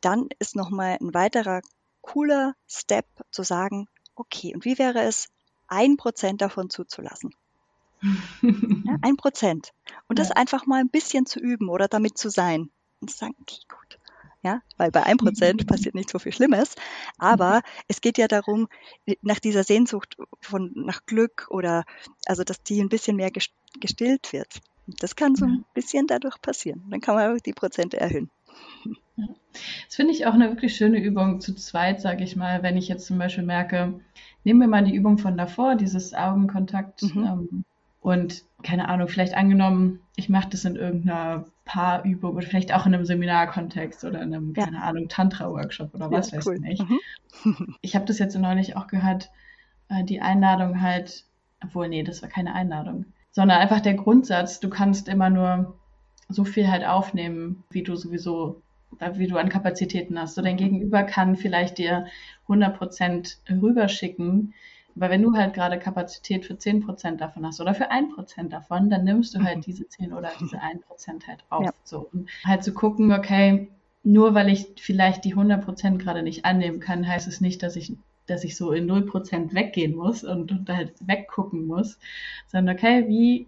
dann 0.00 0.28
ist 0.38 0.56
nochmal 0.56 0.98
ein 1.00 1.14
weiterer 1.14 1.60
cooler 2.02 2.54
Step 2.68 3.06
zu 3.30 3.42
sagen, 3.42 3.88
okay, 4.14 4.54
und 4.54 4.64
wie 4.64 4.78
wäre 4.78 5.02
es, 5.02 5.28
ein 5.68 5.96
Prozent 5.96 6.40
davon 6.40 6.70
zuzulassen? 6.70 7.34
ja, 8.42 8.96
ein 9.02 9.16
Prozent. 9.16 9.72
Und 10.08 10.18
das 10.18 10.30
einfach 10.30 10.66
mal 10.66 10.80
ein 10.80 10.90
bisschen 10.90 11.26
zu 11.26 11.40
üben 11.40 11.68
oder 11.68 11.88
damit 11.88 12.18
zu 12.18 12.30
sein. 12.30 12.70
Und 13.00 13.10
zu 13.10 13.18
sagen, 13.18 13.34
okay, 13.40 13.58
gut, 13.68 13.95
ja, 14.46 14.60
weil 14.76 14.92
bei 14.92 15.02
einem 15.02 15.18
Prozent 15.18 15.62
mhm. 15.62 15.66
passiert 15.66 15.94
nicht 15.96 16.08
so 16.08 16.20
viel 16.20 16.32
Schlimmes. 16.32 16.76
Aber 17.18 17.62
es 17.88 18.00
geht 18.00 18.16
ja 18.16 18.28
darum, 18.28 18.68
nach 19.22 19.40
dieser 19.40 19.64
Sehnsucht 19.64 20.16
von, 20.40 20.70
nach 20.74 21.04
Glück 21.04 21.48
oder, 21.50 21.84
also, 22.26 22.44
dass 22.44 22.62
die 22.62 22.80
ein 22.80 22.88
bisschen 22.88 23.16
mehr 23.16 23.32
gestillt 23.80 24.32
wird. 24.32 24.60
Das 25.00 25.16
kann 25.16 25.34
so 25.34 25.46
ein 25.46 25.64
bisschen 25.74 26.06
dadurch 26.06 26.40
passieren. 26.40 26.84
Dann 26.90 27.00
kann 27.00 27.16
man 27.16 27.38
die 27.44 27.52
Prozente 27.52 27.98
erhöhen. 27.98 28.30
Das 29.16 29.96
finde 29.96 30.12
ich 30.12 30.26
auch 30.26 30.34
eine 30.34 30.50
wirklich 30.50 30.76
schöne 30.76 31.02
Übung 31.02 31.40
zu 31.40 31.54
zweit, 31.54 32.00
sage 32.00 32.22
ich 32.22 32.36
mal, 32.36 32.62
wenn 32.62 32.76
ich 32.76 32.86
jetzt 32.86 33.06
zum 33.06 33.18
Beispiel 33.18 33.44
merke, 33.44 34.00
nehmen 34.44 34.60
wir 34.60 34.68
mal 34.68 34.84
die 34.84 34.94
Übung 34.94 35.18
von 35.18 35.36
davor, 35.36 35.74
dieses 35.74 36.14
Augenkontakt 36.14 37.02
mhm. 37.02 37.24
ähm, 37.24 37.64
und 38.00 38.44
keine 38.62 38.88
Ahnung, 38.88 39.08
vielleicht 39.08 39.34
angenommen, 39.34 40.00
ich 40.14 40.28
mache 40.28 40.50
das 40.50 40.64
in 40.64 40.76
irgendeiner 40.76 41.46
Paarübung 41.66 42.34
oder 42.36 42.46
vielleicht 42.46 42.72
auch 42.72 42.86
in 42.86 42.94
einem 42.94 43.04
Seminarkontext 43.04 44.04
oder 44.04 44.22
in 44.22 44.32
einem, 44.32 44.54
ja. 44.56 44.64
keine 44.64 44.82
Ahnung, 44.82 45.08
Tantra-Workshop 45.08 45.94
oder 45.94 46.10
was 46.10 46.30
ja, 46.30 46.38
weiß 46.38 46.46
cool. 46.46 46.60
ich. 46.66 46.80
Mhm. 46.80 47.76
Ich 47.82 47.94
habe 47.94 48.06
das 48.06 48.18
jetzt 48.18 48.38
neulich 48.38 48.76
auch 48.76 48.86
gehört, 48.86 49.30
äh, 49.88 50.04
die 50.04 50.22
Einladung 50.22 50.80
halt, 50.80 51.24
obwohl, 51.62 51.88
nee, 51.88 52.02
das 52.02 52.22
war 52.22 52.30
keine 52.30 52.54
Einladung, 52.54 53.04
sondern 53.32 53.58
einfach 53.58 53.80
der 53.80 53.94
Grundsatz, 53.94 54.60
du 54.60 54.70
kannst 54.70 55.08
immer 55.08 55.28
nur 55.28 55.76
so 56.28 56.44
viel 56.44 56.68
halt 56.68 56.86
aufnehmen, 56.86 57.64
wie 57.70 57.82
du 57.82 57.96
sowieso, 57.96 58.62
wie 59.14 59.26
du 59.26 59.36
an 59.36 59.48
Kapazitäten 59.48 60.18
hast. 60.18 60.36
So 60.36 60.42
dein 60.42 60.56
Gegenüber 60.56 61.02
kann 61.02 61.36
vielleicht 61.36 61.78
dir 61.78 62.06
100 62.44 62.78
Prozent 62.78 63.38
rüberschicken, 63.50 64.54
weil 64.96 65.10
wenn 65.10 65.22
du 65.22 65.34
halt 65.34 65.54
gerade 65.54 65.78
Kapazität 65.78 66.44
für 66.46 66.54
10% 66.54 67.16
davon 67.16 67.46
hast 67.46 67.60
oder 67.60 67.74
für 67.74 67.90
1% 67.92 68.48
davon, 68.48 68.90
dann 68.90 69.04
nimmst 69.04 69.34
du 69.34 69.42
halt 69.42 69.58
mhm. 69.58 69.62
diese 69.62 69.88
10 69.88 70.12
oder 70.12 70.30
diese 70.40 70.56
1% 70.56 71.26
halt 71.26 71.44
auf. 71.50 71.64
Ja. 71.64 71.72
So. 71.84 72.08
Und 72.12 72.28
halt 72.44 72.64
zu 72.64 72.72
gucken, 72.72 73.12
okay, 73.12 73.68
nur 74.02 74.34
weil 74.34 74.48
ich 74.48 74.68
vielleicht 74.78 75.24
die 75.24 75.34
100% 75.34 75.98
gerade 75.98 76.22
nicht 76.22 76.44
annehmen 76.44 76.80
kann, 76.80 77.06
heißt 77.06 77.28
es 77.28 77.40
nicht, 77.40 77.62
dass 77.62 77.76
ich 77.76 77.92
dass 78.26 78.42
ich 78.42 78.56
so 78.56 78.72
in 78.72 78.90
0% 78.90 79.54
weggehen 79.54 79.94
muss 79.94 80.24
und, 80.24 80.50
und 80.50 80.68
halt 80.68 80.94
weggucken 80.98 81.66
muss, 81.66 81.96
sondern 82.48 82.74
okay, 82.74 83.06
wie, 83.06 83.46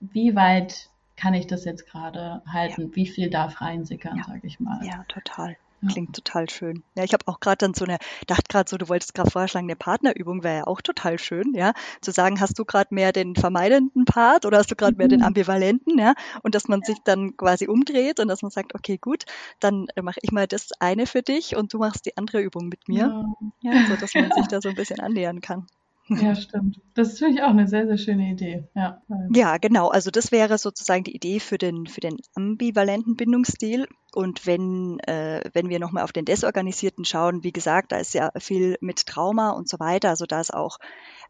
wie 0.00 0.34
weit 0.34 0.90
kann 1.16 1.34
ich 1.34 1.46
das 1.46 1.64
jetzt 1.64 1.86
gerade 1.86 2.42
halten? 2.46 2.88
Ja. 2.88 2.96
Wie 2.96 3.06
viel 3.06 3.30
darf 3.30 3.60
reinsickern, 3.60 4.16
ja. 4.16 4.24
sage 4.24 4.40
ich 4.44 4.58
mal. 4.60 4.84
Ja, 4.84 5.04
total. 5.08 5.56
Klingt 5.86 6.16
total 6.16 6.50
schön. 6.50 6.82
Ja, 6.96 7.04
ich 7.04 7.12
habe 7.12 7.26
auch 7.26 7.38
gerade 7.40 7.58
dann 7.58 7.74
so 7.74 7.84
eine, 7.84 7.98
dachte 8.26 8.44
gerade 8.48 8.68
so, 8.68 8.76
du 8.76 8.88
wolltest 8.88 9.14
gerade 9.14 9.30
vorschlagen, 9.30 9.66
eine 9.66 9.76
Partnerübung 9.76 10.42
wäre 10.42 10.58
ja 10.58 10.66
auch 10.66 10.80
total 10.80 11.18
schön, 11.18 11.54
ja. 11.54 11.72
Zu 12.00 12.10
sagen, 12.10 12.40
hast 12.40 12.58
du 12.58 12.64
gerade 12.64 12.92
mehr 12.94 13.12
den 13.12 13.36
vermeidenden 13.36 14.04
Part 14.04 14.44
oder 14.44 14.58
hast 14.58 14.70
du 14.70 14.76
gerade 14.76 14.96
mehr 14.96 15.08
den 15.08 15.20
mhm. 15.20 15.26
ambivalenten, 15.26 15.98
ja? 15.98 16.14
Und 16.42 16.54
dass 16.54 16.66
man 16.66 16.82
sich 16.82 16.98
dann 17.04 17.36
quasi 17.36 17.68
umdreht 17.68 18.18
und 18.18 18.28
dass 18.28 18.42
man 18.42 18.50
sagt, 18.50 18.74
okay, 18.74 18.98
gut, 18.98 19.24
dann 19.60 19.86
mache 20.00 20.18
ich 20.22 20.32
mal 20.32 20.46
das 20.46 20.70
eine 20.80 21.06
für 21.06 21.22
dich 21.22 21.54
und 21.54 21.72
du 21.72 21.78
machst 21.78 22.06
die 22.06 22.16
andere 22.16 22.40
Übung 22.40 22.68
mit 22.68 22.88
mir. 22.88 23.24
Ja, 23.62 23.72
ja 23.72 23.86
so 23.86 23.96
dass 23.96 24.14
man 24.14 24.32
sich 24.32 24.48
da 24.48 24.60
so 24.60 24.68
ein 24.68 24.74
bisschen 24.74 25.00
annähern 25.00 25.40
kann. 25.40 25.66
Ja, 26.08 26.34
stimmt. 26.34 26.80
Das 26.94 27.18
finde 27.18 27.34
ich 27.34 27.42
auch 27.42 27.50
eine 27.50 27.68
sehr, 27.68 27.86
sehr 27.86 27.98
schöne 27.98 28.30
Idee. 28.30 28.64
Ja, 28.74 29.02
ja, 29.30 29.58
genau. 29.58 29.88
Also 29.88 30.10
das 30.10 30.32
wäre 30.32 30.56
sozusagen 30.56 31.04
die 31.04 31.14
Idee 31.14 31.38
für 31.38 31.58
den, 31.58 31.86
für 31.86 32.00
den 32.00 32.16
ambivalenten 32.34 33.16
Bindungsstil. 33.16 33.86
Und 34.14 34.46
wenn, 34.46 34.98
äh, 35.00 35.42
wenn 35.52 35.68
wir 35.68 35.78
nochmal 35.78 36.04
auf 36.04 36.12
den 36.12 36.24
desorganisierten 36.24 37.04
schauen, 37.04 37.44
wie 37.44 37.52
gesagt, 37.52 37.92
da 37.92 37.98
ist 37.98 38.14
ja 38.14 38.30
viel 38.38 38.78
mit 38.80 39.06
Trauma 39.06 39.50
und 39.50 39.68
so 39.68 39.78
weiter. 39.78 40.08
Also 40.08 40.24
da 40.24 40.40
ist 40.40 40.54
auch 40.54 40.78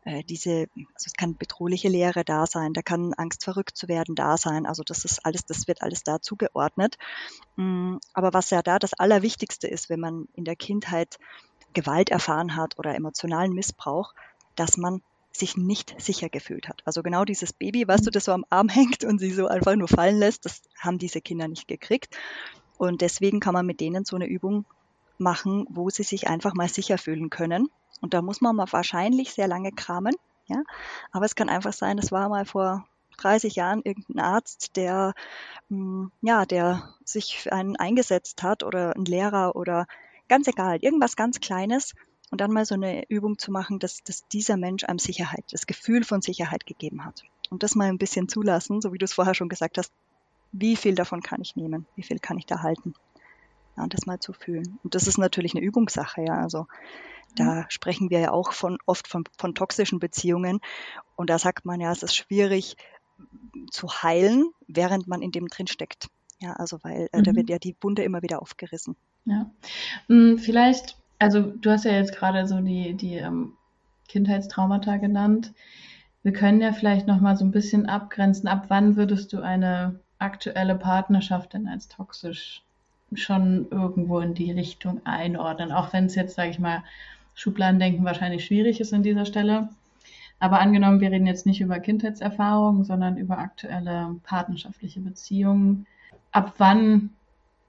äh, 0.05 0.23
diese, 0.23 0.69
also 0.77 1.07
es 1.07 1.14
kann 1.14 1.37
bedrohliche 1.37 1.88
Lehre 1.88 2.25
da 2.25 2.47
sein, 2.47 2.73
da 2.73 2.83
kann 2.83 3.14
Angst 3.14 3.45
verrückt 3.45 3.77
zu 3.77 3.88
werden 3.88 4.14
da 4.14 4.37
sein. 4.37 4.64
Also 4.64 4.85
das 4.85 5.05
ist 5.05 5.27
alles, 5.27 5.45
das 5.45 5.67
wird 5.67 5.83
alles 5.83 6.05
da 6.05 6.21
zugeordnet. 6.21 6.99
Mm, 7.57 7.97
aber 8.14 8.33
was 8.33 8.51
ja 8.51 8.62
da 8.62 8.79
das 8.79 8.95
Allerwichtigste 8.95 9.67
ist, 9.67 9.91
wenn 9.91 10.01
man 10.01 10.29
in 10.35 10.45
der 10.45 10.57
Kindheit 10.57 11.19
Gewalt 11.75 12.11
erfahren 12.11 12.57
hat 12.57 12.79
oder 12.79 12.95
emotionalen 12.95 13.53
Missbrauch, 13.53 14.14
dass 14.59 14.77
man 14.77 15.03
sich 15.33 15.57
nicht 15.57 15.94
sicher 16.01 16.29
gefühlt 16.29 16.68
hat. 16.68 16.83
Also 16.85 17.03
genau 17.03 17.25
dieses 17.25 17.53
Baby, 17.53 17.87
weißt 17.87 18.07
du, 18.07 18.11
das 18.11 18.25
so 18.25 18.33
am 18.33 18.44
Arm 18.51 18.68
hängt 18.68 19.05
und 19.05 19.18
sie 19.18 19.31
so 19.31 19.47
einfach 19.47 19.77
nur 19.77 19.88
fallen 19.88 20.18
lässt, 20.18 20.44
das 20.44 20.62
haben 20.79 20.99
diese 20.99 21.21
Kinder 21.21 21.49
nicht 21.49 21.68
gekriegt. 21.68 22.16
Und 22.77 23.01
deswegen 23.01 23.40
kann 23.40 23.55
man 23.55 23.66
mit 23.66 23.81
denen 23.81 24.05
so 24.05 24.16
eine 24.16 24.27
Übung 24.27 24.64
machen, 25.18 25.66
wo 25.68 25.90
sie 25.90 26.05
sich 26.05 26.29
einfach 26.29 26.55
mal 26.55 26.68
sicher 26.68 26.99
fühlen 26.99 27.31
können. 27.31 27.68
Und 28.01 28.14
da 28.14 28.23
muss 28.23 28.40
man 28.40 28.55
mal 28.55 28.71
wahrscheinlich 28.71 29.33
sehr 29.33 29.49
lange 29.49 29.73
kramen, 29.73 30.14
ja. 30.47 30.62
Aber 31.11 31.25
es 31.25 31.35
kann 31.35 31.49
einfach 31.49 31.73
sein, 31.73 31.99
es 31.99 32.12
war 32.12 32.29
mal 32.29 32.44
vor 32.44 32.87
30 33.18 33.57
Jahren 33.57 33.83
irgendein 33.85 34.21
Arzt, 34.21 34.77
der, 34.77 35.14
hm, 35.68 36.12
ja, 36.23 36.47
der 36.47 36.94
sich 37.05 37.40
für 37.40 37.53
einen 37.53 37.77
eingesetzt 37.77 38.42
hat 38.44 38.62
oder 38.62 38.94
ein 38.94 39.05
Lehrer 39.05 39.57
oder 39.57 39.87
ganz 40.29 40.47
egal, 40.47 40.79
irgendwas 40.81 41.16
ganz 41.16 41.40
Kleines, 41.40 41.94
und 42.31 42.41
dann 42.41 42.53
mal 42.53 42.64
so 42.64 42.75
eine 42.75 43.09
Übung 43.09 43.38
zu 43.38 43.51
machen, 43.51 43.79
dass, 43.79 44.03
dass 44.05 44.27
dieser 44.29 44.57
Mensch 44.57 44.85
einem 44.85 44.99
Sicherheit, 44.99 45.45
das 45.51 45.67
Gefühl 45.67 46.05
von 46.05 46.21
Sicherheit 46.21 46.67
gegeben 46.67 47.05
hat. 47.05 47.23
Und 47.51 47.62
das 47.62 47.75
mal 47.75 47.88
ein 47.88 47.99
bisschen 47.99 48.29
zulassen, 48.29 48.81
so 48.81 48.93
wie 48.93 48.99
du 48.99 49.05
es 49.05 49.14
vorher 49.14 49.35
schon 49.35 49.49
gesagt 49.49 49.79
hast, 49.79 49.93
wie 50.53 50.77
viel 50.77 50.95
davon 50.95 51.23
kann 51.23 51.41
ich 51.41 51.57
nehmen, 51.57 51.87
wie 51.95 52.03
viel 52.03 52.19
kann 52.19 52.38
ich 52.38 52.47
da 52.47 52.62
halten. 52.62 52.95
Ja, 53.77 53.85
und 53.85 53.95
das 53.95 54.07
mal 54.07 54.19
zu 54.19 54.33
fühlen. 54.33 54.79
Und 54.83 54.95
das 54.95 55.07
ist 55.07 55.19
natürlich 55.19 55.55
eine 55.55 55.64
Übungssache, 55.64 56.23
ja. 56.23 56.38
Also 56.41 56.67
da 57.37 57.55
mhm. 57.55 57.64
sprechen 57.69 58.11
wir 58.11 58.21
ja 58.21 58.31
auch 58.33 58.53
von 58.53 58.79
oft 58.87 59.09
von, 59.09 59.25
von 59.37 59.55
toxischen 59.55 59.99
Beziehungen. 59.99 60.61
Und 61.17 61.31
da 61.31 61.38
sagt 61.38 61.64
man 61.64 61.81
ja, 61.81 61.93
es 61.93 62.03
ist 62.03 62.17
schwierig 62.17 62.77
zu 63.71 63.88
heilen, 63.88 64.51
während 64.67 65.07
man 65.07 65.23
in 65.23 65.33
dem 65.33 65.49
drin 65.49 65.67
steckt. 65.67 66.09
Ja, 66.41 66.53
also 66.55 66.79
weil 66.83 67.09
äh, 67.12 67.19
mhm. 67.19 67.25
da 67.25 67.35
wird 67.35 67.51
ja 67.51 67.59
die 67.59 67.77
Wunde 67.81 68.03
immer 68.03 68.23
wieder 68.23 68.41
aufgerissen. 68.43 68.97
Ja. 69.25 69.51
Hm, 70.07 70.38
vielleicht 70.38 70.97
also 71.19 71.43
du 71.43 71.71
hast 71.71 71.85
ja 71.85 71.93
jetzt 71.93 72.15
gerade 72.15 72.47
so 72.47 72.61
die, 72.61 72.95
die 72.95 73.17
ähm, 73.17 73.53
Kindheitstraumata 74.09 74.97
genannt. 74.97 75.53
Wir 76.23 76.33
können 76.33 76.61
ja 76.61 76.73
vielleicht 76.73 77.07
noch 77.07 77.21
mal 77.21 77.37
so 77.37 77.45
ein 77.45 77.51
bisschen 77.51 77.87
abgrenzen. 77.87 78.49
Ab 78.49 78.67
wann 78.69 78.97
würdest 78.97 79.33
du 79.33 79.41
eine 79.41 80.01
aktuelle 80.19 80.75
Partnerschaft 80.75 81.55
denn 81.55 81.69
als 81.69 81.89
toxisch 81.89 82.63
schon 83.15 83.67
irgendwo 83.71 84.21
in 84.21 84.35
die 84.35 84.53
Richtung 84.53 85.05
einordnen? 85.07 85.73
Auch 85.73 85.93
wenn 85.93 86.07
es 86.07 86.15
jetzt, 86.15 86.35
sage 86.35 86.51
ich 86.51 86.59
mal, 86.59 86.83
Schubladendenken 87.35 88.05
wahrscheinlich 88.05 88.45
schwierig 88.45 88.81
ist 88.81 88.93
an 88.93 89.03
dieser 89.03 89.25
Stelle. 89.25 89.69
Aber 90.41 90.61
angenommen, 90.61 91.01
wir 91.01 91.11
reden 91.11 91.27
jetzt 91.27 91.47
nicht 91.47 91.61
über 91.61 91.79
Kindheitserfahrungen, 91.79 92.85
sondern 92.85 93.17
über 93.17 93.39
aktuelle 93.39 94.17
partnerschaftliche 94.25 95.01
Beziehungen. 95.01 95.87
Ab 96.33 96.55
wann 96.59 97.11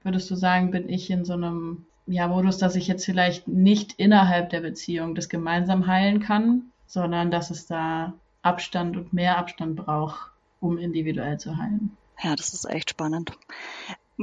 würdest 0.02 0.30
du 0.30 0.34
sagen, 0.34 0.70
bin 0.70 0.88
ich 0.88 1.10
in 1.10 1.24
so 1.24 1.34
einem 1.34 1.86
ja, 2.10 2.28
Modus, 2.28 2.58
dass 2.58 2.74
ich 2.74 2.88
jetzt 2.88 3.04
vielleicht 3.04 3.46
nicht 3.46 3.92
innerhalb 3.94 4.50
der 4.50 4.60
Beziehung 4.60 5.14
das 5.14 5.28
gemeinsam 5.28 5.86
heilen 5.86 6.20
kann, 6.20 6.72
sondern 6.86 7.30
dass 7.30 7.50
es 7.50 7.66
da 7.66 8.14
Abstand 8.42 8.96
und 8.96 9.12
mehr 9.12 9.38
Abstand 9.38 9.76
braucht, 9.76 10.32
um 10.60 10.76
individuell 10.78 11.38
zu 11.38 11.56
heilen. 11.56 11.96
Ja, 12.22 12.34
das 12.34 12.52
ist 12.52 12.64
echt 12.64 12.90
spannend. 12.90 13.32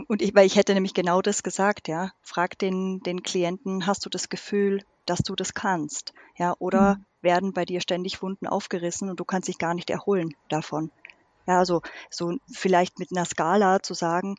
Und 0.07 0.21
ich, 0.21 0.35
weil 0.35 0.45
ich 0.45 0.57
hätte 0.57 0.73
nämlich 0.73 0.93
genau 0.93 1.21
das 1.21 1.43
gesagt, 1.43 1.87
ja. 1.87 2.11
Frag 2.21 2.59
den, 2.59 2.99
den 2.99 3.23
Klienten, 3.23 3.87
hast 3.87 4.05
du 4.05 4.09
das 4.09 4.29
Gefühl, 4.29 4.83
dass 5.05 5.19
du 5.19 5.35
das 5.35 5.53
kannst? 5.53 6.13
Ja, 6.37 6.55
oder 6.59 6.95
mhm. 6.95 7.05
werden 7.21 7.53
bei 7.53 7.65
dir 7.65 7.81
ständig 7.81 8.21
Wunden 8.21 8.47
aufgerissen 8.47 9.09
und 9.09 9.19
du 9.19 9.25
kannst 9.25 9.47
dich 9.47 9.57
gar 9.57 9.73
nicht 9.73 9.89
erholen 9.89 10.35
davon? 10.49 10.91
Ja, 11.47 11.59
also 11.59 11.81
so 12.09 12.37
vielleicht 12.51 12.99
mit 12.99 13.11
einer 13.11 13.25
Skala 13.25 13.81
zu 13.81 13.93
sagen, 13.93 14.35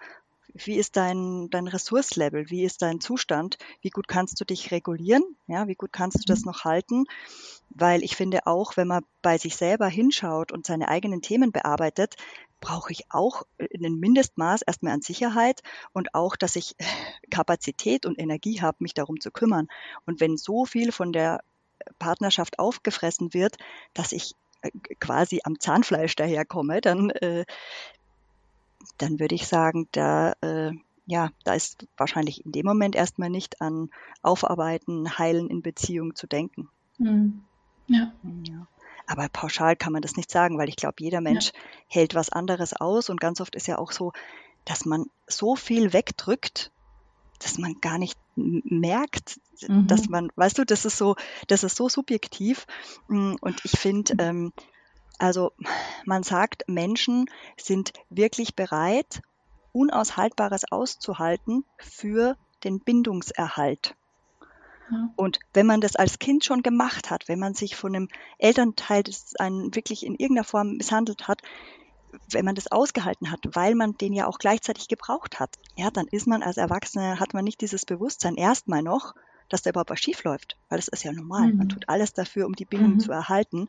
wie 0.55 0.77
ist 0.77 0.97
dein, 0.97 1.49
dein 1.51 1.69
Ressourcelevel, 1.69 2.51
wie 2.51 2.65
ist 2.65 2.83
dein 2.83 3.01
Zustand, 3.01 3.59
wie 3.81 3.91
gut 3.91 4.09
kannst 4.09 4.41
du 4.41 4.45
dich 4.45 4.71
regulieren, 4.71 5.23
ja, 5.47 5.69
wie 5.69 5.75
gut 5.75 5.93
kannst 5.93 6.19
du 6.19 6.25
das 6.27 6.41
mhm. 6.41 6.47
noch 6.47 6.65
halten, 6.65 7.05
weil 7.71 8.03
ich 8.03 8.17
finde 8.17 8.47
auch, 8.47 8.77
wenn 8.77 8.89
man 8.89 9.05
bei 9.23 9.39
sich 9.39 9.57
selber 9.57 9.89
hinschaut 9.89 10.53
und 10.53 10.67
seine 10.67 10.89
eigenen 10.89 11.23
Themen 11.23 11.53
bearbeitet, 11.53 12.17
brauche 12.61 12.93
ich 12.93 13.05
auch 13.11 13.43
ein 13.59 13.95
Mindestmaß 13.95 14.63
erstmal 14.63 14.93
an 14.93 15.03
Sicherheit 15.03 15.61
und 15.93 16.15
auch, 16.15 16.37
dass 16.37 16.57
ich 16.57 16.75
Kapazität 17.31 18.07
und 18.07 18.19
Energie 18.19 18.61
habe, 18.61 18.79
mich 18.81 18.95
darum 18.95 19.21
zu 19.21 19.31
kümmern. 19.31 19.69
Und 20.07 20.21
wenn 20.21 20.37
so 20.37 20.65
viel 20.65 20.93
von 20.93 21.13
der 21.13 21.41
Partnerschaft 21.99 22.59
aufgefressen 22.59 23.33
wird, 23.35 23.57
dass 23.95 24.13
ich 24.13 24.35
äh, 24.63 24.71
quasi 24.99 25.41
am 25.45 25.61
Zahnfleisch 25.61 26.17
daherkomme, 26.17 26.81
dann, 26.81 27.11
äh, 27.11 27.45
dann 28.99 29.21
würde 29.21 29.35
ich 29.35 29.47
sagen, 29.47 29.89
da, 29.93 30.33
äh, 30.41 30.73
ja, 31.07 31.31
da 31.45 31.55
ist 31.55 31.87
wahrscheinlich 31.97 32.45
in 32.45 32.53
dem 32.53 32.67
Moment 32.67 32.95
erstmal 32.95 33.31
nicht 33.31 33.61
an 33.61 33.91
Aufarbeiten, 34.23 35.19
Heilen 35.19 35.49
in 35.49 35.63
Beziehung 35.63 36.15
zu 36.15 36.27
denken. 36.27 36.69
Mhm. 36.99 37.45
Ja. 37.87 38.13
ja. 38.45 38.67
Aber 39.07 39.29
pauschal 39.31 39.75
kann 39.75 39.93
man 39.93 40.03
das 40.03 40.17
nicht 40.17 40.31
sagen, 40.31 40.59
weil 40.59 40.69
ich 40.69 40.77
glaube, 40.77 40.97
jeder 40.99 41.23
Mensch 41.23 41.47
ja. 41.47 41.61
hält 41.87 42.15
was 42.15 42.29
anderes 42.29 42.75
aus 42.75 43.09
und 43.09 43.21
ganz 43.21 43.41
oft 43.41 43.55
ist 43.55 43.67
ja 43.67 43.79
auch 43.79 43.91
so, 43.91 44.13
dass 44.67 44.85
man 44.85 45.07
so 45.27 45.57
viel 45.57 45.95
wegdrückt, 45.95 46.71
dass 47.39 47.57
man 47.57 47.81
gar 47.81 47.99
nicht 47.99 48.19
merkt, 48.37 49.41
mhm. 49.67 49.87
dass 49.87 50.09
man, 50.09 50.31
weißt 50.37 50.59
du, 50.59 50.65
das 50.65 50.85
ist 50.85 50.99
so, 50.99 51.17
das 51.47 51.65
ist 51.65 51.77
so 51.77 51.89
subjektiv. 51.89 52.67
Mm, 53.09 53.35
und 53.41 53.65
ich 53.65 53.79
finde, 53.79 54.15
mhm. 54.15 54.21
ähm, 54.21 54.53
also 55.19 55.53
man 56.05 56.23
sagt, 56.23 56.65
Menschen 56.69 57.27
sind 57.57 57.93
wirklich 58.11 58.55
bereit, 58.55 59.23
Unaushaltbares 59.73 60.71
auszuhalten 60.71 61.65
für 61.79 62.37
den 62.65 62.81
Bindungserhalt. 62.81 63.95
Und 65.17 65.39
wenn 65.53 65.67
man 65.67 65.81
das 65.81 65.97
als 65.97 66.19
Kind 66.19 66.45
schon 66.45 66.63
gemacht 66.63 67.11
hat, 67.11 67.29
wenn 67.29 67.39
man 67.39 67.55
sich 67.55 67.77
von 67.77 67.95
einem 67.95 68.09
Elternteil, 68.39 69.03
das 69.03 69.37
einen 69.37 69.75
wirklich 69.75 70.05
in 70.05 70.15
irgendeiner 70.15 70.45
Form 70.45 70.77
misshandelt 70.77 71.29
hat, 71.29 71.43
wenn 72.31 72.45
man 72.45 72.55
das 72.55 72.73
ausgehalten 72.73 73.31
hat, 73.31 73.41
weil 73.53 73.75
man 73.75 73.99
den 73.99 74.15
ja 74.15 74.27
auch 74.27 74.39
gleichzeitig 74.39 74.89
gebraucht 74.89 75.41
hat, 75.41 75.59
ja, 75.77 75.91
dann 75.91 76.07
ist 76.07 76.27
man 76.27 76.43
als 76.43 76.57
Erwachsener, 76.57 77.21
hat 77.21 77.35
man 77.35 77.45
nicht 77.45 77.61
dieses 77.61 77.85
Bewusstsein 77.85 78.37
erstmal 78.37 78.83
noch, 78.83 79.15
dass 79.49 79.63
da 79.63 79.71
überhaupt 79.71 79.91
was 79.91 80.01
schief 80.01 80.25
läuft, 80.25 80.57
weil 80.69 80.79
das 80.79 80.89
ist 80.89 81.05
ja 81.05 81.13
normal. 81.13 81.53
Mhm. 81.53 81.59
Man 81.59 81.69
tut 81.69 81.89
alles 81.89 82.13
dafür, 82.13 82.47
um 82.47 82.55
die 82.55 82.65
Bindung 82.65 82.95
mhm. 82.95 83.01
zu 83.01 83.13
erhalten. 83.13 83.69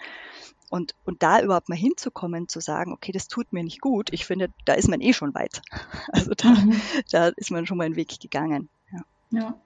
Und, 0.69 0.93
und 1.05 1.23
da 1.23 1.41
überhaupt 1.41 1.69
mal 1.69 1.77
hinzukommen, 1.77 2.47
zu 2.47 2.59
sagen, 2.59 2.93
okay, 2.93 3.11
das 3.11 3.27
tut 3.27 3.51
mir 3.51 3.63
nicht 3.63 3.81
gut, 3.81 4.13
ich 4.13 4.25
finde, 4.25 4.49
da 4.65 4.73
ist 4.73 4.87
man 4.87 5.01
eh 5.01 5.13
schon 5.13 5.33
weit. 5.33 5.61
Also 6.11 6.31
da, 6.35 6.49
mhm. 6.49 6.79
da 7.11 7.27
ist 7.29 7.51
man 7.51 7.65
schon 7.65 7.77
mal 7.77 7.85
einen 7.85 7.95
Weg 7.95 8.19
gegangen. 8.19 8.69
Ja. 8.91 9.01
ja. 9.31 9.61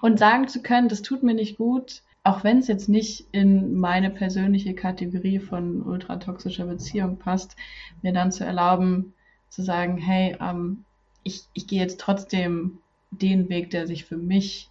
Und 0.00 0.18
sagen 0.18 0.48
zu 0.48 0.62
können, 0.62 0.88
das 0.88 1.02
tut 1.02 1.22
mir 1.22 1.34
nicht 1.34 1.56
gut, 1.56 2.02
auch 2.24 2.44
wenn 2.44 2.58
es 2.58 2.68
jetzt 2.68 2.88
nicht 2.88 3.26
in 3.32 3.78
meine 3.78 4.10
persönliche 4.10 4.74
Kategorie 4.74 5.38
von 5.38 5.82
ultratoxischer 5.82 6.66
Beziehung 6.66 7.16
passt, 7.16 7.56
mir 8.02 8.12
dann 8.12 8.32
zu 8.32 8.44
erlauben, 8.44 9.14
zu 9.48 9.62
sagen, 9.62 9.96
hey, 9.96 10.36
ähm, 10.40 10.84
ich, 11.22 11.44
ich 11.54 11.66
gehe 11.66 11.80
jetzt 11.80 12.00
trotzdem 12.00 12.78
den 13.10 13.48
Weg, 13.48 13.70
der 13.70 13.86
sich 13.86 14.04
für 14.04 14.16
mich 14.16 14.70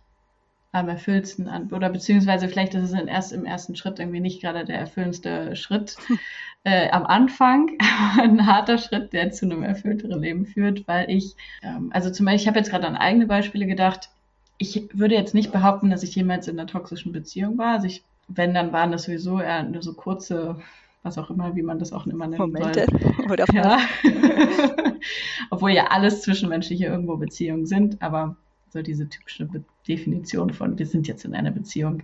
am 0.77 0.89
erfüllendsten 0.89 1.47
an, 1.47 1.71
oder 1.71 1.89
beziehungsweise 1.89 2.47
vielleicht 2.47 2.73
ist 2.75 2.91
es 2.91 2.93
erst 2.93 3.33
im 3.33 3.45
ersten 3.45 3.75
Schritt 3.75 3.99
irgendwie 3.99 4.19
nicht 4.19 4.41
gerade 4.41 4.65
der 4.65 4.79
erfüllendste 4.79 5.55
Schritt 5.55 5.97
äh, 6.63 6.89
am 6.89 7.05
Anfang, 7.05 7.71
aber 8.11 8.23
ein 8.23 8.45
harter 8.45 8.77
Schritt, 8.77 9.13
der 9.13 9.31
zu 9.31 9.45
einem 9.45 9.63
erfüllteren 9.63 10.21
Leben 10.21 10.45
führt, 10.45 10.87
weil 10.87 11.09
ich, 11.09 11.35
ähm, 11.63 11.89
also 11.93 12.09
zum 12.09 12.25
Beispiel, 12.25 12.41
ich 12.41 12.47
habe 12.47 12.59
jetzt 12.59 12.69
gerade 12.69 12.87
an 12.87 12.95
eigene 12.95 13.25
Beispiele 13.25 13.65
gedacht, 13.65 14.09
ich 14.57 14.89
würde 14.93 15.15
jetzt 15.15 15.33
nicht 15.33 15.51
behaupten, 15.51 15.89
dass 15.89 16.03
ich 16.03 16.15
jemals 16.15 16.47
in 16.47 16.59
einer 16.59 16.67
toxischen 16.67 17.11
Beziehung 17.11 17.57
war. 17.57 17.73
Also 17.73 17.87
ich, 17.87 18.03
wenn, 18.27 18.53
dann 18.53 18.73
waren 18.73 18.91
das 18.91 19.03
sowieso 19.03 19.39
eher 19.39 19.63
nur 19.63 19.83
so 19.83 19.93
kurze, 19.93 20.57
was 21.03 21.17
auch 21.17 21.29
immer, 21.29 21.55
wie 21.55 21.61
man 21.61 21.79
das 21.79 21.93
auch 21.93 22.07
immer 22.07 22.27
nennen 22.27 22.51
Momente. 22.51 22.85
soll. 22.89 23.25
Oder 23.31 23.45
ja. 23.53 23.77
Obwohl 25.51 25.71
ja 25.71 25.87
alles 25.87 26.21
zwischenmenschliche 26.21 26.85
irgendwo 26.85 27.17
Beziehungen 27.17 27.67
sind, 27.67 28.01
aber 28.01 28.35
so 28.77 28.83
diese 28.83 29.09
typische 29.09 29.47
Definition 29.87 30.51
von, 30.51 30.77
wir 30.77 30.85
sind 30.85 31.07
jetzt 31.07 31.25
in 31.25 31.33
einer 31.33 31.51
Beziehung, 31.51 32.03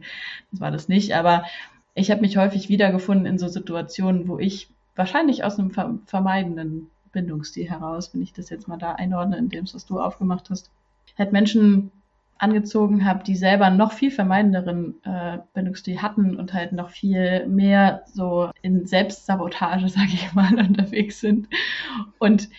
das 0.51 0.59
war 0.59 0.71
das 0.71 0.89
nicht. 0.89 1.15
Aber 1.15 1.45
ich 1.93 2.09
habe 2.09 2.21
mich 2.21 2.38
häufig 2.38 2.69
wiedergefunden 2.69 3.26
in 3.26 3.38
so 3.38 3.47
Situationen, 3.47 4.28
wo 4.28 4.39
ich 4.39 4.69
wahrscheinlich 4.95 5.43
aus 5.43 5.59
einem 5.59 5.71
vermeidenden 6.05 6.89
Bindungsstil 7.11 7.69
heraus, 7.69 8.13
wenn 8.13 8.24
ich 8.24 8.34
das 8.34 8.49
jetzt 8.49 8.67
mal 8.67 8.78
da 8.78 8.93
einordne, 8.93 9.38
in 9.38 9.49
dem, 9.49 9.65
was 9.71 9.86
du 9.86 9.99
aufgemacht 9.99 10.49
hast, 10.49 10.71
halt 11.17 11.32
Menschen 11.32 11.91
angezogen 12.39 13.05
habe, 13.05 13.24
die 13.24 13.36
selber 13.36 13.69
noch 13.69 13.93
viel 13.93 14.09
vermeidenderen 14.09 14.95
äh, 15.03 15.38
Bindungsstil 15.53 16.01
hatten 16.01 16.36
und 16.36 16.53
halt 16.53 16.71
noch 16.71 16.89
viel 16.89 17.45
mehr 17.45 18.03
so 18.07 18.49
in 18.63 18.88
Selbstsabotage, 18.88 19.88
sage 19.89 20.09
ich 20.13 20.34
mal, 20.34 20.53
unterwegs 20.57 21.19
sind. 21.19 21.47
Und 22.17 22.49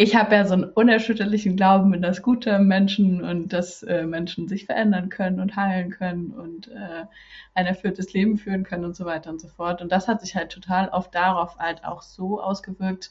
ich 0.00 0.16
habe 0.16 0.34
ja 0.34 0.46
so 0.46 0.54
einen 0.54 0.64
unerschütterlichen 0.64 1.56
Glauben 1.56 1.92
in 1.92 2.00
das 2.00 2.22
Gute 2.22 2.48
im 2.50 2.68
Menschen 2.68 3.22
und 3.22 3.52
dass 3.52 3.82
äh, 3.82 4.06
Menschen 4.06 4.48
sich 4.48 4.64
verändern 4.64 5.10
können 5.10 5.40
und 5.40 5.56
heilen 5.56 5.90
können 5.90 6.30
und 6.30 6.68
äh, 6.68 7.04
ein 7.52 7.66
erfülltes 7.66 8.14
Leben 8.14 8.38
führen 8.38 8.64
können 8.64 8.86
und 8.86 8.96
so 8.96 9.04
weiter 9.04 9.28
und 9.28 9.42
so 9.42 9.48
fort. 9.48 9.82
Und 9.82 9.92
das 9.92 10.08
hat 10.08 10.22
sich 10.22 10.34
halt 10.34 10.52
total 10.52 10.88
oft 10.88 11.14
darauf 11.14 11.58
halt 11.58 11.84
auch 11.84 12.00
so 12.00 12.40
ausgewirkt, 12.40 13.10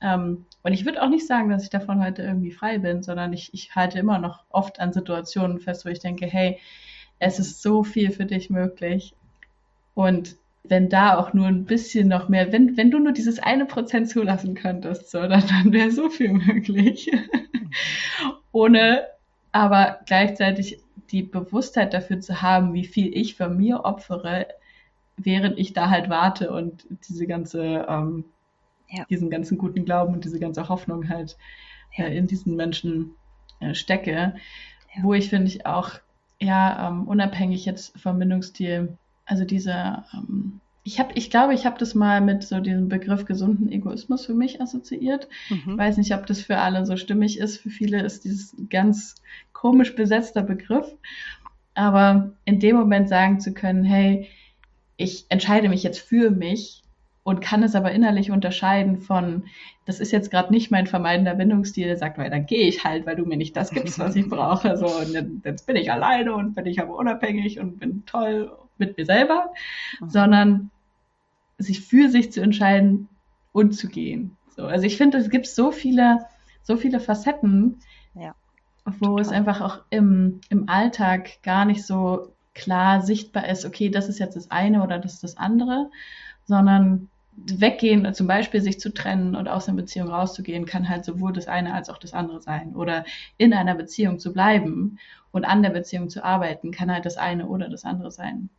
ähm, 0.00 0.46
und 0.62 0.72
ich 0.72 0.84
würde 0.84 1.02
auch 1.02 1.08
nicht 1.08 1.26
sagen, 1.26 1.50
dass 1.50 1.64
ich 1.64 1.70
davon 1.70 2.04
heute 2.04 2.22
irgendwie 2.22 2.52
frei 2.52 2.78
bin, 2.78 3.02
sondern 3.02 3.32
ich, 3.32 3.52
ich 3.52 3.74
halte 3.74 3.98
immer 3.98 4.18
noch 4.18 4.44
oft 4.48 4.78
an 4.78 4.92
Situationen 4.92 5.58
fest, 5.58 5.84
wo 5.84 5.88
ich 5.88 6.00
denke, 6.00 6.26
hey, 6.26 6.60
es 7.18 7.40
ist 7.40 7.62
so 7.62 7.82
viel 7.82 8.12
für 8.12 8.26
dich 8.26 8.48
möglich. 8.48 9.16
Und 9.94 10.36
wenn 10.64 10.88
da 10.88 11.18
auch 11.18 11.32
nur 11.32 11.46
ein 11.46 11.64
bisschen 11.64 12.08
noch 12.08 12.28
mehr, 12.28 12.52
wenn, 12.52 12.76
wenn 12.76 12.90
du 12.90 12.98
nur 12.98 13.12
dieses 13.12 13.38
eine 13.38 13.66
Prozent 13.66 14.08
zulassen 14.08 14.54
könntest, 14.54 15.10
so, 15.10 15.20
dann, 15.20 15.44
dann 15.48 15.72
wäre 15.72 15.90
so 15.90 16.08
viel 16.08 16.32
möglich. 16.32 17.10
Ohne 18.52 19.04
aber 19.50 20.00
gleichzeitig 20.06 20.78
die 21.10 21.22
Bewusstheit 21.22 21.92
dafür 21.92 22.20
zu 22.20 22.40
haben, 22.42 22.74
wie 22.74 22.86
viel 22.86 23.16
ich 23.16 23.36
von 23.36 23.56
mir 23.56 23.84
opfere, 23.84 24.46
während 25.16 25.58
ich 25.58 25.72
da 25.72 25.90
halt 25.90 26.08
warte 26.08 26.50
und 26.50 26.86
diese 27.08 27.26
ganze 27.26 27.86
ähm, 27.88 28.24
ja. 28.92 29.04
diesen 29.08 29.30
ganzen 29.30 29.58
guten 29.58 29.84
Glauben 29.84 30.14
und 30.14 30.24
diese 30.24 30.38
ganze 30.38 30.68
Hoffnung 30.68 31.08
halt 31.08 31.36
ja. 31.96 32.06
äh, 32.06 32.16
in 32.16 32.26
diesen 32.26 32.56
Menschen 32.56 33.14
äh, 33.60 33.74
stecke. 33.74 34.34
Ja. 34.94 35.02
Wo 35.02 35.14
ich 35.14 35.30
finde 35.30 35.48
ich 35.48 35.66
auch, 35.66 35.92
ja, 36.40 36.88
ähm, 36.88 37.08
unabhängig 37.08 37.64
jetzt 37.64 37.98
vom 37.98 38.18
Bindungsstil, 38.18 38.96
also 39.24 39.44
diese, 39.44 40.04
ähm, 40.12 40.60
ich 40.84 40.98
habe, 40.98 41.12
ich 41.14 41.30
glaube, 41.30 41.54
ich 41.54 41.64
habe 41.64 41.78
das 41.78 41.94
mal 41.94 42.20
mit 42.20 42.42
so 42.42 42.58
diesem 42.60 42.88
Begriff 42.88 43.24
gesunden 43.24 43.70
Egoismus 43.70 44.26
für 44.26 44.34
mich 44.34 44.60
assoziiert. 44.60 45.28
Mhm. 45.48 45.78
Weiß 45.78 45.96
nicht, 45.96 46.14
ob 46.14 46.26
das 46.26 46.42
für 46.42 46.58
alle 46.58 46.84
so 46.86 46.96
stimmig 46.96 47.38
ist. 47.38 47.58
Für 47.58 47.70
viele 47.70 48.02
ist 48.02 48.24
dieses 48.24 48.56
ganz 48.68 49.14
komisch 49.52 49.94
besetzter 49.94 50.42
Begriff. 50.42 50.86
Aber 51.74 52.32
in 52.44 52.58
dem 52.58 52.76
Moment 52.76 53.08
sagen 53.08 53.38
zu 53.40 53.54
können, 53.54 53.84
hey, 53.84 54.28
ich 54.96 55.26
entscheide 55.28 55.68
mich 55.68 55.82
jetzt 55.82 56.00
für 56.00 56.30
mich 56.30 56.82
und 57.22 57.40
kann 57.40 57.62
es 57.62 57.76
aber 57.76 57.92
innerlich 57.92 58.32
unterscheiden 58.32 58.98
von, 58.98 59.44
das 59.84 60.00
ist 60.00 60.10
jetzt 60.10 60.30
gerade 60.30 60.52
nicht 60.52 60.72
mein 60.72 60.88
vermeidender 60.88 61.34
Bindungsstil, 61.34 61.86
der 61.86 61.96
sagt, 61.96 62.18
weil 62.18 62.30
dann 62.30 62.46
gehe 62.46 62.66
ich 62.66 62.82
halt, 62.82 63.06
weil 63.06 63.16
du 63.16 63.24
mir 63.24 63.36
nicht 63.36 63.56
das 63.56 63.70
gibst, 63.70 64.00
was 64.00 64.16
ich 64.16 64.28
brauche. 64.28 64.76
So, 64.76 64.86
und 64.86 65.44
jetzt 65.44 65.66
bin 65.66 65.76
ich 65.76 65.92
alleine 65.92 66.34
und 66.34 66.54
bin 66.54 66.66
ich 66.66 66.80
aber 66.80 66.96
unabhängig 66.96 67.60
und 67.60 67.78
bin 67.78 68.04
toll 68.04 68.50
mit 68.78 68.96
mir 68.96 69.06
selber, 69.06 69.52
mhm. 70.00 70.08
sondern 70.08 70.70
sich 71.58 71.80
für 71.80 72.08
sich 72.08 72.32
zu 72.32 72.40
entscheiden 72.40 73.08
und 73.52 73.72
zu 73.72 73.88
gehen. 73.88 74.36
So, 74.56 74.64
also 74.66 74.84
ich 74.84 74.96
finde, 74.96 75.18
es 75.18 75.30
gibt 75.30 75.46
so 75.46 75.70
viele, 75.70 76.26
so 76.62 76.76
viele 76.76 77.00
Facetten, 77.00 77.80
ja, 78.14 78.34
wo 78.84 79.06
total. 79.06 79.20
es 79.20 79.28
einfach 79.28 79.60
auch 79.60 79.78
im, 79.90 80.40
im 80.48 80.68
Alltag 80.68 81.42
gar 81.42 81.64
nicht 81.64 81.84
so 81.84 82.32
klar 82.54 83.00
sichtbar 83.00 83.48
ist, 83.48 83.64
okay, 83.64 83.88
das 83.88 84.08
ist 84.08 84.18
jetzt 84.18 84.36
das 84.36 84.50
eine 84.50 84.82
oder 84.82 84.98
das 84.98 85.14
ist 85.14 85.24
das 85.24 85.36
andere, 85.38 85.90
sondern 86.44 87.08
weggehen, 87.34 88.12
zum 88.12 88.26
Beispiel 88.26 88.60
sich 88.60 88.78
zu 88.78 88.92
trennen 88.92 89.34
und 89.34 89.48
aus 89.48 89.66
einer 89.66 89.78
Beziehung 89.78 90.08
rauszugehen, 90.08 90.66
kann 90.66 90.90
halt 90.90 91.06
sowohl 91.06 91.32
das 91.32 91.48
eine 91.48 91.72
als 91.72 91.88
auch 91.88 91.96
das 91.96 92.12
andere 92.12 92.42
sein. 92.42 92.74
Oder 92.76 93.06
in 93.38 93.54
einer 93.54 93.74
Beziehung 93.74 94.18
zu 94.18 94.34
bleiben 94.34 94.98
und 95.30 95.46
an 95.46 95.62
der 95.62 95.70
Beziehung 95.70 96.10
zu 96.10 96.22
arbeiten, 96.22 96.72
kann 96.72 96.92
halt 96.92 97.06
das 97.06 97.16
eine 97.16 97.46
oder 97.46 97.70
das 97.70 97.84
andere 97.84 98.10
sein 98.10 98.50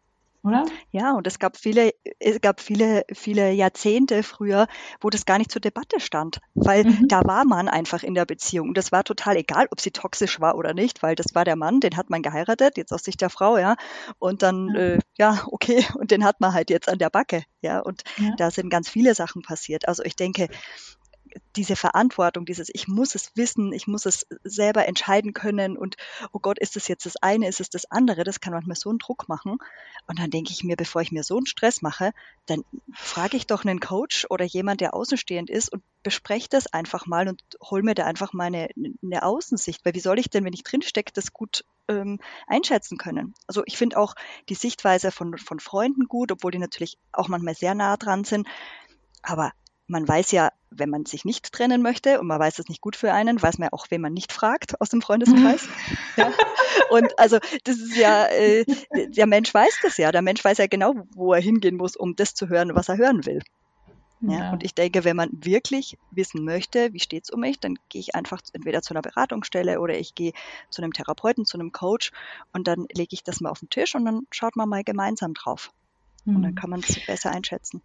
oder? 0.43 0.65
Ja, 0.91 1.13
und 1.13 1.25
es 1.25 1.39
gab 1.39 1.57
viele, 1.57 1.91
es 2.19 2.41
gab 2.41 2.59
viele, 2.59 3.05
viele 3.13 3.51
Jahrzehnte 3.53 4.23
früher, 4.23 4.67
wo 4.99 5.09
das 5.09 5.25
gar 5.25 5.37
nicht 5.37 5.51
zur 5.51 5.61
Debatte 5.61 6.01
stand, 6.01 6.41
weil 6.53 6.83
mhm. 6.83 7.07
da 7.07 7.21
war 7.23 7.45
man 7.45 7.69
einfach 7.69 8.03
in 8.03 8.13
der 8.13 8.25
Beziehung. 8.25 8.69
Und 8.69 8.77
das 8.77 8.91
war 8.91 9.05
total 9.05 9.37
egal, 9.37 9.67
ob 9.71 9.79
sie 9.79 9.91
toxisch 9.91 10.41
war 10.41 10.55
oder 10.57 10.73
nicht, 10.73 11.01
weil 11.01 11.15
das 11.15 11.33
war 11.33 11.45
der 11.45 11.55
Mann, 11.55 11.79
den 11.79 11.95
hat 11.95 12.09
man 12.09 12.21
geheiratet, 12.21 12.77
jetzt 12.77 12.91
aus 12.91 13.03
Sicht 13.03 13.21
der 13.21 13.29
Frau, 13.29 13.57
ja. 13.57 13.75
Und 14.19 14.43
dann, 14.43 14.67
ja, 14.75 14.81
äh, 14.81 14.99
ja 15.17 15.43
okay, 15.47 15.85
und 15.97 16.11
den 16.11 16.25
hat 16.25 16.41
man 16.41 16.53
halt 16.53 16.69
jetzt 16.69 16.89
an 16.89 16.99
der 16.99 17.09
Backe, 17.09 17.43
ja. 17.61 17.79
Und 17.79 18.03
ja. 18.17 18.31
da 18.37 18.51
sind 18.51 18.69
ganz 18.69 18.89
viele 18.89 19.15
Sachen 19.15 19.43
passiert. 19.43 19.87
Also 19.87 20.03
ich 20.03 20.17
denke, 20.17 20.49
diese 21.55 21.75
Verantwortung, 21.75 22.45
dieses 22.45 22.69
ich 22.73 22.87
muss 22.87 23.15
es 23.15 23.31
wissen, 23.35 23.73
ich 23.73 23.87
muss 23.87 24.05
es 24.05 24.25
selber 24.43 24.87
entscheiden 24.87 25.33
können 25.33 25.77
und 25.77 25.95
oh 26.31 26.39
Gott, 26.39 26.59
ist 26.59 26.75
es 26.77 26.87
jetzt 26.87 27.05
das 27.05 27.17
eine, 27.17 27.47
ist 27.47 27.59
es 27.59 27.69
das 27.69 27.89
andere, 27.89 28.23
das 28.23 28.39
kann 28.39 28.53
manchmal 28.53 28.75
so 28.75 28.89
einen 28.89 28.99
Druck 28.99 29.29
machen. 29.29 29.57
Und 30.07 30.19
dann 30.19 30.31
denke 30.31 30.51
ich 30.51 30.63
mir, 30.63 30.75
bevor 30.75 31.01
ich 31.01 31.11
mir 31.11 31.23
so 31.23 31.37
einen 31.37 31.45
Stress 31.45 31.81
mache, 31.81 32.11
dann 32.45 32.63
frage 32.93 33.37
ich 33.37 33.47
doch 33.47 33.63
einen 33.63 33.79
Coach 33.79 34.25
oder 34.29 34.45
jemand, 34.45 34.81
der 34.81 34.93
außenstehend 34.93 35.49
ist 35.49 35.71
und 35.71 35.83
bespreche 36.03 36.49
das 36.49 36.67
einfach 36.67 37.05
mal 37.05 37.27
und 37.27 37.41
hol 37.61 37.83
mir 37.83 37.95
da 37.95 38.05
einfach 38.05 38.33
meine 38.33 38.69
eine 39.03 39.23
Außensicht. 39.23 39.85
Weil 39.85 39.93
wie 39.93 39.99
soll 39.99 40.19
ich 40.19 40.29
denn, 40.29 40.43
wenn 40.43 40.53
ich 40.53 40.63
drinstecke, 40.63 41.13
das 41.13 41.33
gut 41.33 41.63
ähm, 41.87 42.19
einschätzen 42.47 42.97
können. 42.97 43.33
Also 43.47 43.63
ich 43.65 43.77
finde 43.77 43.97
auch 43.97 44.15
die 44.49 44.55
Sichtweise 44.55 45.11
von, 45.11 45.37
von 45.37 45.59
Freunden 45.59 46.07
gut, 46.07 46.31
obwohl 46.31 46.51
die 46.51 46.59
natürlich 46.59 46.97
auch 47.11 47.27
manchmal 47.27 47.55
sehr 47.55 47.75
nah 47.75 47.97
dran 47.97 48.23
sind. 48.23 48.47
Aber 49.21 49.51
man 49.93 50.07
weiß 50.07 50.31
ja, 50.31 50.51
wenn 50.71 50.89
man 50.89 51.05
sich 51.05 51.23
nicht 51.23 51.53
trennen 51.53 51.81
möchte 51.81 52.19
und 52.19 52.27
man 52.27 52.39
weiß, 52.39 52.59
es 52.59 52.67
nicht 52.67 52.81
gut 52.81 52.95
für 52.95 53.13
einen, 53.13 53.41
weiß 53.41 53.59
man 53.59 53.67
ja 53.67 53.73
auch, 53.73 53.87
wen 53.89 54.01
man 54.01 54.11
nicht 54.11 54.33
fragt 54.33 54.81
aus 54.81 54.89
dem 54.89 55.01
Freundeskreis. 55.01 55.69
ja. 56.17 56.31
Und 56.89 57.17
also 57.17 57.37
das 57.63 57.77
ist 57.77 57.95
ja, 57.95 58.25
äh, 58.25 58.65
der 59.07 59.27
Mensch 59.27 59.53
weiß 59.53 59.79
das 59.83 59.97
ja. 59.97 60.11
Der 60.11 60.21
Mensch 60.21 60.43
weiß 60.43 60.57
ja 60.57 60.67
genau, 60.67 60.95
wo 61.15 61.33
er 61.33 61.41
hingehen 61.41 61.77
muss, 61.77 61.95
um 61.95 62.15
das 62.15 62.33
zu 62.33 62.49
hören, 62.49 62.75
was 62.75 62.89
er 62.89 62.97
hören 62.97 63.25
will. 63.25 63.41
Ja, 64.21 64.39
ja. 64.39 64.51
Und 64.53 64.63
ich 64.63 64.73
denke, 64.73 65.03
wenn 65.03 65.15
man 65.15 65.29
wirklich 65.31 65.97
wissen 66.11 66.43
möchte, 66.43 66.91
wie 66.93 66.99
steht 66.99 67.25
es 67.25 67.29
um 67.29 67.41
mich, 67.41 67.59
dann 67.59 67.77
gehe 67.89 68.01
ich 68.01 68.15
einfach 68.15 68.41
entweder 68.53 68.81
zu 68.81 68.93
einer 68.93 69.01
Beratungsstelle 69.01 69.79
oder 69.79 69.97
ich 69.97 70.15
gehe 70.15 70.33
zu 70.69 70.81
einem 70.81 70.93
Therapeuten, 70.93 71.45
zu 71.45 71.57
einem 71.57 71.71
Coach 71.71 72.11
und 72.51 72.67
dann 72.67 72.87
lege 72.93 73.13
ich 73.13 73.23
das 73.23 73.41
mal 73.41 73.49
auf 73.49 73.59
den 73.59 73.69
Tisch 73.69 73.95
und 73.95 74.05
dann 74.05 74.21
schaut 74.31 74.55
man 74.55 74.69
mal 74.69 74.83
gemeinsam 74.83 75.33
drauf. 75.33 75.71
Mhm. 76.25 76.35
Und 76.37 76.41
dann 76.43 76.51
hm. 76.51 76.55
kann 76.55 76.69
man 76.69 76.79
es 76.79 77.05
besser 77.05 77.31
einschätzen. 77.31 77.81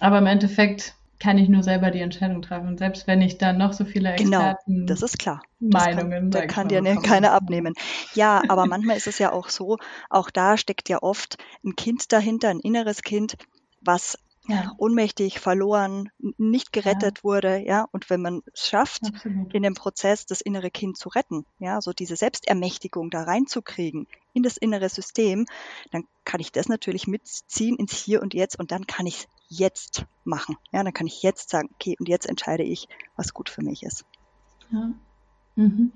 Aber 0.00 0.18
im 0.18 0.26
Endeffekt 0.26 0.94
kann 1.24 1.38
ich 1.38 1.48
nur 1.48 1.62
selber 1.62 1.90
die 1.90 2.00
Entscheidung 2.00 2.42
treffen. 2.42 2.68
Und 2.68 2.78
selbst 2.78 3.06
wenn 3.06 3.22
ich 3.22 3.38
dann 3.38 3.56
noch 3.56 3.72
so 3.72 3.86
viele 3.86 4.14
genau, 4.14 4.40
Experten 4.40 4.74
genau, 4.74 4.86
das 4.86 5.00
ist 5.00 5.18
klar. 5.18 5.40
Meinungen, 5.58 6.30
da 6.30 6.44
kann 6.44 6.68
dir 6.68 6.82
ne, 6.82 6.96
keiner 7.02 7.32
abnehmen. 7.32 7.72
Ja, 8.12 8.42
aber 8.48 8.66
manchmal 8.66 8.98
ist 8.98 9.06
es 9.06 9.18
ja 9.18 9.32
auch 9.32 9.48
so, 9.48 9.78
auch 10.10 10.28
da 10.28 10.58
steckt 10.58 10.90
ja 10.90 11.02
oft 11.02 11.38
ein 11.64 11.76
Kind 11.76 12.12
dahinter, 12.12 12.50
ein 12.50 12.60
inneres 12.60 13.00
Kind, 13.00 13.38
was 13.80 14.18
ja. 14.48 14.72
ohnmächtig, 14.76 15.40
verloren, 15.40 16.10
nicht 16.36 16.74
gerettet 16.74 17.18
ja. 17.18 17.24
wurde, 17.24 17.56
ja. 17.56 17.86
Und 17.90 18.10
wenn 18.10 18.20
man 18.20 18.42
es 18.52 18.68
schafft, 18.68 19.06
Absolut. 19.06 19.54
in 19.54 19.62
dem 19.62 19.72
Prozess 19.72 20.26
das 20.26 20.42
innere 20.42 20.70
Kind 20.70 20.98
zu 20.98 21.08
retten, 21.08 21.46
ja, 21.58 21.80
so 21.80 21.94
diese 21.94 22.16
Selbstermächtigung 22.16 23.08
da 23.08 23.22
reinzukriegen 23.22 24.06
in 24.34 24.42
das 24.42 24.58
innere 24.58 24.90
System, 24.90 25.46
dann 25.90 26.04
kann 26.24 26.40
ich 26.40 26.52
das 26.52 26.68
natürlich 26.68 27.06
mitziehen 27.06 27.76
ins 27.76 27.96
Hier 27.96 28.20
und 28.20 28.34
Jetzt 28.34 28.58
und 28.58 28.72
dann 28.72 28.86
kann 28.86 29.06
ich 29.06 29.20
es 29.20 29.28
jetzt 29.48 30.06
machen. 30.24 30.56
Ja, 30.72 30.82
dann 30.82 30.92
kann 30.92 31.06
ich 31.06 31.22
jetzt 31.22 31.50
sagen, 31.50 31.68
okay, 31.74 31.96
und 31.98 32.08
jetzt 32.08 32.26
entscheide 32.26 32.62
ich, 32.62 32.88
was 33.16 33.34
gut 33.34 33.48
für 33.48 33.62
mich 33.62 33.82
ist. 33.82 34.04
Ja. 34.70 34.90
Mhm. 35.56 35.92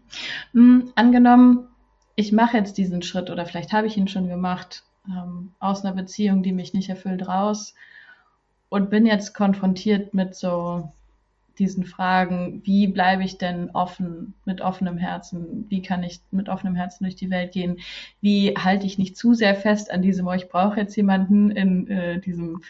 Mhm, 0.53 0.93
angenommen, 0.95 1.69
ich 2.15 2.33
mache 2.33 2.57
jetzt 2.57 2.79
diesen 2.79 3.03
Schritt 3.03 3.31
oder 3.31 3.47
vielleicht 3.47 3.73
habe 3.73 3.87
ich 3.87 3.97
ihn 3.97 4.09
schon 4.09 4.29
gemacht, 4.29 4.85
ähm, 5.09 5.53
aus 5.59 5.85
einer 5.85 5.95
Beziehung, 5.95 6.43
die 6.43 6.53
mich 6.53 6.75
nicht 6.75 6.89
erfüllt, 6.89 7.27
raus 7.27 7.75
und 8.69 8.91
bin 8.91 9.07
jetzt 9.07 9.35
konfrontiert 9.35 10.15
mit 10.15 10.35
so 10.35 10.93
diesen 11.59 11.85
Fragen, 11.85 12.63
wie 12.65 12.87
bleibe 12.87 13.25
ich 13.25 13.37
denn 13.39 13.71
offen, 13.71 14.35
mit 14.45 14.61
offenem 14.61 14.97
Herzen, 14.97 15.67
wie 15.69 15.83
kann 15.83 16.05
ich 16.05 16.21
mit 16.31 16.49
offenem 16.49 16.77
Herzen 16.77 17.05
durch 17.05 17.17
die 17.17 17.31
Welt 17.31 17.53
gehen, 17.53 17.79
wie 18.21 18.55
halte 18.57 18.87
ich 18.87 18.99
nicht 18.99 19.17
zu 19.17 19.35
sehr 19.35 19.57
fest 19.57 19.91
an 19.91 20.03
diesem, 20.03 20.27
oh, 20.29 20.33
ich 20.33 20.49
brauche 20.49 20.79
jetzt 20.79 20.97
jemanden 20.97 21.51
in 21.51 21.89
äh, 21.89 22.21
diesem 22.21 22.63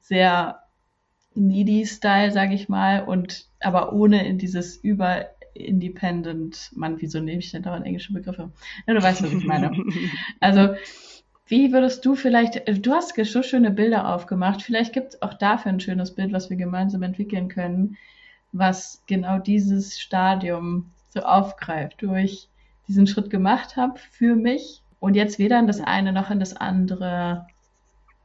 sehr 0.00 0.60
needy 1.34 1.86
Style, 1.86 2.32
sage 2.32 2.54
ich 2.54 2.68
mal, 2.68 3.04
und 3.04 3.46
aber 3.60 3.92
ohne 3.92 4.26
in 4.26 4.38
dieses 4.38 4.76
über 4.76 5.26
independent, 5.54 6.70
Mann, 6.74 7.00
wieso 7.00 7.20
nehme 7.20 7.38
ich 7.38 7.50
denn 7.50 7.62
dauernd 7.62 7.86
englische 7.86 8.12
Begriffe? 8.12 8.50
Ja, 8.86 8.94
du 8.94 9.02
weißt, 9.02 9.22
was 9.22 9.32
ich 9.32 9.44
meine. 9.44 9.72
Also 10.40 10.74
wie 11.46 11.72
würdest 11.72 12.04
du 12.06 12.14
vielleicht, 12.14 12.68
äh, 12.68 12.74
du 12.74 12.92
hast 12.92 13.14
so 13.16 13.42
schöne 13.42 13.70
Bilder 13.70 14.14
aufgemacht, 14.14 14.62
vielleicht 14.62 14.92
gibt 14.92 15.14
es 15.14 15.22
auch 15.22 15.34
dafür 15.34 15.72
ein 15.72 15.80
schönes 15.80 16.14
Bild, 16.14 16.32
was 16.32 16.48
wir 16.48 16.56
gemeinsam 16.56 17.02
entwickeln 17.02 17.48
können, 17.48 17.96
was 18.52 19.02
genau 19.06 19.38
dieses 19.38 19.98
Stadium 19.98 20.92
so 21.08 21.20
aufgreift, 21.20 22.06
wo 22.06 22.14
ich 22.14 22.48
diesen 22.88 23.06
Schritt 23.06 23.30
gemacht 23.30 23.76
habe 23.76 23.98
für 24.12 24.36
mich 24.36 24.82
und 25.00 25.14
jetzt 25.14 25.38
weder 25.38 25.58
in 25.58 25.66
das 25.66 25.80
eine 25.80 26.12
noch 26.12 26.30
in 26.30 26.40
das 26.40 26.56
andere 26.56 27.46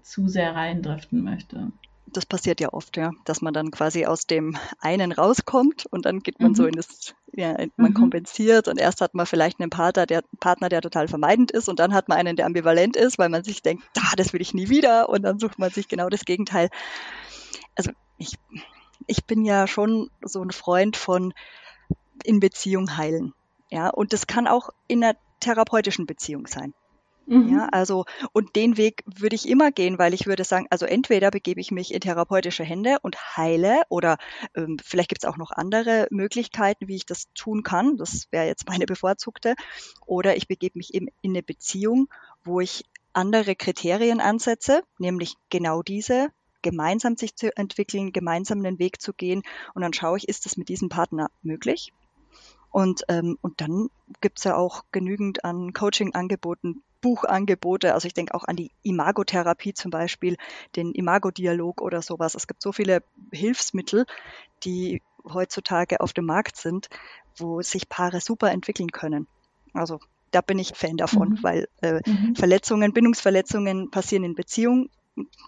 zu 0.06 0.28
sehr 0.28 0.56
reindriften 0.56 1.24
möchte 1.24 1.72
das 2.16 2.26
passiert 2.26 2.62
ja 2.62 2.72
oft, 2.72 2.98
ja, 2.98 3.12
dass 3.26 3.42
man 3.42 3.54
dann 3.54 3.72
quasi 3.72 4.06
aus 4.06 4.26
dem 4.28 4.58
einen 4.80 5.12
rauskommt 5.12 5.86
und 5.88 6.06
dann 6.06 6.20
geht 6.20 6.40
man 6.40 6.52
mhm. 6.52 6.56
so 6.56 6.66
in 6.66 6.74
das, 6.74 7.16
ja, 7.34 7.58
man 7.76 7.92
mhm. 7.92 7.94
kompensiert 7.94 8.68
und 8.68 8.80
erst 8.80 9.02
hat 9.02 9.14
man 9.14 9.26
vielleicht 9.26 9.60
einen 9.60 9.70
Partner, 9.70 10.06
der 10.06 10.24
Partner, 10.40 10.70
der 10.70 10.82
total 10.82 11.08
vermeidend 11.08 11.52
ist 11.52 11.68
und 11.68 11.80
dann 11.80 11.94
hat 11.94 12.08
man 12.08 12.18
einen, 12.18 12.36
der 12.36 12.46
ambivalent 12.46 12.96
ist, 12.96 13.18
weil 13.18 13.30
man 13.30 13.44
sich 13.44 13.62
denkt, 13.62 13.84
ah, 13.98 14.16
das 14.16 14.34
will 14.34 14.42
ich 14.42 14.54
nie 14.54 14.70
wieder 14.70 15.10
und 15.10 15.24
dann 15.24 15.40
sucht 15.40 15.60
man 15.60 15.72
sich 15.72 15.88
genau 15.88 16.10
das 16.10 16.26
Gegenteil. 16.26 16.70
Also 17.76 17.92
ich, 18.18 18.38
ich 19.08 19.26
bin 19.26 19.44
ja 19.44 19.68
schon 19.68 20.10
so 20.22 20.42
ein 20.42 20.52
Freund 20.52 20.96
von 20.96 21.34
in 22.24 22.40
Beziehung 22.40 22.98
heilen. 22.98 23.34
Ja, 23.70 23.90
und 23.90 24.14
das 24.14 24.28
kann 24.28 24.48
auch 24.48 24.70
in 24.88 25.04
einer 25.04 25.16
therapeutischen 25.42 26.06
Beziehung 26.06 26.48
sein. 26.48 26.74
Mhm. 27.28 27.50
Ja, 27.50 27.68
also, 27.72 28.06
und 28.34 28.56
den 28.56 28.78
Weg 28.78 29.04
würde 29.06 29.36
ich 29.36 29.50
immer 29.50 29.72
gehen, 29.72 29.98
weil 29.98 30.14
ich 30.14 30.28
würde 30.28 30.44
sagen, 30.44 30.68
also 30.70 30.86
entweder 30.86 31.32
begebe 31.32 31.60
ich 31.60 31.72
mich 31.72 31.94
in 31.94 32.02
therapeutische 32.02 32.64
Hände 32.64 32.98
und 33.02 33.38
heile 33.38 33.82
oder 33.90 34.18
ähm, 34.56 34.78
vielleicht 34.84 35.10
gibt 35.10 35.24
es 35.24 35.30
auch 35.30 35.38
noch 35.38 35.52
andere 35.52 36.08
Möglichkeiten, 36.12 36.88
wie 36.88 36.96
ich 36.96 37.06
das 37.06 37.32
tun 37.34 37.64
kann. 37.64 37.98
Das 37.98 38.28
wäre 38.32 38.46
jetzt 38.46 38.68
meine 38.68 38.86
bevorzugte. 38.86 39.56
Oder 40.06 40.36
ich 40.36 40.48
begebe 40.48 40.78
mich 40.78 40.94
eben 40.94 41.08
in 41.22 41.32
eine 41.32 41.44
Beziehung, 41.44 42.08
wo 42.44 42.60
ich 42.60 42.86
andere 43.14 43.56
Kriterien 43.56 44.20
ansetze, 44.20 44.84
nämlich 45.00 45.36
genau 45.50 45.82
diese, 45.82 46.30
gemeinsam 46.62 47.16
sich 47.16 47.36
zu 47.36 47.56
entwickeln, 47.58 48.12
gemeinsam 48.12 48.60
einen 48.60 48.80
Weg 48.80 49.02
zu 49.02 49.14
gehen. 49.14 49.42
Und 49.74 49.82
dann 49.82 49.94
schaue 49.94 50.18
ich, 50.18 50.28
ist 50.28 50.46
das 50.46 50.58
mit 50.58 50.70
diesem 50.70 50.90
Partner 50.90 51.30
möglich? 51.42 51.94
Und, 52.72 53.04
ähm, 53.08 53.38
und 53.42 53.62
dann 53.62 53.90
gibt's 54.20 54.44
ja 54.44 54.58
auch 54.58 54.84
genügend 54.92 55.46
an 55.46 55.72
Coaching-Angeboten, 55.72 56.84
Buchangebote. 57.02 57.94
Also 57.94 58.08
ich 58.08 58.14
denke 58.14 58.34
auch 58.34 58.44
an 58.44 58.56
die 58.56 58.72
Imagotherapie 58.84 59.74
zum 59.74 59.92
Beispiel, 59.92 60.38
den 60.76 60.92
Imagodialog 60.92 61.82
oder 61.82 62.02
sowas. 62.02 62.36
Es 62.36 62.48
gibt 62.48 62.62
so 62.62 62.72
viele 62.72 63.04
Hilfsmittel, 63.32 64.06
die 64.64 65.02
heutzutage 65.24 66.02
auf 66.02 66.14
dem 66.14 66.26
Markt 66.26 66.58
sind, 66.58 66.90
wo 67.38 67.62
sich 67.62 67.90
Paare 67.90 68.22
super 68.22 68.52
entwickeln 68.52 68.92
können. 68.92 69.28
Also 69.74 70.00
da 70.32 70.42
bin 70.42 70.60
ich 70.60 70.74
Fan 70.76 70.98
davon, 70.98 71.30
mhm. 71.30 71.44
weil 71.44 71.68
äh, 71.82 72.02
mhm. 72.06 72.36
Verletzungen, 72.36 72.94
Bindungsverletzungen 72.94 73.90
passieren 73.90 74.24
in 74.24 74.36
Beziehungen, 74.36 74.90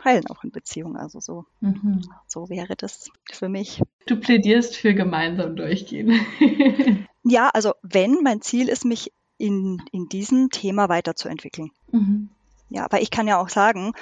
heilen 0.03 0.27
auch 0.27 0.43
in 0.43 0.51
Beziehungen. 0.51 0.95
Also 0.95 1.19
so, 1.19 1.45
mhm. 1.59 2.01
so 2.25 2.49
wäre 2.49 2.75
das 2.75 3.09
für 3.31 3.49
mich. 3.49 3.81
Du 4.05 4.17
plädierst 4.17 4.75
für 4.75 4.93
gemeinsam 4.93 5.55
durchgehen. 5.55 6.19
ja, 7.23 7.49
also 7.53 7.73
wenn 7.81 8.23
mein 8.23 8.41
Ziel 8.41 8.69
ist, 8.69 8.85
mich 8.85 9.11
in, 9.37 9.81
in 9.91 10.09
diesem 10.09 10.49
Thema 10.49 10.89
weiterzuentwickeln. 10.89 11.71
Mhm. 11.91 12.29
Ja, 12.69 12.85
aber 12.85 13.01
ich 13.01 13.11
kann 13.11 13.27
ja 13.27 13.39
auch 13.39 13.49
sagen, 13.49 13.93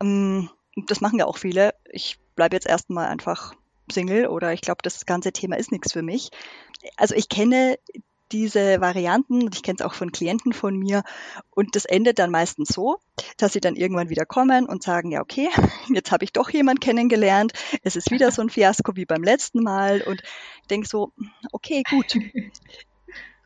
ähm, 0.00 0.50
das 0.86 1.00
machen 1.00 1.18
ja 1.18 1.26
auch 1.26 1.38
viele, 1.38 1.74
ich 1.90 2.18
bleibe 2.34 2.56
jetzt 2.56 2.66
erstmal 2.66 3.06
einfach 3.06 3.54
Single 3.90 4.26
oder 4.26 4.52
ich 4.52 4.60
glaube, 4.60 4.80
das 4.82 5.06
ganze 5.06 5.32
Thema 5.32 5.56
ist 5.56 5.72
nichts 5.72 5.92
für 5.92 6.02
mich. 6.02 6.30
Also 6.96 7.14
ich 7.14 7.28
kenne 7.28 7.78
diese 8.32 8.80
Varianten, 8.80 9.48
ich 9.52 9.62
kenne 9.62 9.76
es 9.78 9.84
auch 9.84 9.94
von 9.94 10.10
Klienten 10.10 10.52
von 10.52 10.76
mir, 10.76 11.04
und 11.50 11.76
das 11.76 11.84
endet 11.84 12.18
dann 12.18 12.30
meistens 12.30 12.68
so, 12.68 12.98
dass 13.36 13.52
sie 13.52 13.60
dann 13.60 13.76
irgendwann 13.76 14.10
wieder 14.10 14.26
kommen 14.26 14.66
und 14.66 14.82
sagen, 14.82 15.12
ja, 15.12 15.20
okay, 15.20 15.48
jetzt 15.94 16.10
habe 16.10 16.24
ich 16.24 16.32
doch 16.32 16.50
jemand 16.50 16.80
kennengelernt, 16.80 17.52
es 17.82 17.96
ist 17.96 18.10
wieder 18.10 18.32
so 18.32 18.42
ein 18.42 18.50
Fiasko 18.50 18.96
wie 18.96 19.06
beim 19.06 19.22
letzten 19.22 19.62
Mal 19.62 20.02
und 20.02 20.22
ich 20.62 20.66
denke 20.68 20.88
so, 20.88 21.12
okay, 21.52 21.82
gut. 21.88 22.16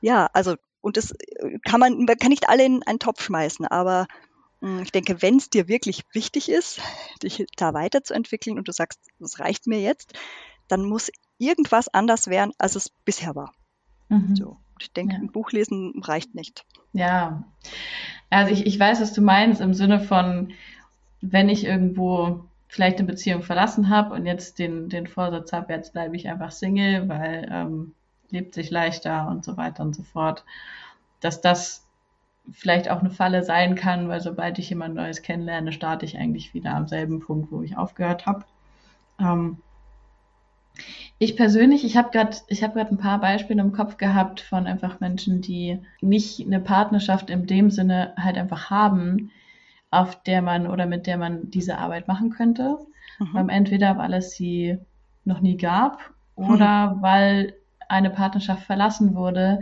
Ja, 0.02 0.30
also 0.32 0.56
und 0.80 0.96
das 0.96 1.12
äh, 1.12 1.58
kann 1.64 1.80
man, 1.80 2.04
man 2.04 2.16
kann 2.16 2.30
nicht 2.30 2.48
alle 2.48 2.64
in 2.64 2.82
einen 2.84 2.98
Topf 2.98 3.22
schmeißen, 3.22 3.66
aber 3.66 4.06
hm, 4.60 4.80
ich 4.82 4.92
denke, 4.92 5.22
wenn 5.22 5.36
es 5.36 5.50
dir 5.50 5.68
wirklich 5.68 6.04
wichtig 6.12 6.48
ist, 6.48 6.80
dich 7.22 7.46
da 7.56 7.74
weiterzuentwickeln 7.74 8.58
und 8.58 8.68
du 8.68 8.72
sagst, 8.72 9.00
das 9.18 9.40
reicht 9.40 9.66
mir 9.66 9.80
jetzt, 9.80 10.14
dann 10.68 10.84
muss 10.84 11.10
irgendwas 11.38 11.88
anders 11.88 12.28
werden, 12.28 12.52
als 12.58 12.76
es 12.76 12.90
bisher 13.04 13.34
war. 13.34 13.52
Mhm. 14.08 14.36
So. 14.36 14.56
Ich 14.78 14.92
denke, 14.92 15.14
ja. 15.14 15.20
ein 15.20 15.32
Buch 15.32 15.52
lesen 15.52 16.00
reicht 16.02 16.34
nicht. 16.34 16.64
Ja, 16.92 17.44
also 18.30 18.52
ich, 18.52 18.66
ich 18.66 18.78
weiß, 18.78 19.00
was 19.00 19.12
du 19.12 19.20
meinst 19.20 19.60
im 19.60 19.74
Sinne 19.74 20.00
von, 20.00 20.52
wenn 21.20 21.48
ich 21.48 21.64
irgendwo 21.64 22.44
vielleicht 22.68 22.98
eine 22.98 23.06
Beziehung 23.06 23.42
verlassen 23.42 23.88
habe 23.88 24.14
und 24.14 24.26
jetzt 24.26 24.58
den, 24.58 24.88
den 24.88 25.06
Vorsatz 25.06 25.52
habe, 25.52 25.72
jetzt 25.72 25.92
bleibe 25.92 26.16
ich 26.16 26.28
einfach 26.28 26.52
Single, 26.52 27.08
weil 27.08 27.48
ähm, 27.50 27.94
lebt 28.32 28.54
sich 28.54 28.70
leichter 28.70 29.28
und 29.28 29.44
so 29.44 29.56
weiter 29.56 29.82
und 29.82 29.94
so 29.94 30.02
fort. 30.02 30.44
Dass 31.20 31.40
das 31.40 31.86
vielleicht 32.50 32.90
auch 32.90 33.00
eine 33.00 33.10
Falle 33.10 33.42
sein 33.42 33.74
kann, 33.74 34.08
weil 34.08 34.20
sobald 34.20 34.58
ich 34.58 34.70
jemand 34.70 34.94
Neues 34.94 35.22
kennenlerne, 35.22 35.72
starte 35.72 36.04
ich 36.06 36.18
eigentlich 36.18 36.54
wieder 36.54 36.74
am 36.74 36.88
selben 36.88 37.20
Punkt, 37.20 37.52
wo 37.52 37.62
ich 37.62 37.76
aufgehört 37.76 38.26
habe. 38.26 38.44
Ähm, 39.18 39.58
ich 41.18 41.36
persönlich, 41.36 41.84
ich 41.84 41.96
habe 41.96 42.10
gerade, 42.10 42.36
ich 42.48 42.62
habe 42.62 42.74
gerade 42.74 42.90
ein 42.90 42.98
paar 42.98 43.20
Beispiele 43.20 43.60
im 43.60 43.72
Kopf 43.72 43.98
gehabt 43.98 44.40
von 44.40 44.66
einfach 44.66 45.00
Menschen, 45.00 45.42
die 45.42 45.80
nicht 46.00 46.44
eine 46.44 46.60
Partnerschaft 46.60 47.28
in 47.30 47.46
dem 47.46 47.70
Sinne 47.70 48.14
halt 48.16 48.38
einfach 48.38 48.70
haben, 48.70 49.30
auf 49.90 50.22
der 50.22 50.40
man 50.40 50.66
oder 50.66 50.86
mit 50.86 51.06
der 51.06 51.18
man 51.18 51.50
diese 51.50 51.78
Arbeit 51.78 52.08
machen 52.08 52.30
könnte. 52.30 52.78
Mhm. 53.18 53.36
Ähm, 53.36 53.48
entweder 53.48 53.98
weil 53.98 54.14
es 54.14 54.32
sie 54.32 54.78
noch 55.24 55.40
nie 55.40 55.56
gab 55.56 55.98
oder 56.36 56.94
mhm. 56.94 57.02
weil 57.02 57.54
eine 57.90 58.10
Partnerschaft 58.10 58.64
verlassen 58.64 59.14
wurde, 59.14 59.60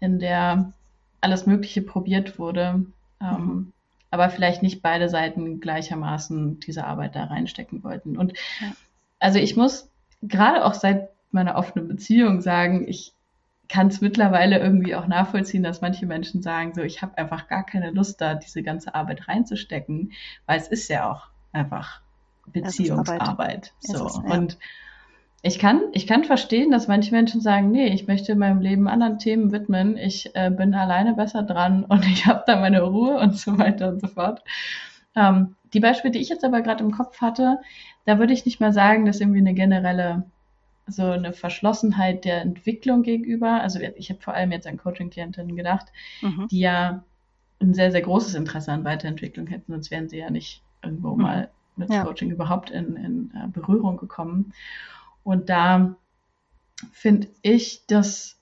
in 0.00 0.18
der 0.18 0.72
alles 1.20 1.46
Mögliche 1.46 1.82
probiert 1.82 2.38
wurde, 2.38 2.84
ähm, 3.20 3.40
mhm. 3.40 3.72
aber 4.10 4.30
vielleicht 4.30 4.62
nicht 4.62 4.82
beide 4.82 5.08
Seiten 5.08 5.60
gleichermaßen 5.60 6.60
diese 6.60 6.84
Arbeit 6.84 7.16
da 7.16 7.24
reinstecken 7.24 7.82
wollten. 7.82 8.16
Und 8.16 8.34
also 9.18 9.38
ich 9.38 9.56
muss 9.56 9.90
gerade 10.22 10.64
auch 10.64 10.74
seit 10.74 11.10
meiner 11.30 11.56
offenen 11.56 11.88
Beziehung 11.88 12.40
sagen, 12.40 12.86
ich 12.88 13.12
kann 13.68 13.88
es 13.88 14.00
mittlerweile 14.00 14.58
irgendwie 14.58 14.94
auch 14.94 15.06
nachvollziehen, 15.06 15.62
dass 15.62 15.82
manche 15.82 16.06
Menschen 16.06 16.42
sagen, 16.42 16.72
so 16.74 16.82
ich 16.82 17.02
habe 17.02 17.18
einfach 17.18 17.48
gar 17.48 17.66
keine 17.66 17.90
Lust 17.90 18.20
da, 18.20 18.34
diese 18.34 18.62
ganze 18.62 18.94
Arbeit 18.94 19.28
reinzustecken, 19.28 20.12
weil 20.46 20.58
es 20.58 20.68
ist 20.68 20.88
ja 20.88 21.10
auch 21.10 21.28
einfach 21.52 22.00
Beziehungsarbeit. 22.46 23.74
So. 23.80 24.06
Ja. 24.06 24.34
Und 24.34 24.58
ich 25.42 25.58
kann, 25.58 25.82
ich 25.92 26.06
kann 26.06 26.24
verstehen, 26.24 26.70
dass 26.70 26.88
manche 26.88 27.14
Menschen 27.14 27.40
sagen, 27.40 27.70
nee, 27.70 27.86
ich 27.86 28.06
möchte 28.06 28.34
meinem 28.34 28.60
Leben 28.60 28.88
anderen 28.88 29.18
Themen 29.18 29.52
widmen, 29.52 29.96
ich 29.96 30.34
äh, 30.34 30.50
bin 30.50 30.74
alleine 30.74 31.14
besser 31.14 31.42
dran 31.42 31.84
und 31.88 32.04
ich 32.06 32.26
habe 32.26 32.44
da 32.46 32.60
meine 32.60 32.82
Ruhe 32.82 33.18
und 33.18 33.36
so 33.36 33.58
weiter 33.58 33.88
und 33.88 34.00
so 34.00 34.08
fort. 34.08 34.42
Ähm, 35.14 35.56
die 35.72 35.80
Beispiele, 35.80 36.12
die 36.12 36.20
ich 36.20 36.28
jetzt 36.28 36.44
aber 36.44 36.62
gerade 36.62 36.82
im 36.82 36.92
Kopf 36.92 37.20
hatte, 37.20 37.58
da 38.06 38.18
würde 38.18 38.32
ich 38.32 38.46
nicht 38.46 38.60
mal 38.60 38.72
sagen, 38.72 39.04
dass 39.04 39.20
irgendwie 39.20 39.40
eine 39.40 39.54
generelle 39.54 40.24
so 40.90 41.04
eine 41.04 41.34
Verschlossenheit 41.34 42.24
der 42.24 42.40
Entwicklung 42.40 43.02
gegenüber. 43.02 43.60
Also 43.60 43.78
ich 43.78 44.08
habe 44.08 44.22
vor 44.22 44.34
allem 44.34 44.52
jetzt 44.52 44.66
an 44.66 44.78
Coaching-Klientinnen 44.78 45.54
gedacht, 45.54 45.86
mhm. 46.22 46.48
die 46.50 46.60
ja 46.60 47.04
ein 47.60 47.74
sehr, 47.74 47.90
sehr 47.90 48.00
großes 48.02 48.34
Interesse 48.34 48.72
an 48.72 48.84
Weiterentwicklung 48.84 49.46
hätten, 49.48 49.72
sonst 49.72 49.90
wären 49.90 50.08
sie 50.08 50.18
ja 50.18 50.30
nicht 50.30 50.62
irgendwo 50.82 51.14
mhm. 51.14 51.22
mal 51.22 51.50
mit 51.76 51.90
ja. 51.90 52.04
Coaching 52.04 52.30
überhaupt 52.30 52.70
in, 52.70 52.96
in 52.96 53.32
uh, 53.34 53.48
Berührung 53.48 53.96
gekommen. 53.96 54.52
Und 55.28 55.50
da 55.50 55.94
finde 56.90 57.28
ich, 57.42 57.84
dass, 57.86 58.38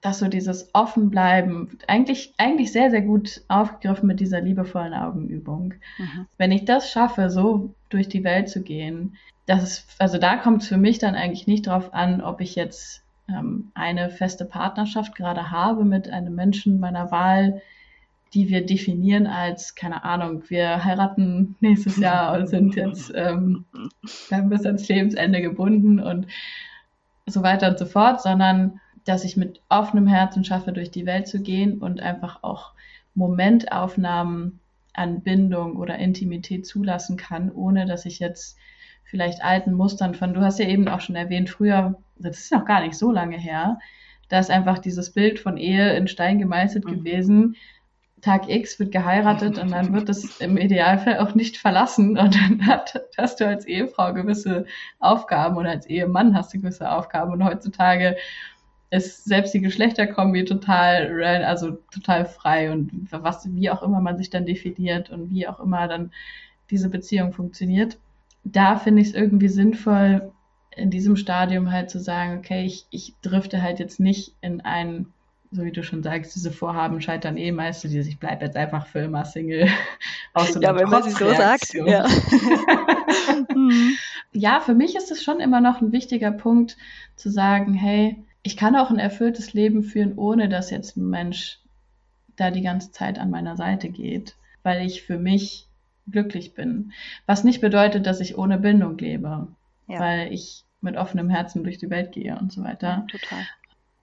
dass 0.00 0.18
so 0.18 0.26
dieses 0.26 0.74
Offenbleiben 0.74 1.78
eigentlich, 1.86 2.34
eigentlich 2.38 2.72
sehr, 2.72 2.90
sehr 2.90 3.02
gut 3.02 3.42
aufgegriffen 3.46 4.08
mit 4.08 4.18
dieser 4.18 4.40
liebevollen 4.40 4.94
Augenübung. 4.94 5.74
Mhm. 5.96 6.26
Wenn 6.36 6.50
ich 6.50 6.64
das 6.64 6.90
schaffe, 6.90 7.30
so 7.30 7.72
durch 7.88 8.08
die 8.08 8.24
Welt 8.24 8.48
zu 8.48 8.62
gehen, 8.62 9.16
das 9.46 9.62
ist, 9.62 9.86
also 10.00 10.18
da 10.18 10.38
kommt 10.38 10.62
es 10.62 10.68
für 10.68 10.76
mich 10.76 10.98
dann 10.98 11.14
eigentlich 11.14 11.46
nicht 11.46 11.68
drauf 11.68 11.94
an, 11.94 12.20
ob 12.20 12.40
ich 12.40 12.56
jetzt 12.56 13.04
ähm, 13.28 13.70
eine 13.74 14.10
feste 14.10 14.44
Partnerschaft 14.44 15.14
gerade 15.14 15.52
habe 15.52 15.84
mit 15.84 16.10
einem 16.10 16.34
Menschen 16.34 16.80
meiner 16.80 17.12
Wahl, 17.12 17.62
die 18.34 18.48
wir 18.48 18.64
definieren 18.64 19.26
als, 19.26 19.74
keine 19.74 20.04
Ahnung, 20.04 20.42
wir 20.48 20.84
heiraten 20.84 21.56
nächstes 21.60 21.96
Jahr 21.98 22.36
und 22.38 22.48
sind 22.48 22.74
jetzt 22.76 23.12
ähm, 23.14 23.64
bis 24.48 24.66
ans 24.66 24.88
Lebensende 24.88 25.40
gebunden 25.40 26.00
und 26.00 26.26
so 27.26 27.42
weiter 27.42 27.68
und 27.68 27.78
so 27.78 27.86
fort, 27.86 28.22
sondern 28.22 28.80
dass 29.04 29.24
ich 29.24 29.36
mit 29.36 29.60
offenem 29.68 30.06
Herzen 30.06 30.44
schaffe, 30.44 30.72
durch 30.72 30.90
die 30.90 31.06
Welt 31.06 31.28
zu 31.28 31.40
gehen 31.40 31.78
und 31.78 32.00
einfach 32.00 32.42
auch 32.42 32.72
Momentaufnahmen 33.14 34.60
an 34.92 35.22
Bindung 35.22 35.76
oder 35.76 35.98
Intimität 35.98 36.66
zulassen 36.66 37.16
kann, 37.16 37.50
ohne 37.50 37.86
dass 37.86 38.04
ich 38.04 38.18
jetzt 38.18 38.58
vielleicht 39.04 39.42
alten 39.42 39.72
Mustern 39.72 40.14
von, 40.14 40.34
du 40.34 40.40
hast 40.40 40.58
ja 40.58 40.66
eben 40.66 40.88
auch 40.88 41.00
schon 41.00 41.16
erwähnt, 41.16 41.48
früher, 41.48 41.98
das 42.18 42.38
ist 42.38 42.52
noch 42.52 42.66
gar 42.66 42.82
nicht 42.82 42.94
so 42.94 43.10
lange 43.10 43.38
her, 43.38 43.78
da 44.28 44.38
ist 44.38 44.50
einfach 44.50 44.78
dieses 44.78 45.10
Bild 45.12 45.38
von 45.40 45.56
Ehe 45.56 45.96
in 45.96 46.08
Stein 46.08 46.38
gemeißelt 46.38 46.84
mhm. 46.84 46.90
gewesen, 46.90 47.56
Tag 48.20 48.48
X 48.48 48.78
wird 48.78 48.92
geheiratet 48.92 49.58
und 49.58 49.70
dann 49.70 49.92
wird 49.92 50.08
es 50.08 50.40
im 50.40 50.56
Idealfall 50.56 51.18
auch 51.18 51.34
nicht 51.34 51.56
verlassen 51.56 52.18
und 52.18 52.34
dann 52.34 52.66
hat, 52.66 53.00
hast 53.16 53.40
du 53.40 53.46
als 53.46 53.64
Ehefrau 53.64 54.12
gewisse 54.12 54.66
Aufgaben 54.98 55.56
und 55.56 55.66
als 55.66 55.86
Ehemann 55.86 56.34
hast 56.34 56.52
du 56.52 56.58
gewisse 56.58 56.90
Aufgaben 56.90 57.32
und 57.32 57.44
heutzutage 57.44 58.16
ist 58.90 59.24
selbst 59.24 59.52
die 59.52 59.60
Geschlechterkombi 59.60 60.44
total, 60.44 61.22
also 61.44 61.72
total 61.92 62.24
frei 62.24 62.72
und 62.72 62.90
was, 63.10 63.46
wie 63.54 63.70
auch 63.70 63.82
immer 63.82 64.00
man 64.00 64.16
sich 64.16 64.30
dann 64.30 64.46
definiert 64.46 65.10
und 65.10 65.30
wie 65.30 65.46
auch 65.46 65.60
immer 65.60 65.88
dann 65.88 66.10
diese 66.70 66.88
Beziehung 66.88 67.32
funktioniert. 67.32 67.98
Da 68.44 68.76
finde 68.76 69.02
ich 69.02 69.08
es 69.08 69.14
irgendwie 69.14 69.48
sinnvoll, 69.48 70.32
in 70.74 70.90
diesem 70.90 71.16
Stadium 71.16 71.70
halt 71.70 71.90
zu 71.90 71.98
sagen, 71.98 72.38
okay, 72.38 72.64
ich, 72.64 72.86
ich 72.90 73.14
drifte 73.20 73.62
halt 73.62 73.78
jetzt 73.78 74.00
nicht 74.00 74.34
in 74.40 74.60
ein 74.62 75.12
so 75.50 75.64
wie 75.64 75.72
du 75.72 75.82
schon 75.82 76.02
sagst, 76.02 76.34
diese 76.34 76.52
Vorhaben 76.52 77.00
scheitern 77.00 77.36
eh 77.36 77.52
meist, 77.52 77.84
die 77.84 77.98
ich 77.98 78.18
bleibe 78.18 78.44
jetzt 78.44 78.56
einfach 78.56 78.86
für 78.86 79.00
immer 79.00 79.24
Single. 79.24 79.68
Aus 80.34 80.52
so 80.52 80.60
ja, 80.60 80.76
wenn 80.76 80.88
man 80.88 81.02
sie 81.02 81.10
so 81.10 81.32
sagt. 81.32 81.74
Ja. 81.74 82.06
Mhm. 83.54 83.96
ja, 84.32 84.60
für 84.60 84.74
mich 84.74 84.94
ist 84.94 85.10
es 85.10 85.22
schon 85.22 85.40
immer 85.40 85.60
noch 85.60 85.80
ein 85.80 85.92
wichtiger 85.92 86.30
Punkt 86.30 86.76
zu 87.16 87.30
sagen, 87.30 87.72
hey, 87.74 88.22
ich 88.42 88.56
kann 88.56 88.76
auch 88.76 88.90
ein 88.90 88.98
erfülltes 88.98 89.54
Leben 89.54 89.82
führen, 89.82 90.16
ohne 90.16 90.48
dass 90.48 90.70
jetzt 90.70 90.96
ein 90.96 91.08
Mensch 91.08 91.60
da 92.36 92.50
die 92.50 92.62
ganze 92.62 92.92
Zeit 92.92 93.18
an 93.18 93.30
meiner 93.30 93.56
Seite 93.56 93.88
geht, 93.88 94.36
weil 94.62 94.86
ich 94.86 95.02
für 95.02 95.18
mich 95.18 95.66
glücklich 96.10 96.54
bin. 96.54 96.92
Was 97.26 97.44
nicht 97.44 97.60
bedeutet, 97.60 98.06
dass 98.06 98.20
ich 98.20 98.38
ohne 98.38 98.58
Bindung 98.58 98.96
lebe, 98.98 99.48
ja. 99.86 99.98
weil 99.98 100.32
ich 100.32 100.64
mit 100.80 100.96
offenem 100.96 101.28
Herzen 101.28 101.64
durch 101.64 101.78
die 101.78 101.90
Welt 101.90 102.12
gehe 102.12 102.38
und 102.38 102.52
so 102.52 102.62
weiter. 102.62 103.06
Total. 103.10 103.40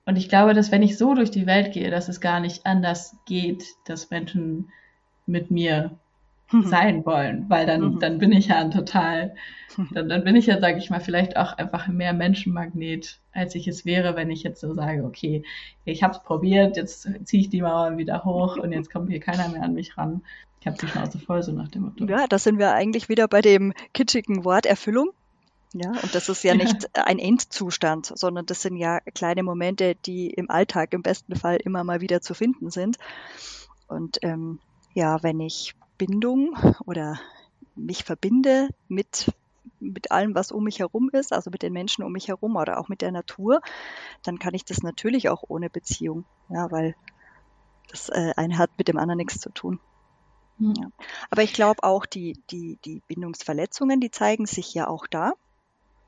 Und 0.06 0.18
ich 0.18 0.30
glaube, 0.30 0.54
dass 0.54 0.72
wenn 0.72 0.84
ich 0.84 0.98
so 0.98 1.16
durch 1.16 1.32
die 1.32 1.48
Welt 1.48 1.74
gehe, 1.74 1.90
dass 1.90 2.10
es 2.10 2.22
gar 2.22 2.40
nicht 2.40 2.66
anders 2.66 3.18
geht, 3.26 3.66
dass 3.86 4.12
Menschen 4.12 4.70
mit 5.26 5.50
mir 5.50 5.98
mhm. 6.52 6.68
sein 6.68 7.06
wollen, 7.06 7.46
weil 7.50 7.66
dann, 7.66 7.96
mhm. 7.96 8.00
dann 8.00 8.20
bin 8.20 8.32
ich 8.32 8.48
ja 8.48 8.60
ein 8.60 8.72
total, 8.72 9.36
dann, 9.92 10.10
dann 10.10 10.24
bin 10.24 10.36
ich 10.36 10.46
ja, 10.46 10.60
sage 10.60 10.78
ich 10.78 10.90
mal, 10.90 11.00
vielleicht 11.00 11.38
auch 11.38 11.54
einfach 11.58 11.88
mehr 11.88 12.14
Menschenmagnet, 12.14 13.20
als 13.34 13.56
ich 13.56 13.68
es 13.68 13.86
wäre, 13.86 14.16
wenn 14.16 14.30
ich 14.30 14.44
jetzt 14.44 14.62
so 14.62 14.74
sage, 14.74 15.04
okay, 15.04 15.44
ich 15.86 16.04
habe 16.04 16.14
es 16.14 16.22
probiert, 16.22 16.78
jetzt 16.78 17.10
ziehe 17.26 17.42
ich 17.42 17.50
die 17.50 17.62
Mauer 17.62 17.98
wieder 17.98 18.24
hoch 18.24 18.58
und 18.58 18.72
jetzt 18.72 18.92
kommt 18.92 19.10
hier 19.10 19.20
keiner 19.20 19.50
mehr 19.50 19.64
an 19.64 19.74
mich 19.74 19.98
ran. 19.98 20.22
Ich 20.62 20.68
habe 20.68 20.78
die 20.82 20.88
Schnauze 20.88 21.20
voll, 21.20 21.44
so 21.44 21.52
nach 21.52 21.68
dem 21.68 21.84
Motto. 21.84 22.06
Ja, 22.06 22.26
da 22.28 22.40
sind 22.40 22.58
wir 22.58 22.74
eigentlich 22.74 23.08
wieder 23.08 23.28
bei 23.28 23.42
dem 23.42 23.74
kitschigen 23.94 24.46
Wort 24.46 24.66
Erfüllung. 24.66 25.10
Ja, 25.78 25.90
und 25.90 26.16
das 26.16 26.30
ist 26.30 26.42
ja 26.46 26.56
nicht 26.56 26.88
ein 26.98 27.20
Endzustand, 27.20 28.06
sondern 28.16 28.46
das 28.46 28.62
sind 28.62 28.78
ja 28.78 29.02
kleine 29.14 29.44
Momente, 29.44 29.96
die 30.06 30.30
im 30.30 30.50
Alltag 30.50 30.94
im 30.94 31.02
besten 31.02 31.36
Fall 31.36 31.58
immer 31.58 31.84
mal 31.84 32.00
wieder 32.00 32.22
zu 32.22 32.34
finden 32.34 32.72
sind. 32.72 32.96
Und 33.90 34.20
ähm, 34.22 34.60
ja, 34.94 35.22
wenn 35.22 35.42
ich 35.42 35.76
Bindung 35.98 36.56
oder 36.86 37.20
mich 37.76 38.06
verbinde 38.06 38.70
mit 38.88 39.34
mit 39.82 40.12
allem, 40.12 40.34
was 40.34 40.54
um 40.54 40.64
mich 40.64 40.80
herum 40.80 41.10
ist, 41.12 41.34
also 41.34 41.50
mit 41.50 41.62
den 41.62 41.74
Menschen 41.74 42.06
um 42.06 42.14
mich 42.14 42.30
herum 42.30 42.56
oder 42.56 42.80
auch 42.80 42.88
mit 42.88 43.02
der 43.02 43.12
Natur, 43.12 43.60
dann 44.24 44.40
kann 44.40 44.54
ich 44.54 44.64
das 44.64 44.82
natürlich 44.82 45.28
auch 45.28 45.44
ohne 45.46 45.70
Beziehung, 45.70 46.24
ja, 46.48 46.72
weil 46.72 46.96
das 47.90 48.08
äh, 48.08 48.32
eine 48.38 48.58
hat 48.58 48.72
mit 48.78 48.88
dem 48.88 48.98
anderen 48.98 49.18
nichts 49.18 49.42
zu 49.42 49.50
tun. 49.50 49.82
Ja. 50.58 50.88
Aber 51.30 51.44
ich 51.44 51.52
glaube 51.52 51.84
auch, 51.84 52.06
die, 52.06 52.42
die, 52.50 52.80
die 52.86 53.02
Bindungsverletzungen, 53.08 54.00
die 54.00 54.10
zeigen 54.10 54.46
sich 54.46 54.74
ja 54.74 54.88
auch 54.88 55.06
da 55.06 55.34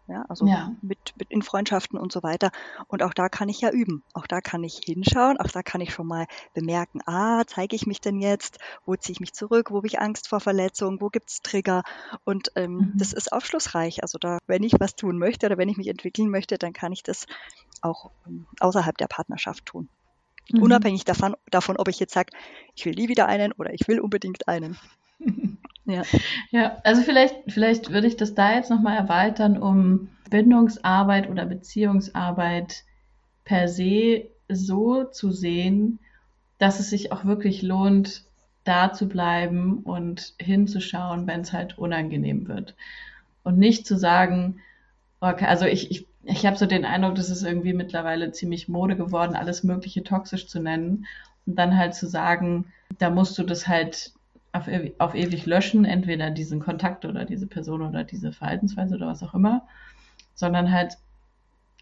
ja, 0.08 0.24
also 0.30 0.46
ja. 0.46 0.72
Mit, 0.82 1.14
mit 1.18 1.32
in 1.32 1.42
Freundschaften 1.42 2.00
und 2.00 2.12
so 2.14 2.24
weiter. 2.24 2.52
Und 2.88 3.04
auch 3.04 3.14
da 3.14 3.28
kann 3.28 3.50
ich 3.50 3.60
ja 3.60 3.72
üben. 3.72 4.04
Auch 4.14 4.26
da 4.26 4.40
kann 4.40 4.64
ich 4.64 4.80
hinschauen. 4.86 5.38
Auch 5.38 5.48
da 5.48 5.64
kann 5.64 5.82
ich 5.82 5.94
schon 5.94 6.08
mal 6.08 6.28
bemerken, 6.54 7.02
ah, 7.06 7.44
zeige 7.46 7.76
ich 7.76 7.88
mich 7.88 8.00
denn 8.00 8.20
jetzt? 8.20 8.60
Wo 8.86 8.96
ziehe 8.96 9.14
ich 9.14 9.20
mich 9.20 9.34
zurück? 9.34 9.70
Wo 9.70 9.78
habe 9.78 9.88
ich 9.88 10.00
Angst 10.00 10.30
vor 10.30 10.40
Verletzungen? 10.40 11.02
Wo 11.02 11.10
gibt 11.10 11.30
es 11.30 11.42
Trigger? 11.42 11.84
Und 12.24 12.52
ähm, 12.56 12.74
mhm. 12.74 12.92
das 12.96 13.12
ist 13.12 13.34
aufschlussreich. 13.34 14.02
Also 14.02 14.18
da, 14.18 14.38
wenn 14.48 14.64
ich 14.64 14.80
was 14.80 14.96
tun 14.96 15.18
möchte 15.18 15.46
oder 15.48 15.58
wenn 15.58 15.70
ich 15.70 15.78
mich 15.78 15.88
entwickeln 15.88 16.30
möchte, 16.30 16.58
dann 16.58 16.72
kann 16.72 16.94
ich 16.94 17.04
das 17.04 17.26
auch 17.82 18.12
ähm, 18.26 18.48
außerhalb 18.62 18.98
der 18.98 19.08
Partnerschaft 19.08 19.66
tun. 19.66 19.90
Mhm. 20.52 20.64
Unabhängig 20.64 21.04
davon, 21.04 21.36
davon, 21.52 21.76
ob 21.76 21.90
ich 21.90 22.00
jetzt 22.00 22.14
sage, 22.14 22.32
ich 22.76 22.86
will 22.86 22.94
nie 22.94 23.10
wieder 23.10 23.28
einen 23.28 23.52
oder 23.52 23.74
ich 23.74 23.88
will 23.88 24.00
unbedingt 24.00 24.48
einen. 24.48 24.78
Ja. 25.88 26.04
ja, 26.52 26.78
also 26.84 27.02
vielleicht, 27.02 27.36
vielleicht 27.48 27.92
würde 27.92 28.08
ich 28.08 28.18
das 28.18 28.36
da 28.36 28.54
jetzt 28.54 28.70
nochmal 28.70 28.98
erweitern, 28.98 29.58
um 29.58 30.10
Bindungsarbeit 30.30 31.30
oder 31.30 31.46
Beziehungsarbeit 31.46 32.84
per 33.46 33.70
se 33.70 34.28
so 34.50 35.06
zu 35.06 35.32
sehen, 35.32 36.00
dass 36.58 36.82
es 36.82 36.90
sich 36.90 37.14
auch 37.14 37.24
wirklich 37.24 37.62
lohnt, 37.62 38.24
da 38.66 38.92
zu 38.92 39.08
bleiben 39.08 39.80
und 39.80 40.34
hinzuschauen, 40.40 41.26
wenn 41.26 41.42
es 41.42 41.54
halt 41.54 41.78
unangenehm 41.78 42.50
wird. 42.50 42.76
Und 43.44 43.58
nicht 43.58 43.88
zu 43.88 43.98
sagen, 43.98 44.60
okay, 45.22 45.46
also 45.46 45.66
ich, 45.66 45.90
ich, 45.90 46.06
ich 46.24 46.46
habe 46.46 46.58
so 46.58 46.66
den 46.66 46.84
Eindruck, 46.84 47.16
dass 47.16 47.30
es 47.30 47.44
irgendwie 47.44 47.72
mittlerweile 47.72 48.34
ziemlich 48.34 48.68
Mode 48.68 48.98
geworden, 48.98 49.38
alles 49.38 49.64
Mögliche 49.64 50.04
toxisch 50.04 50.48
zu 50.48 50.60
nennen 50.60 51.06
und 51.46 51.56
dann 51.56 51.78
halt 51.78 51.96
zu 51.96 52.08
sagen, 52.08 52.66
da 52.98 53.10
musst 53.10 53.38
du 53.38 53.44
das 53.44 53.70
halt 53.70 54.12
auf, 54.58 54.68
auf 54.98 55.16
ewig 55.16 55.46
löschen, 55.46 55.86
entweder 55.86 56.32
diesen 56.32 56.60
Kontakt 56.60 57.06
oder 57.06 57.26
diese 57.26 57.48
Person 57.48 57.82
oder 57.82 58.04
diese 58.04 58.32
Verhaltensweise 58.32 58.96
oder 58.96 59.08
was 59.08 59.24
auch 59.24 59.34
immer, 59.34 59.68
sondern 60.34 60.72
halt 60.72 60.98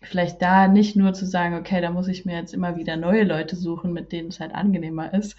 vielleicht 0.02 0.42
da 0.42 0.68
nicht 0.68 0.96
nur 0.96 1.14
zu 1.14 1.26
sagen, 1.26 1.56
okay, 1.56 1.82
da 1.82 1.92
muss 1.92 2.08
ich 2.08 2.26
mir 2.26 2.38
jetzt 2.38 2.54
immer 2.54 2.76
wieder 2.76 2.98
neue 2.98 3.24
Leute 3.24 3.56
suchen, 3.56 3.94
mit 3.94 4.12
denen 4.12 4.30
es 4.30 4.40
halt 4.40 4.54
angenehmer 4.54 5.14
ist, 5.14 5.36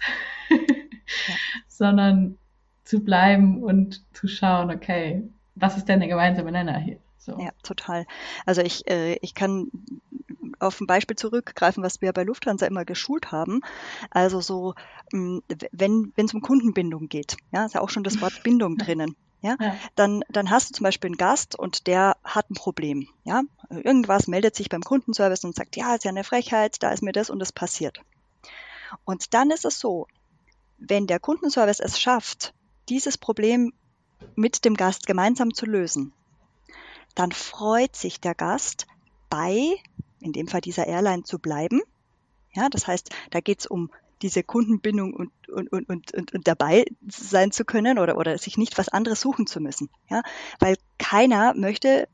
ja. 0.49 0.57
sondern 1.67 2.37
zu 2.83 3.03
bleiben 3.03 3.63
und 3.63 4.03
zu 4.15 4.27
schauen, 4.27 4.71
okay, 4.71 5.23
was 5.55 5.77
ist 5.77 5.87
denn 5.87 5.99
der 5.99 6.09
gemeinsame 6.09 6.51
Nenner 6.51 6.77
hier? 6.77 6.97
So. 7.17 7.37
Ja, 7.39 7.49
total. 7.63 8.05
Also 8.45 8.61
ich, 8.61 8.89
äh, 8.89 9.15
ich 9.21 9.33
kann 9.33 9.67
auf 10.59 10.79
ein 10.81 10.87
Beispiel 10.87 11.15
zurückgreifen, 11.15 11.83
was 11.83 12.01
wir 12.01 12.13
bei 12.13 12.23
Lufthansa 12.23 12.65
immer 12.65 12.85
geschult 12.85 13.31
haben. 13.31 13.61
Also 14.09 14.41
so, 14.41 14.75
mm, 15.11 15.39
wenn 15.71 16.13
es 16.15 16.33
um 16.33 16.41
Kundenbindung 16.41 17.09
geht, 17.09 17.37
ja, 17.51 17.65
ist 17.65 17.75
ja 17.75 17.81
auch 17.81 17.89
schon 17.89 18.03
das 18.03 18.21
Wort 18.21 18.33
Bindung 18.43 18.77
drinnen. 18.77 19.15
Ja, 19.41 19.55
ja, 19.59 19.75
Dann, 19.95 20.23
dann 20.29 20.49
hast 20.49 20.69
du 20.69 20.73
zum 20.73 20.83
Beispiel 20.83 21.09
einen 21.09 21.17
Gast 21.17 21.57
und 21.57 21.85
der 21.85 22.17
hat 22.23 22.49
ein 22.49 22.55
Problem. 22.55 23.07
Ja, 23.23 23.43
irgendwas 23.69 24.27
meldet 24.27 24.55
sich 24.55 24.67
beim 24.67 24.81
Kundenservice 24.81 25.45
und 25.45 25.55
sagt, 25.55 25.75
ja, 25.75 25.93
ist 25.93 26.05
ja 26.05 26.09
eine 26.09 26.23
Frechheit, 26.23 26.81
da 26.81 26.91
ist 26.91 27.03
mir 27.03 27.11
das 27.11 27.29
und 27.29 27.37
das 27.37 27.51
passiert. 27.51 28.01
Und 29.05 29.35
dann 29.35 29.51
ist 29.51 29.63
es 29.63 29.79
so, 29.79 30.07
wenn 30.79 31.05
der 31.05 31.19
Kundenservice 31.19 31.79
es 31.79 31.99
schafft, 31.99 32.53
dieses 32.89 33.17
Problem 33.17 33.73
mit 34.35 34.65
dem 34.65 34.75
Gast 34.75 35.05
gemeinsam 35.05 35.53
zu 35.53 35.65
lösen, 35.65 36.13
dann 37.15 37.31
freut 37.31 37.95
sich 37.95 38.19
der 38.19 38.35
Gast 38.35 38.87
bei, 39.29 39.75
in 40.21 40.33
dem 40.33 40.47
Fall 40.47 40.61
dieser 40.61 40.87
Airline 40.87 41.23
zu 41.23 41.39
bleiben. 41.39 41.81
Ja, 42.53 42.69
das 42.69 42.87
heißt, 42.87 43.09
da 43.31 43.39
geht 43.39 43.59
es 43.61 43.65
um 43.67 43.91
diese 44.21 44.43
Kundenbindung 44.43 45.13
und, 45.13 45.31
und, 45.47 45.71
und, 45.71 45.89
und, 45.89 46.33
und 46.33 46.47
dabei 46.47 46.85
sein 47.07 47.51
zu 47.51 47.65
können 47.65 47.99
oder, 47.99 48.17
oder 48.17 48.37
sich 48.37 48.57
nicht 48.57 48.77
was 48.77 48.89
anderes 48.89 49.21
suchen 49.21 49.45
zu 49.45 49.59
müssen. 49.59 49.89
Ja, 50.09 50.23
weil 50.59 50.77
keiner 50.97 51.53
möchte 51.53 52.07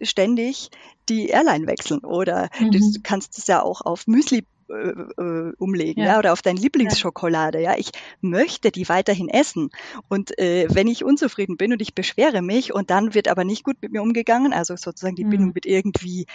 ständig 0.00 0.70
die 1.08 1.28
Airline 1.28 1.66
wechseln 1.66 2.00
oder 2.00 2.48
mhm. 2.58 2.70
du 2.70 2.80
kannst 3.02 3.36
es 3.38 3.46
ja 3.46 3.62
auch 3.62 3.80
auf 3.80 4.06
Müsli 4.06 4.46
äh, 4.72 5.22
äh, 5.22 5.52
umlegen, 5.58 6.02
ja. 6.02 6.12
ja. 6.12 6.18
oder 6.18 6.32
auf 6.32 6.42
deine 6.42 6.58
Lieblingsschokolade, 6.60 7.60
ja. 7.60 7.76
Ich 7.76 7.92
möchte 8.20 8.70
die 8.70 8.88
weiterhin 8.88 9.28
essen. 9.28 9.70
Und 10.08 10.38
äh, 10.38 10.66
wenn 10.70 10.88
ich 10.88 11.04
unzufrieden 11.04 11.56
bin 11.56 11.72
und 11.72 11.82
ich 11.82 11.94
beschwere 11.94 12.42
mich 12.42 12.72
und 12.72 12.90
dann 12.90 13.14
wird 13.14 13.28
aber 13.28 13.44
nicht 13.44 13.64
gut 13.64 13.76
mit 13.82 13.92
mir 13.92 14.02
umgegangen, 14.02 14.52
also 14.52 14.76
sozusagen 14.76 15.16
die 15.16 15.24
mhm. 15.24 15.30
Bindung 15.30 15.54
wird 15.54 15.66
irgendwie 15.66 16.26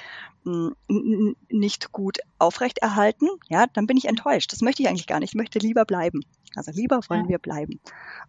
mh, 0.44 0.72
hm, 0.90 1.36
nicht 1.50 1.92
gut 1.92 2.20
aufrechterhalten, 2.38 3.28
ja, 3.50 3.66
dann 3.74 3.88
bin 3.88 3.98
ich 3.98 4.06
enttäuscht. 4.06 4.54
Das 4.54 4.62
möchte 4.62 4.84
ich 4.84 4.90
eigentlich 4.90 5.08
gar 5.08 5.20
nicht. 5.20 5.32
Ich 5.32 5.38
möchte 5.38 5.60
lieber 5.60 5.86
bleiben. 5.86 6.22
Also 6.56 6.72
lieber 6.72 7.00
wollen 7.10 7.26
ja. 7.26 7.30
wir 7.30 7.40
bleiben. 7.40 7.80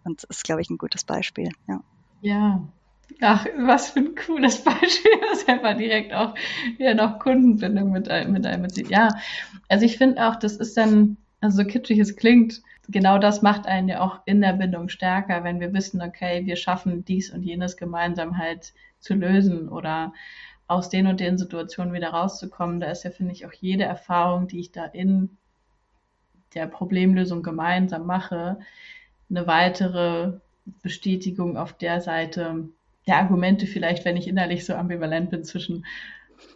Und 0.04 0.22
das 0.22 0.38
ist, 0.38 0.44
glaube 0.44 0.62
ich, 0.62 0.70
ein 0.70 0.78
gutes 0.78 1.04
Beispiel, 1.04 1.50
ja. 1.66 1.80
Ja, 2.20 2.68
Ach, 3.20 3.46
was 3.56 3.90
für 3.90 4.00
ein 4.00 4.14
cooles 4.14 4.62
Beispiel, 4.64 5.10
das 5.30 5.48
einfach 5.48 5.76
direkt 5.76 6.12
auch 6.12 6.34
ja 6.78 6.94
noch 6.94 7.18
Kundenbindung 7.18 7.90
mit, 7.90 8.08
mit 8.28 8.46
einbezieht. 8.46 8.90
Ja, 8.90 9.08
also 9.68 9.84
ich 9.84 9.98
finde 9.98 10.26
auch, 10.26 10.36
das 10.36 10.56
ist 10.56 10.76
dann, 10.76 11.16
also 11.40 11.62
so 11.62 11.68
kitschig 11.68 11.98
es 11.98 12.16
klingt, 12.16 12.62
genau 12.88 13.18
das 13.18 13.42
macht 13.42 13.66
einen 13.66 13.88
ja 13.88 14.00
auch 14.00 14.20
in 14.24 14.40
der 14.40 14.54
Bindung 14.54 14.88
stärker, 14.88 15.44
wenn 15.44 15.60
wir 15.60 15.72
wissen, 15.72 16.02
okay, 16.02 16.46
wir 16.46 16.56
schaffen 16.56 17.04
dies 17.04 17.30
und 17.30 17.42
jenes 17.42 17.76
gemeinsam 17.76 18.38
halt 18.38 18.72
zu 19.00 19.14
lösen 19.14 19.68
oder 19.68 20.12
aus 20.66 20.88
den 20.90 21.06
und 21.06 21.20
den 21.20 21.38
Situationen 21.38 21.94
wieder 21.94 22.10
rauszukommen. 22.10 22.80
Da 22.80 22.90
ist 22.90 23.04
ja, 23.04 23.10
finde 23.10 23.32
ich, 23.32 23.46
auch 23.46 23.52
jede 23.52 23.84
Erfahrung, 23.84 24.48
die 24.48 24.60
ich 24.60 24.72
da 24.72 24.84
in 24.84 25.36
der 26.54 26.66
Problemlösung 26.66 27.42
gemeinsam 27.42 28.06
mache, 28.06 28.58
eine 29.30 29.46
weitere 29.46 30.32
Bestätigung 30.82 31.56
auf 31.56 31.72
der 31.72 32.00
Seite, 32.00 32.68
der 33.08 33.16
Argumente 33.16 33.66
vielleicht, 33.66 34.04
wenn 34.04 34.16
ich 34.16 34.28
innerlich 34.28 34.64
so 34.64 34.74
ambivalent 34.74 35.30
bin 35.30 35.42
zwischen 35.42 35.84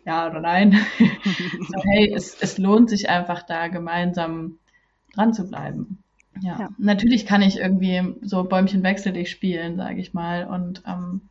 ja 0.04 0.28
oder 0.28 0.40
nein. 0.40 0.72
so, 0.98 1.82
hey, 1.84 2.12
es, 2.14 2.36
es 2.40 2.58
lohnt 2.58 2.90
sich 2.90 3.08
einfach 3.08 3.42
da 3.42 3.68
gemeinsam 3.68 4.58
dran 5.14 5.34
zu 5.34 5.48
bleiben. 5.48 5.98
Ja. 6.40 6.58
ja. 6.60 6.68
natürlich 6.78 7.26
kann 7.26 7.42
ich 7.42 7.58
irgendwie 7.58 8.14
so 8.22 8.44
Bäumchen 8.44 8.82
wechsel 8.82 9.12
dich 9.12 9.30
spielen, 9.30 9.76
sage 9.76 10.00
ich 10.00 10.14
mal, 10.14 10.46
und 10.46 10.82
ähm, 10.86 11.22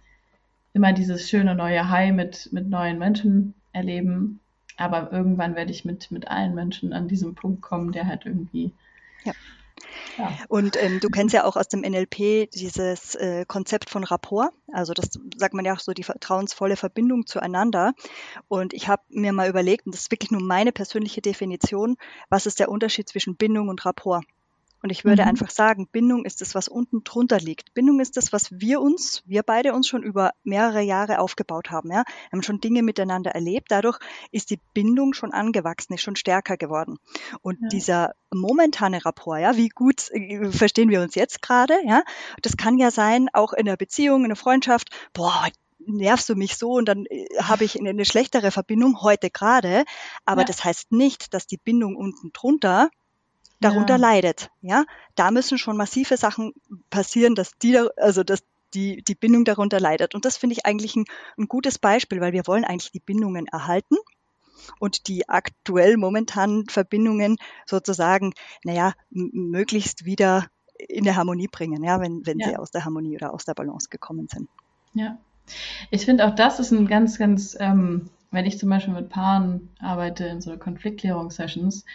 immer 0.73 0.93
dieses 0.93 1.29
schöne 1.29 1.55
neue 1.55 1.89
High 1.89 2.13
mit, 2.13 2.49
mit 2.51 2.69
neuen 2.69 2.99
Menschen 2.99 3.53
erleben. 3.73 4.39
Aber 4.77 5.11
irgendwann 5.11 5.55
werde 5.55 5.71
ich 5.71 5.85
mit, 5.85 6.11
mit 6.11 6.27
allen 6.27 6.55
Menschen 6.55 6.93
an 6.93 7.07
diesem 7.07 7.35
Punkt 7.35 7.61
kommen, 7.61 7.91
der 7.91 8.07
halt 8.07 8.25
irgendwie 8.25 8.71
ja. 9.23 9.33
Ja. 10.17 10.37
Und 10.47 10.81
ähm, 10.81 10.99
du 10.99 11.09
kennst 11.09 11.33
ja 11.33 11.45
auch 11.45 11.55
aus 11.55 11.67
dem 11.67 11.81
NLP 11.81 12.49
dieses 12.51 13.15
äh, 13.15 13.45
Konzept 13.47 13.89
von 13.89 14.03
Rapport. 14.03 14.51
Also 14.71 14.93
das 14.93 15.09
sagt 15.37 15.53
man 15.53 15.65
ja 15.65 15.73
auch 15.73 15.79
so 15.79 15.93
die 15.93 16.03
vertrauensvolle 16.03 16.75
Verbindung 16.75 17.25
zueinander. 17.25 17.93
Und 18.47 18.73
ich 18.73 18.87
habe 18.87 19.03
mir 19.09 19.33
mal 19.33 19.49
überlegt, 19.49 19.85
und 19.85 19.93
das 19.93 20.01
ist 20.01 20.11
wirklich 20.11 20.31
nur 20.31 20.41
meine 20.41 20.71
persönliche 20.71 21.21
Definition, 21.21 21.97
was 22.29 22.45
ist 22.45 22.59
der 22.59 22.69
Unterschied 22.69 23.09
zwischen 23.09 23.35
Bindung 23.35 23.69
und 23.69 23.85
Rapport? 23.85 24.23
Und 24.81 24.89
ich 24.89 25.05
würde 25.05 25.23
mhm. 25.23 25.29
einfach 25.29 25.49
sagen, 25.49 25.87
Bindung 25.87 26.25
ist 26.25 26.41
das, 26.41 26.55
was 26.55 26.67
unten 26.67 27.03
drunter 27.03 27.39
liegt. 27.39 27.73
Bindung 27.73 27.99
ist 27.99 28.17
das, 28.17 28.33
was 28.33 28.51
wir 28.51 28.81
uns, 28.81 29.23
wir 29.25 29.43
beide 29.43 29.73
uns 29.73 29.87
schon 29.87 30.03
über 30.03 30.31
mehrere 30.43 30.81
Jahre 30.81 31.19
aufgebaut 31.19 31.69
haben. 31.69 31.91
Ja? 31.91 32.03
Wir 32.05 32.31
haben 32.33 32.43
schon 32.43 32.59
Dinge 32.59 32.81
miteinander 32.81 33.31
erlebt. 33.31 33.67
Dadurch 33.69 33.99
ist 34.31 34.49
die 34.49 34.59
Bindung 34.73 35.13
schon 35.13 35.33
angewachsen, 35.33 35.93
ist 35.93 36.01
schon 36.01 36.15
stärker 36.15 36.57
geworden. 36.57 36.97
Und 37.41 37.59
ja. 37.61 37.67
dieser 37.69 38.11
momentane 38.33 39.05
Rapport, 39.05 39.41
ja, 39.41 39.55
wie 39.55 39.69
gut 39.69 40.09
äh, 40.11 40.51
verstehen 40.51 40.89
wir 40.89 41.01
uns 41.01 41.15
jetzt 41.15 41.41
gerade, 41.41 41.75
ja, 41.85 42.03
das 42.41 42.57
kann 42.57 42.77
ja 42.77 42.91
sein, 42.91 43.27
auch 43.33 43.53
in 43.53 43.67
einer 43.67 43.77
Beziehung, 43.77 44.21
in 44.21 44.25
einer 44.25 44.35
Freundschaft, 44.35 44.89
boah, 45.13 45.47
nervst 45.85 46.29
du 46.29 46.35
mich 46.35 46.57
so 46.57 46.73
und 46.73 46.85
dann 46.85 47.05
äh, 47.05 47.27
habe 47.41 47.63
ich 47.65 47.79
eine 47.79 48.05
schlechtere 48.05 48.51
Verbindung 48.51 49.01
heute 49.01 49.29
gerade. 49.29 49.85
Aber 50.25 50.41
ja. 50.41 50.45
das 50.45 50.63
heißt 50.63 50.91
nicht, 50.91 51.33
dass 51.33 51.47
die 51.47 51.57
Bindung 51.57 51.95
unten 51.95 52.31
drunter 52.33 52.89
darunter 53.61 53.95
ja. 53.95 53.99
leidet. 53.99 54.49
Ja, 54.61 54.85
da 55.15 55.31
müssen 55.31 55.57
schon 55.57 55.77
massive 55.77 56.17
Sachen 56.17 56.53
passieren, 56.89 57.35
dass 57.35 57.51
die, 57.57 57.77
also 57.97 58.23
dass 58.23 58.43
die, 58.73 59.03
die 59.03 59.15
Bindung 59.15 59.45
darunter 59.45 59.79
leidet. 59.79 60.15
Und 60.15 60.25
das 60.25 60.37
finde 60.37 60.55
ich 60.55 60.65
eigentlich 60.65 60.95
ein, 60.95 61.05
ein 61.37 61.47
gutes 61.47 61.79
Beispiel, 61.79 62.21
weil 62.21 62.33
wir 62.33 62.47
wollen 62.47 62.65
eigentlich 62.65 62.91
die 62.91 62.99
Bindungen 62.99 63.47
erhalten 63.47 63.95
und 64.79 65.07
die 65.07 65.27
aktuell 65.29 65.97
momentanen 65.97 66.67
Verbindungen 66.67 67.37
sozusagen, 67.65 68.33
naja, 68.63 68.93
möglichst 69.09 70.05
wieder 70.05 70.47
in 70.77 71.03
der 71.03 71.15
Harmonie 71.15 71.47
bringen, 71.47 71.83
ja, 71.83 71.99
wenn, 71.99 72.25
wenn 72.25 72.39
ja. 72.39 72.49
sie 72.49 72.57
aus 72.57 72.71
der 72.71 72.85
Harmonie 72.85 73.15
oder 73.15 73.33
aus 73.33 73.45
der 73.45 73.53
Balance 73.53 73.89
gekommen 73.89 74.27
sind. 74.27 74.49
Ja. 74.93 75.17
Ich 75.89 76.05
finde 76.05 76.25
auch 76.25 76.35
das 76.35 76.59
ist 76.59 76.71
ein 76.71 76.87
ganz, 76.87 77.17
ganz, 77.17 77.57
ähm, 77.59 78.09
wenn 78.31 78.45
ich 78.45 78.57
zum 78.57 78.69
Beispiel 78.69 78.93
mit 78.93 79.09
Paaren 79.09 79.69
arbeite 79.79 80.25
in 80.25 80.41
so 80.41 80.55
Konfliktklärungssessions, 80.57 81.85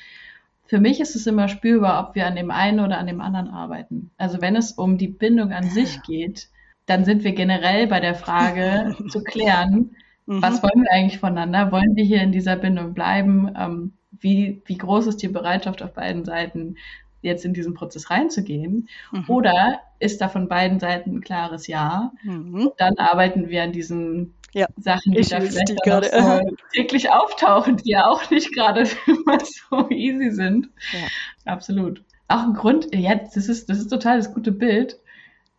für 0.67 0.81
mich 0.81 1.01
ist 1.01 1.17
es 1.17 1.27
immer 1.27 1.49
spürbar, 1.49 2.07
ob 2.07 2.15
wir 2.15 2.27
an 2.27 2.37
dem 2.37 2.51
einen 2.51 2.81
oder 2.81 2.99
an 2.99 3.07
dem 3.07 3.21
anderen 3.21 3.49
arbeiten. 3.49 4.11
Also 4.19 4.41
wenn 4.41 4.57
es 4.57 4.73
um 4.73 4.99
die 4.99 5.09
Bindung 5.09 5.53
an 5.53 5.71
sich 5.71 6.03
geht, 6.03 6.49
dann 6.87 7.05
sind 7.05 7.25
wir 7.25 7.33
generell 7.33 7.87
bei 7.87 8.01
der 8.01 8.15
Frage 8.15 8.97
zu 9.09 9.23
klären, 9.23 9.97
mhm. 10.27 10.43
was 10.43 10.63
wollen 10.63 10.83
wir 10.83 10.93
eigentlich 10.93 11.21
voneinander? 11.21 11.73
Wollen 11.73 11.97
wir 11.97 12.05
hier 12.05 12.23
in 12.23 12.33
dieser 12.33 12.57
Bindung 12.57 12.95
bleiben? 12.95 13.53
Ähm, 13.59 13.93
wie, 14.19 14.63
wie 14.65 14.79
groß 14.79 15.07
ist 15.09 15.23
die 15.23 15.29
Bereitschaft 15.29 15.83
auf 15.83 15.93
beiden 15.93 16.25
Seiten, 16.25 16.77
jetzt 17.23 17.45
in 17.45 17.55
diesen 17.55 17.75
Prozess 17.75 18.11
reinzugehen? 18.11 18.89
Mhm. 19.13 19.25
Oder 19.29 19.81
ist 19.99 20.21
da 20.21 20.29
von 20.29 20.49
beiden 20.49 20.81
Seiten 20.81 21.17
ein 21.17 21.21
klares 21.21 21.67
Ja? 21.67 22.13
Mhm. 22.23 22.71
Dann 22.77 22.99
arbeiten 22.99 23.49
wir 23.49 23.63
an 23.63 23.73
diesen 23.73 24.35
ja, 24.57 24.69
Sachen, 24.79 25.13
die 25.13 25.21
da 25.21 25.39
vielleicht 25.39 25.69
die 25.69 25.77
grade, 25.85 26.09
so 26.11 26.57
täglich 26.73 27.11
auftauchen, 27.11 27.77
die 27.77 27.91
ja 27.91 28.07
auch 28.07 28.31
nicht 28.31 28.55
gerade 28.55 28.89
immer 29.07 29.39
so 29.41 29.91
easy 29.91 30.31
sind. 30.31 30.71
Ja. 30.93 31.53
Absolut. 31.53 32.03
Auch 32.29 32.43
ein 32.43 32.55
Grund, 32.55 32.89
ja, 32.95 33.17
das 33.17 33.37
ist, 33.37 33.69
das 33.69 33.79
ist 33.79 33.89
total 33.89 34.17
das 34.17 34.33
gute 34.33 34.53
Bild, 34.53 34.99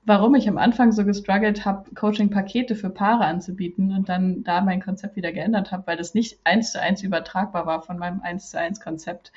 warum 0.04 0.34
ich 0.34 0.50
am 0.50 0.58
Anfang 0.58 0.92
so 0.94 1.06
gestruggelt 1.06 1.64
habe, 1.64 1.94
Coaching-Pakete 1.94 2.74
für 2.74 2.90
Paare 2.90 3.26
anzubieten 3.26 3.92
und 3.92 4.10
dann 4.10 4.44
da 4.44 4.62
mein 4.62 4.82
Konzept 4.82 5.16
wieder 5.16 5.32
geändert 5.32 5.72
habe, 5.72 5.86
weil 5.86 5.98
das 5.98 6.16
nicht 6.16 6.40
eins 6.44 6.72
zu 6.72 6.82
eins 6.82 7.04
übertragbar 7.04 7.68
war 7.68 7.84
von 7.84 8.00
meinem 8.00 8.22
eins 8.22 8.50
zu 8.50 8.58
eins 8.58 8.80
Konzept. 8.80 9.32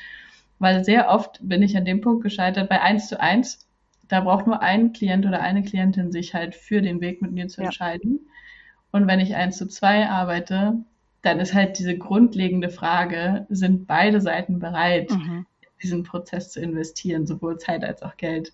Weil 0.58 0.86
sehr 0.86 1.11
oft 1.11 1.38
bin 1.42 1.61
ich 1.61 1.76
an 1.76 1.84
dem 1.84 2.00
Punkt 2.00 2.22
gescheitert, 2.22 2.70
bei 2.70 2.80
eins 2.80 3.08
zu 3.08 3.20
eins, 3.20 3.68
da 4.08 4.22
braucht 4.22 4.46
nur 4.46 4.62
ein 4.62 4.94
Klient 4.94 5.26
oder 5.26 5.42
eine 5.42 5.62
Klientin 5.62 6.12
sich 6.12 6.32
halt 6.32 6.54
für 6.54 6.80
den 6.80 7.02
Weg 7.02 7.20
mit 7.20 7.32
mir 7.32 7.48
zu 7.48 7.62
ja. 7.62 7.68
Und 8.93 9.07
wenn 9.07 9.20
ich 9.20 9.34
eins 9.34 9.59
zu 9.59 9.68
zwei 9.68 10.09
arbeite, 10.09 10.84
dann 11.22 11.41
ist 11.41 11.55
halt 11.55 11.78
diese 11.78 11.97
grundlegende 11.97 12.70
Frage, 12.70 13.47
sind 13.51 13.86
beide 13.86 14.20
Seiten 14.20 14.59
bereit, 14.59 15.11
mhm. 15.11 15.47
diesen 15.82 16.03
Prozess 16.03 16.51
zu 16.51 16.61
investieren, 16.61 17.26
sowohl 17.26 17.59
Zeit 17.59 17.84
als 17.84 18.03
auch 18.03 18.16
Geld? 18.16 18.53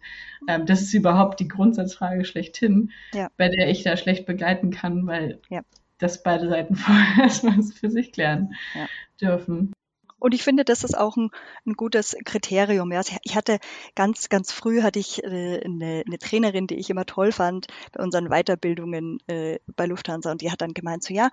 Ähm, 0.48 0.66
das 0.66 0.82
ist 0.82 0.94
überhaupt 0.94 1.40
die 1.40 1.48
Grundsatzfrage 1.48 2.24
schlechthin, 2.24 2.90
ja. 3.12 3.28
bei 3.36 3.48
der 3.48 3.70
ich 3.70 3.82
da 3.82 3.96
schlecht 3.96 4.26
begleiten 4.26 4.70
kann, 4.70 5.06
weil 5.06 5.40
ja. 5.48 5.62
das 5.98 6.22
beide 6.22 6.48
Seiten 6.48 6.74
vorher 6.76 7.24
erstmal 7.24 7.62
für 7.62 7.90
sich 7.90 8.12
klären 8.12 8.54
ja. 8.74 8.86
dürfen. 9.20 9.72
Und 10.26 10.34
ich 10.34 10.42
finde, 10.42 10.64
das 10.64 10.82
ist 10.82 10.98
auch 10.98 11.16
ein, 11.16 11.30
ein 11.66 11.74
gutes 11.74 12.16
Kriterium. 12.24 12.90
Ja. 12.90 13.00
Ich 13.22 13.36
hatte 13.36 13.60
ganz, 13.94 14.28
ganz 14.28 14.50
früh 14.50 14.82
hatte 14.82 14.98
ich 14.98 15.22
äh, 15.22 15.60
eine, 15.64 16.02
eine 16.04 16.18
Trainerin, 16.18 16.66
die 16.66 16.74
ich 16.74 16.90
immer 16.90 17.06
toll 17.06 17.30
fand 17.30 17.68
bei 17.92 18.02
unseren 18.02 18.28
Weiterbildungen 18.28 19.20
äh, 19.28 19.60
bei 19.76 19.86
Lufthansa. 19.86 20.32
Und 20.32 20.40
die 20.40 20.50
hat 20.50 20.62
dann 20.62 20.74
gemeint, 20.74 21.04
so 21.04 21.14
ja, 21.14 21.30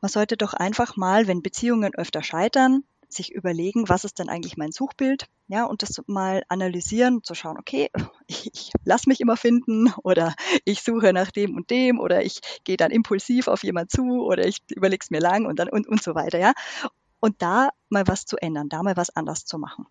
man 0.00 0.08
sollte 0.08 0.38
doch 0.38 0.54
einfach 0.54 0.96
mal, 0.96 1.26
wenn 1.26 1.42
Beziehungen 1.42 1.94
öfter 1.94 2.22
scheitern, 2.22 2.82
sich 3.10 3.30
überlegen, 3.30 3.90
was 3.90 4.04
ist 4.04 4.18
denn 4.18 4.30
eigentlich 4.30 4.56
mein 4.56 4.72
Suchbild, 4.72 5.26
ja, 5.48 5.64
und 5.64 5.82
das 5.82 6.00
mal 6.06 6.44
analysieren, 6.48 7.22
zu 7.22 7.34
schauen, 7.34 7.58
okay, 7.58 7.90
ich, 8.26 8.50
ich 8.54 8.70
lass 8.84 9.06
mich 9.06 9.20
immer 9.20 9.36
finden 9.36 9.92
oder 10.02 10.34
ich 10.64 10.82
suche 10.82 11.12
nach 11.12 11.30
dem 11.30 11.56
und 11.56 11.70
dem 11.70 12.00
oder 12.00 12.24
ich 12.24 12.40
gehe 12.64 12.78
dann 12.78 12.90
impulsiv 12.90 13.48
auf 13.48 13.64
jemand 13.64 13.90
zu 13.90 14.24
oder 14.24 14.46
ich 14.46 14.58
überlege 14.74 15.02
es 15.02 15.10
mir 15.10 15.20
lang 15.20 15.44
und 15.44 15.58
dann 15.58 15.68
und, 15.68 15.86
und 15.86 16.02
so 16.02 16.14
weiter, 16.14 16.38
ja 16.38 16.54
und 17.20 17.42
da 17.42 17.70
mal 17.88 18.06
was 18.06 18.26
zu 18.26 18.36
ändern, 18.36 18.68
da 18.68 18.82
mal 18.82 18.96
was 18.96 19.10
anders 19.10 19.44
zu 19.44 19.58
machen. 19.58 19.86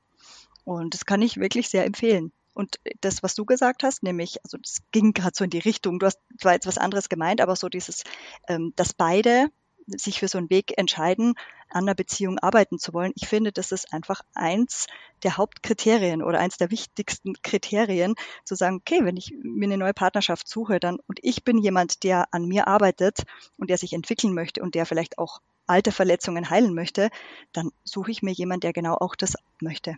Und 0.64 0.94
das 0.94 1.06
kann 1.06 1.22
ich 1.22 1.38
wirklich 1.38 1.70
sehr 1.70 1.86
empfehlen. 1.86 2.32
Und 2.54 2.80
das, 3.02 3.22
was 3.22 3.36
du 3.36 3.46
gesagt 3.46 3.84
hast, 3.84 4.02
nämlich, 4.02 4.44
also 4.44 4.58
das 4.58 4.80
ging 4.92 5.14
gerade 5.14 5.36
so 5.36 5.44
in 5.44 5.52
die 5.52 5.60
Richtung, 5.60 6.00
du 6.00 6.08
hast 6.08 6.20
zwar 6.40 6.54
jetzt 6.54 6.66
was 6.66 6.80
anderes 6.80 7.08
gemeint, 7.08 7.40
aber 7.40 7.56
so 7.56 7.70
dieses, 7.70 8.04
ähm, 8.48 8.74
dass 8.76 8.94
beide 8.94 9.50
sich 9.86 10.20
für 10.20 10.28
so 10.28 10.38
einen 10.38 10.50
Weg 10.50 10.78
entscheiden, 10.78 11.36
an 11.70 11.84
einer 11.84 11.96
Beziehung 11.96 12.40
arbeiten 12.40 12.80
zu 12.80 12.94
wollen. 12.94 13.14
Ich 13.16 13.28
finde, 13.28 13.52
das 13.52 13.72
ist 13.72 13.94
einfach 13.94 14.22
eins 14.34 14.88
der 15.24 15.38
Hauptkriterien 15.38 16.22
oder 16.24 16.40
eins 16.40 16.58
der 16.58 16.72
wichtigsten 16.72 17.34
Kriterien, 17.42 18.16
zu 18.44 18.56
sagen, 18.56 18.78
okay, 18.78 19.00
wenn 19.04 19.18
ich 19.18 19.34
mir 19.42 19.66
eine 19.66 19.78
neue 19.78 19.94
Partnerschaft 19.94 20.48
suche, 20.48 20.80
dann 20.80 20.98
und 21.08 21.20
ich 21.22 21.44
bin 21.44 21.58
jemand, 21.58 22.04
der 22.04 22.34
an 22.34 22.46
mir 22.46 22.68
arbeitet 22.68 23.24
und 23.58 23.70
der 23.70 23.78
sich 23.78 23.94
entwickeln 23.94 24.34
möchte 24.34 24.62
und 24.62 24.76
der 24.76 24.86
vielleicht 24.86 25.18
auch 25.18 25.42
alte 25.68 25.91
Verletzungen 25.91 26.49
heilen 26.49 26.74
möchte, 26.74 27.09
dann 27.53 27.72
suche 27.84 28.11
ich 28.11 28.24
mir 28.24 28.32
jemanden, 28.32 28.61
der 28.61 28.74
genau 28.74 28.95
auch 28.95 29.15
das 29.15 29.36
möchte. 29.61 29.95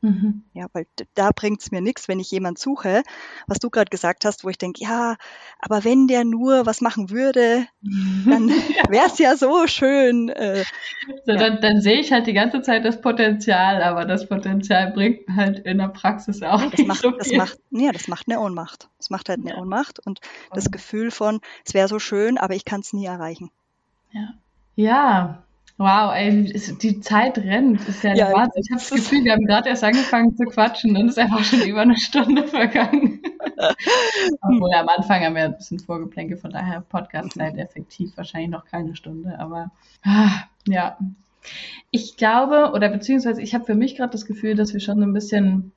Mhm. 0.00 0.44
Ja, 0.52 0.66
weil 0.72 0.86
da 1.14 1.30
bringt 1.34 1.60
es 1.60 1.72
mir 1.72 1.80
nichts, 1.80 2.06
wenn 2.06 2.20
ich 2.20 2.30
jemand 2.30 2.58
suche, 2.58 3.02
was 3.48 3.58
du 3.58 3.68
gerade 3.68 3.90
gesagt 3.90 4.24
hast, 4.24 4.44
wo 4.44 4.48
ich 4.48 4.58
denke, 4.58 4.82
ja, 4.82 5.16
aber 5.58 5.84
wenn 5.84 6.06
der 6.06 6.24
nur 6.24 6.66
was 6.66 6.80
machen 6.80 7.10
würde, 7.10 7.66
dann 7.82 8.48
wäre 8.88 9.06
es 9.06 9.18
ja 9.18 9.36
so 9.36 9.66
schön. 9.66 10.28
Äh, 10.28 10.64
so, 11.24 11.32
ja. 11.32 11.38
Dann, 11.38 11.60
dann 11.60 11.80
sehe 11.80 11.98
ich 11.98 12.12
halt 12.12 12.28
die 12.28 12.32
ganze 12.32 12.62
Zeit 12.62 12.84
das 12.84 13.00
Potenzial, 13.00 13.82
aber 13.82 14.04
das 14.04 14.28
Potenzial 14.28 14.92
bringt 14.92 15.28
halt 15.34 15.60
in 15.60 15.78
der 15.78 15.88
Praxis 15.88 16.42
auch 16.42 16.62
das 16.62 16.78
nicht 16.78 16.86
macht, 16.86 17.00
so. 17.00 17.10
Das 17.10 17.32
macht, 17.32 17.58
ja, 17.70 17.90
das 17.90 18.06
macht 18.06 18.28
eine 18.28 18.38
Ohnmacht. 18.38 18.88
Das 18.98 19.10
macht 19.10 19.28
halt 19.28 19.40
eine 19.40 19.50
ja. 19.50 19.56
Ohnmacht 19.56 19.98
und 19.98 20.20
das 20.52 20.70
Gefühl 20.70 21.10
von, 21.10 21.40
es 21.64 21.74
wäre 21.74 21.88
so 21.88 21.98
schön, 21.98 22.38
aber 22.38 22.54
ich 22.54 22.64
kann 22.64 22.80
es 22.80 22.92
nie 22.92 23.06
erreichen. 23.06 23.50
Ja. 24.12 24.34
Ja, 24.78 25.42
Wow, 25.76 26.12
ey, 26.12 26.52
die 26.82 27.00
Zeit 27.00 27.38
rennt. 27.38 27.88
Ist 27.88 28.02
ja, 28.02 28.12
ja 28.12 28.32
Wahnsinn. 28.32 28.62
Ich 28.64 28.70
habe 28.70 28.80
das 28.80 28.90
Gefühl, 28.90 29.24
wir 29.24 29.32
haben 29.32 29.44
gerade 29.44 29.68
erst 29.68 29.84
angefangen 29.84 30.36
zu 30.36 30.44
quatschen 30.46 30.96
und 30.96 31.06
es 31.06 31.12
ist 31.12 31.18
einfach 31.20 31.44
schon 31.44 31.62
über 31.62 31.82
eine 31.82 31.96
Stunde 31.96 32.42
vergangen. 32.48 33.22
Obwohl 34.42 34.74
am 34.74 34.88
Anfang 34.88 35.22
haben 35.22 35.36
wir 35.36 35.44
ein 35.44 35.56
bisschen 35.56 35.78
Vorgeplänke, 35.78 36.36
von 36.36 36.50
daher 36.50 36.80
Podcast-Zeit 36.80 37.56
effektiv 37.58 38.16
wahrscheinlich 38.16 38.50
noch 38.50 38.64
keine 38.64 38.96
Stunde, 38.96 39.38
aber 39.38 39.70
ah, 40.02 40.30
ja. 40.66 40.98
Ich 41.92 42.16
glaube, 42.16 42.72
oder 42.74 42.88
beziehungsweise 42.88 43.40
ich 43.40 43.54
habe 43.54 43.64
für 43.64 43.76
mich 43.76 43.96
gerade 43.96 44.10
das 44.10 44.26
Gefühl, 44.26 44.56
dass 44.56 44.72
wir 44.72 44.80
schon 44.80 45.00
ein 45.00 45.12
bisschen 45.12 45.70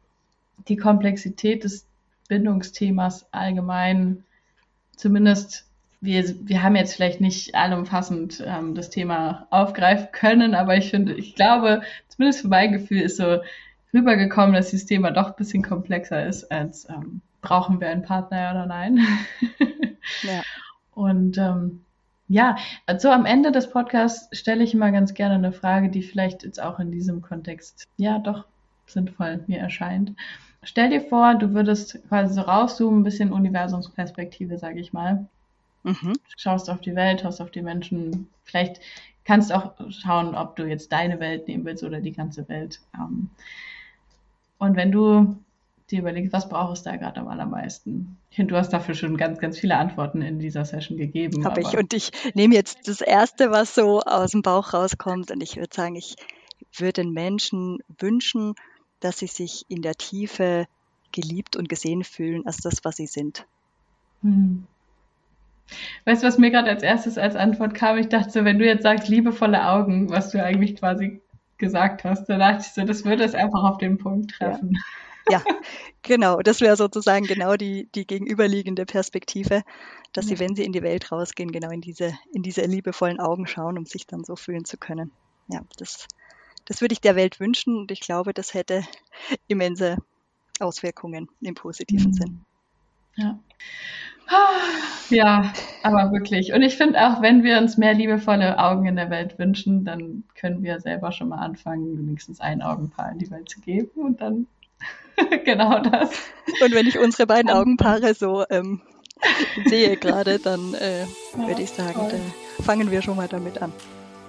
die 0.67 0.77
Komplexität 0.77 1.63
des 1.63 1.85
Bindungsthemas 2.27 3.27
allgemein 3.31 4.23
zumindest 4.95 5.67
wir, 6.01 6.35
wir 6.47 6.63
haben 6.63 6.75
jetzt 6.75 6.95
vielleicht 6.95 7.21
nicht 7.21 7.55
allumfassend 7.55 8.43
ähm, 8.45 8.73
das 8.73 8.89
Thema 8.89 9.47
aufgreifen 9.51 10.09
können, 10.11 10.55
aber 10.55 10.75
ich 10.75 10.89
finde, 10.89 11.13
ich 11.13 11.35
glaube, 11.35 11.83
zumindest 12.07 12.41
für 12.41 12.47
mein 12.47 12.71
Gefühl 12.71 13.01
ist 13.01 13.17
so 13.17 13.39
rübergekommen, 13.93 14.53
dass 14.53 14.71
dieses 14.71 14.87
Thema 14.87 15.11
doch 15.11 15.27
ein 15.27 15.35
bisschen 15.37 15.63
komplexer 15.63 16.25
ist, 16.25 16.51
als 16.51 16.89
ähm, 16.89 17.21
brauchen 17.41 17.79
wir 17.79 17.89
einen 17.89 18.01
Partner 18.01 18.41
ja 18.41 18.51
oder 18.51 18.65
nein. 18.65 18.99
ja. 20.23 20.41
Und 20.93 21.37
ähm, 21.37 21.81
ja, 22.27 22.55
also 22.87 23.09
am 23.09 23.25
Ende 23.25 23.51
des 23.51 23.69
Podcasts 23.69 24.35
stelle 24.37 24.63
ich 24.63 24.73
immer 24.73 24.91
ganz 24.91 25.13
gerne 25.13 25.35
eine 25.35 25.51
Frage, 25.51 25.89
die 25.89 26.01
vielleicht 26.01 26.43
jetzt 26.43 26.61
auch 26.61 26.79
in 26.79 26.91
diesem 26.91 27.21
Kontext 27.21 27.87
ja 27.97 28.19
doch 28.19 28.45
sinnvoll 28.87 29.43
mir 29.47 29.59
erscheint. 29.59 30.13
Stell 30.63 30.89
dir 30.89 31.01
vor, 31.01 31.35
du 31.35 31.53
würdest 31.53 31.99
quasi 32.07 32.33
so 32.33 32.41
rauszoomen, 32.41 33.01
ein 33.01 33.03
bisschen 33.03 33.33
Universumsperspektive, 33.33 34.57
sage 34.57 34.79
ich 34.79 34.93
mal. 34.93 35.27
Mhm. 35.83 36.13
Schaust 36.37 36.69
auf 36.69 36.81
die 36.81 36.95
Welt, 36.95 37.21
schaust 37.21 37.41
auf 37.41 37.51
die 37.51 37.61
Menschen. 37.61 38.27
Vielleicht 38.43 38.81
kannst 39.25 39.49
du 39.49 39.55
auch 39.55 39.73
schauen, 39.89 40.35
ob 40.35 40.55
du 40.55 40.65
jetzt 40.65 40.91
deine 40.91 41.19
Welt 41.19 41.47
nehmen 41.47 41.65
willst 41.65 41.83
oder 41.83 42.01
die 42.01 42.11
ganze 42.11 42.47
Welt. 42.49 42.79
Ähm, 42.95 43.29
und 44.57 44.75
wenn 44.75 44.91
du 44.91 45.37
dir 45.89 45.99
überlegst, 45.99 46.33
was 46.33 46.47
brauchst 46.47 46.85
du 46.85 46.89
da 46.89 46.95
gerade 46.95 47.19
am 47.19 47.27
allermeisten? 47.27 48.17
Ich 48.29 48.37
finde, 48.37 48.53
du 48.53 48.59
hast 48.59 48.69
dafür 48.69 48.95
schon 48.95 49.17
ganz, 49.17 49.39
ganz 49.39 49.59
viele 49.59 49.77
Antworten 49.77 50.21
in 50.21 50.39
dieser 50.39 50.65
Session 50.65 50.97
gegeben. 50.97 51.43
Habe 51.45 51.61
ich. 51.61 51.77
Und 51.77 51.93
ich 51.93 52.11
nehme 52.33 52.55
jetzt 52.55 52.87
das 52.87 53.01
Erste, 53.01 53.51
was 53.51 53.75
so 53.75 54.01
aus 54.01 54.31
dem 54.31 54.41
Bauch 54.41 54.73
rauskommt. 54.73 55.31
Und 55.31 55.41
ich 55.41 55.57
würde 55.57 55.75
sagen, 55.75 55.95
ich 55.95 56.15
würde 56.77 57.03
den 57.03 57.11
Menschen 57.11 57.79
wünschen, 57.99 58.55
dass 58.99 59.19
sie 59.19 59.27
sich 59.27 59.65
in 59.67 59.81
der 59.81 59.95
Tiefe 59.95 60.67
geliebt 61.11 61.57
und 61.57 61.67
gesehen 61.67 62.03
fühlen 62.03 62.45
als 62.45 62.57
das, 62.57 62.85
was 62.85 62.95
sie 62.95 63.07
sind. 63.07 63.45
Hm. 64.21 64.65
Weißt 66.05 66.23
du, 66.23 66.27
was 66.27 66.37
mir 66.37 66.51
gerade 66.51 66.69
als 66.69 66.83
erstes 66.83 67.17
als 67.17 67.35
Antwort 67.35 67.73
kam? 67.73 67.97
Ich 67.97 68.09
dachte 68.09 68.29
so, 68.29 68.43
wenn 68.45 68.59
du 68.59 68.65
jetzt 68.65 68.83
sagst, 68.83 69.07
liebevolle 69.07 69.67
Augen, 69.67 70.09
was 70.09 70.31
du 70.31 70.43
eigentlich 70.43 70.75
quasi 70.75 71.21
gesagt 71.57 72.03
hast, 72.03 72.25
dann 72.25 72.39
dachte 72.39 72.63
ich 72.65 72.73
so, 72.73 72.83
das 72.83 73.05
würde 73.05 73.23
es 73.23 73.35
einfach 73.35 73.63
auf 73.63 73.77
den 73.77 73.97
Punkt 73.97 74.31
treffen. 74.31 74.73
Ja, 75.29 75.41
ja 75.45 75.55
genau. 76.01 76.39
Das 76.41 76.59
wäre 76.59 76.75
sozusagen 76.75 77.25
genau 77.25 77.55
die, 77.55 77.87
die 77.95 78.05
gegenüberliegende 78.05 78.85
Perspektive, 78.85 79.63
dass 80.11 80.27
sie, 80.27 80.39
wenn 80.39 80.55
sie 80.55 80.63
in 80.63 80.73
die 80.73 80.83
Welt 80.83 81.11
rausgehen, 81.11 81.51
genau 81.51 81.69
in 81.69 81.81
diese, 81.81 82.13
in 82.33 82.43
diese 82.43 82.63
liebevollen 82.63 83.19
Augen 83.19 83.47
schauen, 83.47 83.77
um 83.77 83.85
sich 83.85 84.07
dann 84.07 84.23
so 84.23 84.35
fühlen 84.35 84.65
zu 84.65 84.77
können. 84.77 85.11
Ja, 85.47 85.61
das, 85.77 86.07
das 86.65 86.81
würde 86.81 86.93
ich 86.93 87.01
der 87.01 87.15
Welt 87.15 87.39
wünschen 87.39 87.77
und 87.77 87.91
ich 87.91 88.01
glaube, 88.01 88.33
das 88.33 88.53
hätte 88.53 88.83
immense 89.47 89.97
Auswirkungen 90.59 91.29
im 91.41 91.55
positiven 91.55 92.11
mhm. 92.11 92.13
Sinn. 92.13 92.45
Ja. 93.15 93.39
Ja, 95.09 95.51
aber 95.83 96.11
wirklich. 96.11 96.53
Und 96.53 96.61
ich 96.61 96.77
finde 96.77 96.99
auch, 97.05 97.21
wenn 97.21 97.43
wir 97.43 97.57
uns 97.57 97.77
mehr 97.77 97.93
liebevolle 97.93 98.57
Augen 98.57 98.85
in 98.85 98.95
der 98.95 99.09
Welt 99.09 99.37
wünschen, 99.37 99.83
dann 99.83 100.23
können 100.35 100.63
wir 100.63 100.79
selber 100.79 101.11
schon 101.11 101.29
mal 101.29 101.39
anfangen, 101.39 101.97
wenigstens 101.97 102.39
ein 102.39 102.61
Augenpaar 102.61 103.11
in 103.11 103.19
die 103.19 103.29
Welt 103.29 103.49
zu 103.49 103.59
geben 103.59 104.01
und 104.01 104.21
dann 104.21 104.47
genau 105.45 105.79
das. 105.79 106.11
Und 106.63 106.73
wenn 106.73 106.87
ich 106.87 106.97
unsere 106.97 107.27
beiden 107.27 107.51
Augenpaare 107.51 108.13
so 108.13 108.45
ähm, 108.49 108.81
sehe 109.65 109.97
gerade, 109.97 110.39
dann 110.39 110.73
äh, 110.75 111.01
ja, 111.01 111.47
würde 111.47 111.61
ich 111.61 111.69
sagen, 111.69 111.99
da 112.09 112.63
fangen 112.63 112.89
wir 112.89 113.01
schon 113.01 113.17
mal 113.17 113.27
damit 113.27 113.61
an. 113.61 113.71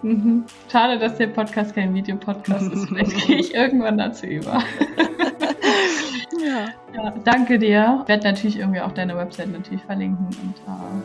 Mhm. 0.02 0.44
Schade, 0.70 0.98
dass 0.98 1.16
der 1.16 1.28
Podcast 1.28 1.74
kein 1.74 1.94
Videopodcast 1.94 2.72
ist. 2.72 2.86
Vielleicht 2.88 3.26
gehe 3.26 3.38
ich 3.38 3.54
irgendwann 3.54 3.98
dazu 3.98 4.26
über. 4.26 4.62
Ja. 6.40 6.66
ja. 6.94 7.14
danke 7.24 7.58
dir. 7.58 8.00
Ich 8.02 8.08
werde 8.08 8.24
natürlich 8.24 8.58
irgendwie 8.58 8.80
auch 8.80 8.92
deine 8.92 9.16
Website 9.16 9.50
natürlich 9.52 9.82
verlinken 9.82 10.26
und 10.26 10.54
äh, 10.66 11.02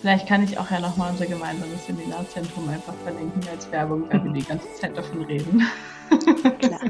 vielleicht 0.00 0.26
kann 0.26 0.42
ich 0.42 0.58
auch 0.58 0.70
ja 0.70 0.80
nochmal 0.80 1.10
unser 1.10 1.26
gemeinsames 1.26 1.86
Seminarzentrum 1.86 2.68
einfach 2.68 2.94
verlinken 3.04 3.42
als 3.50 3.70
Werbung, 3.70 4.04
weil 4.10 4.24
wir 4.24 4.32
die 4.32 4.44
ganze 4.44 4.72
Zeit 4.74 4.96
davon 4.96 5.22
reden. 5.22 5.62
Klar. 6.58 6.80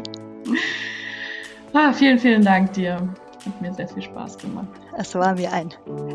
ah, 1.74 1.92
vielen, 1.92 2.18
vielen 2.18 2.44
Dank 2.44 2.72
dir. 2.72 2.94
Hat 2.94 3.60
mir 3.60 3.72
sehr 3.72 3.88
viel 3.88 4.02
Spaß 4.02 4.38
gemacht. 4.38 4.68
Es 4.96 5.14
war 5.14 5.34
mir 5.34 5.52
ein 5.52 5.70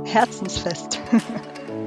Herzensfest. 0.06 1.00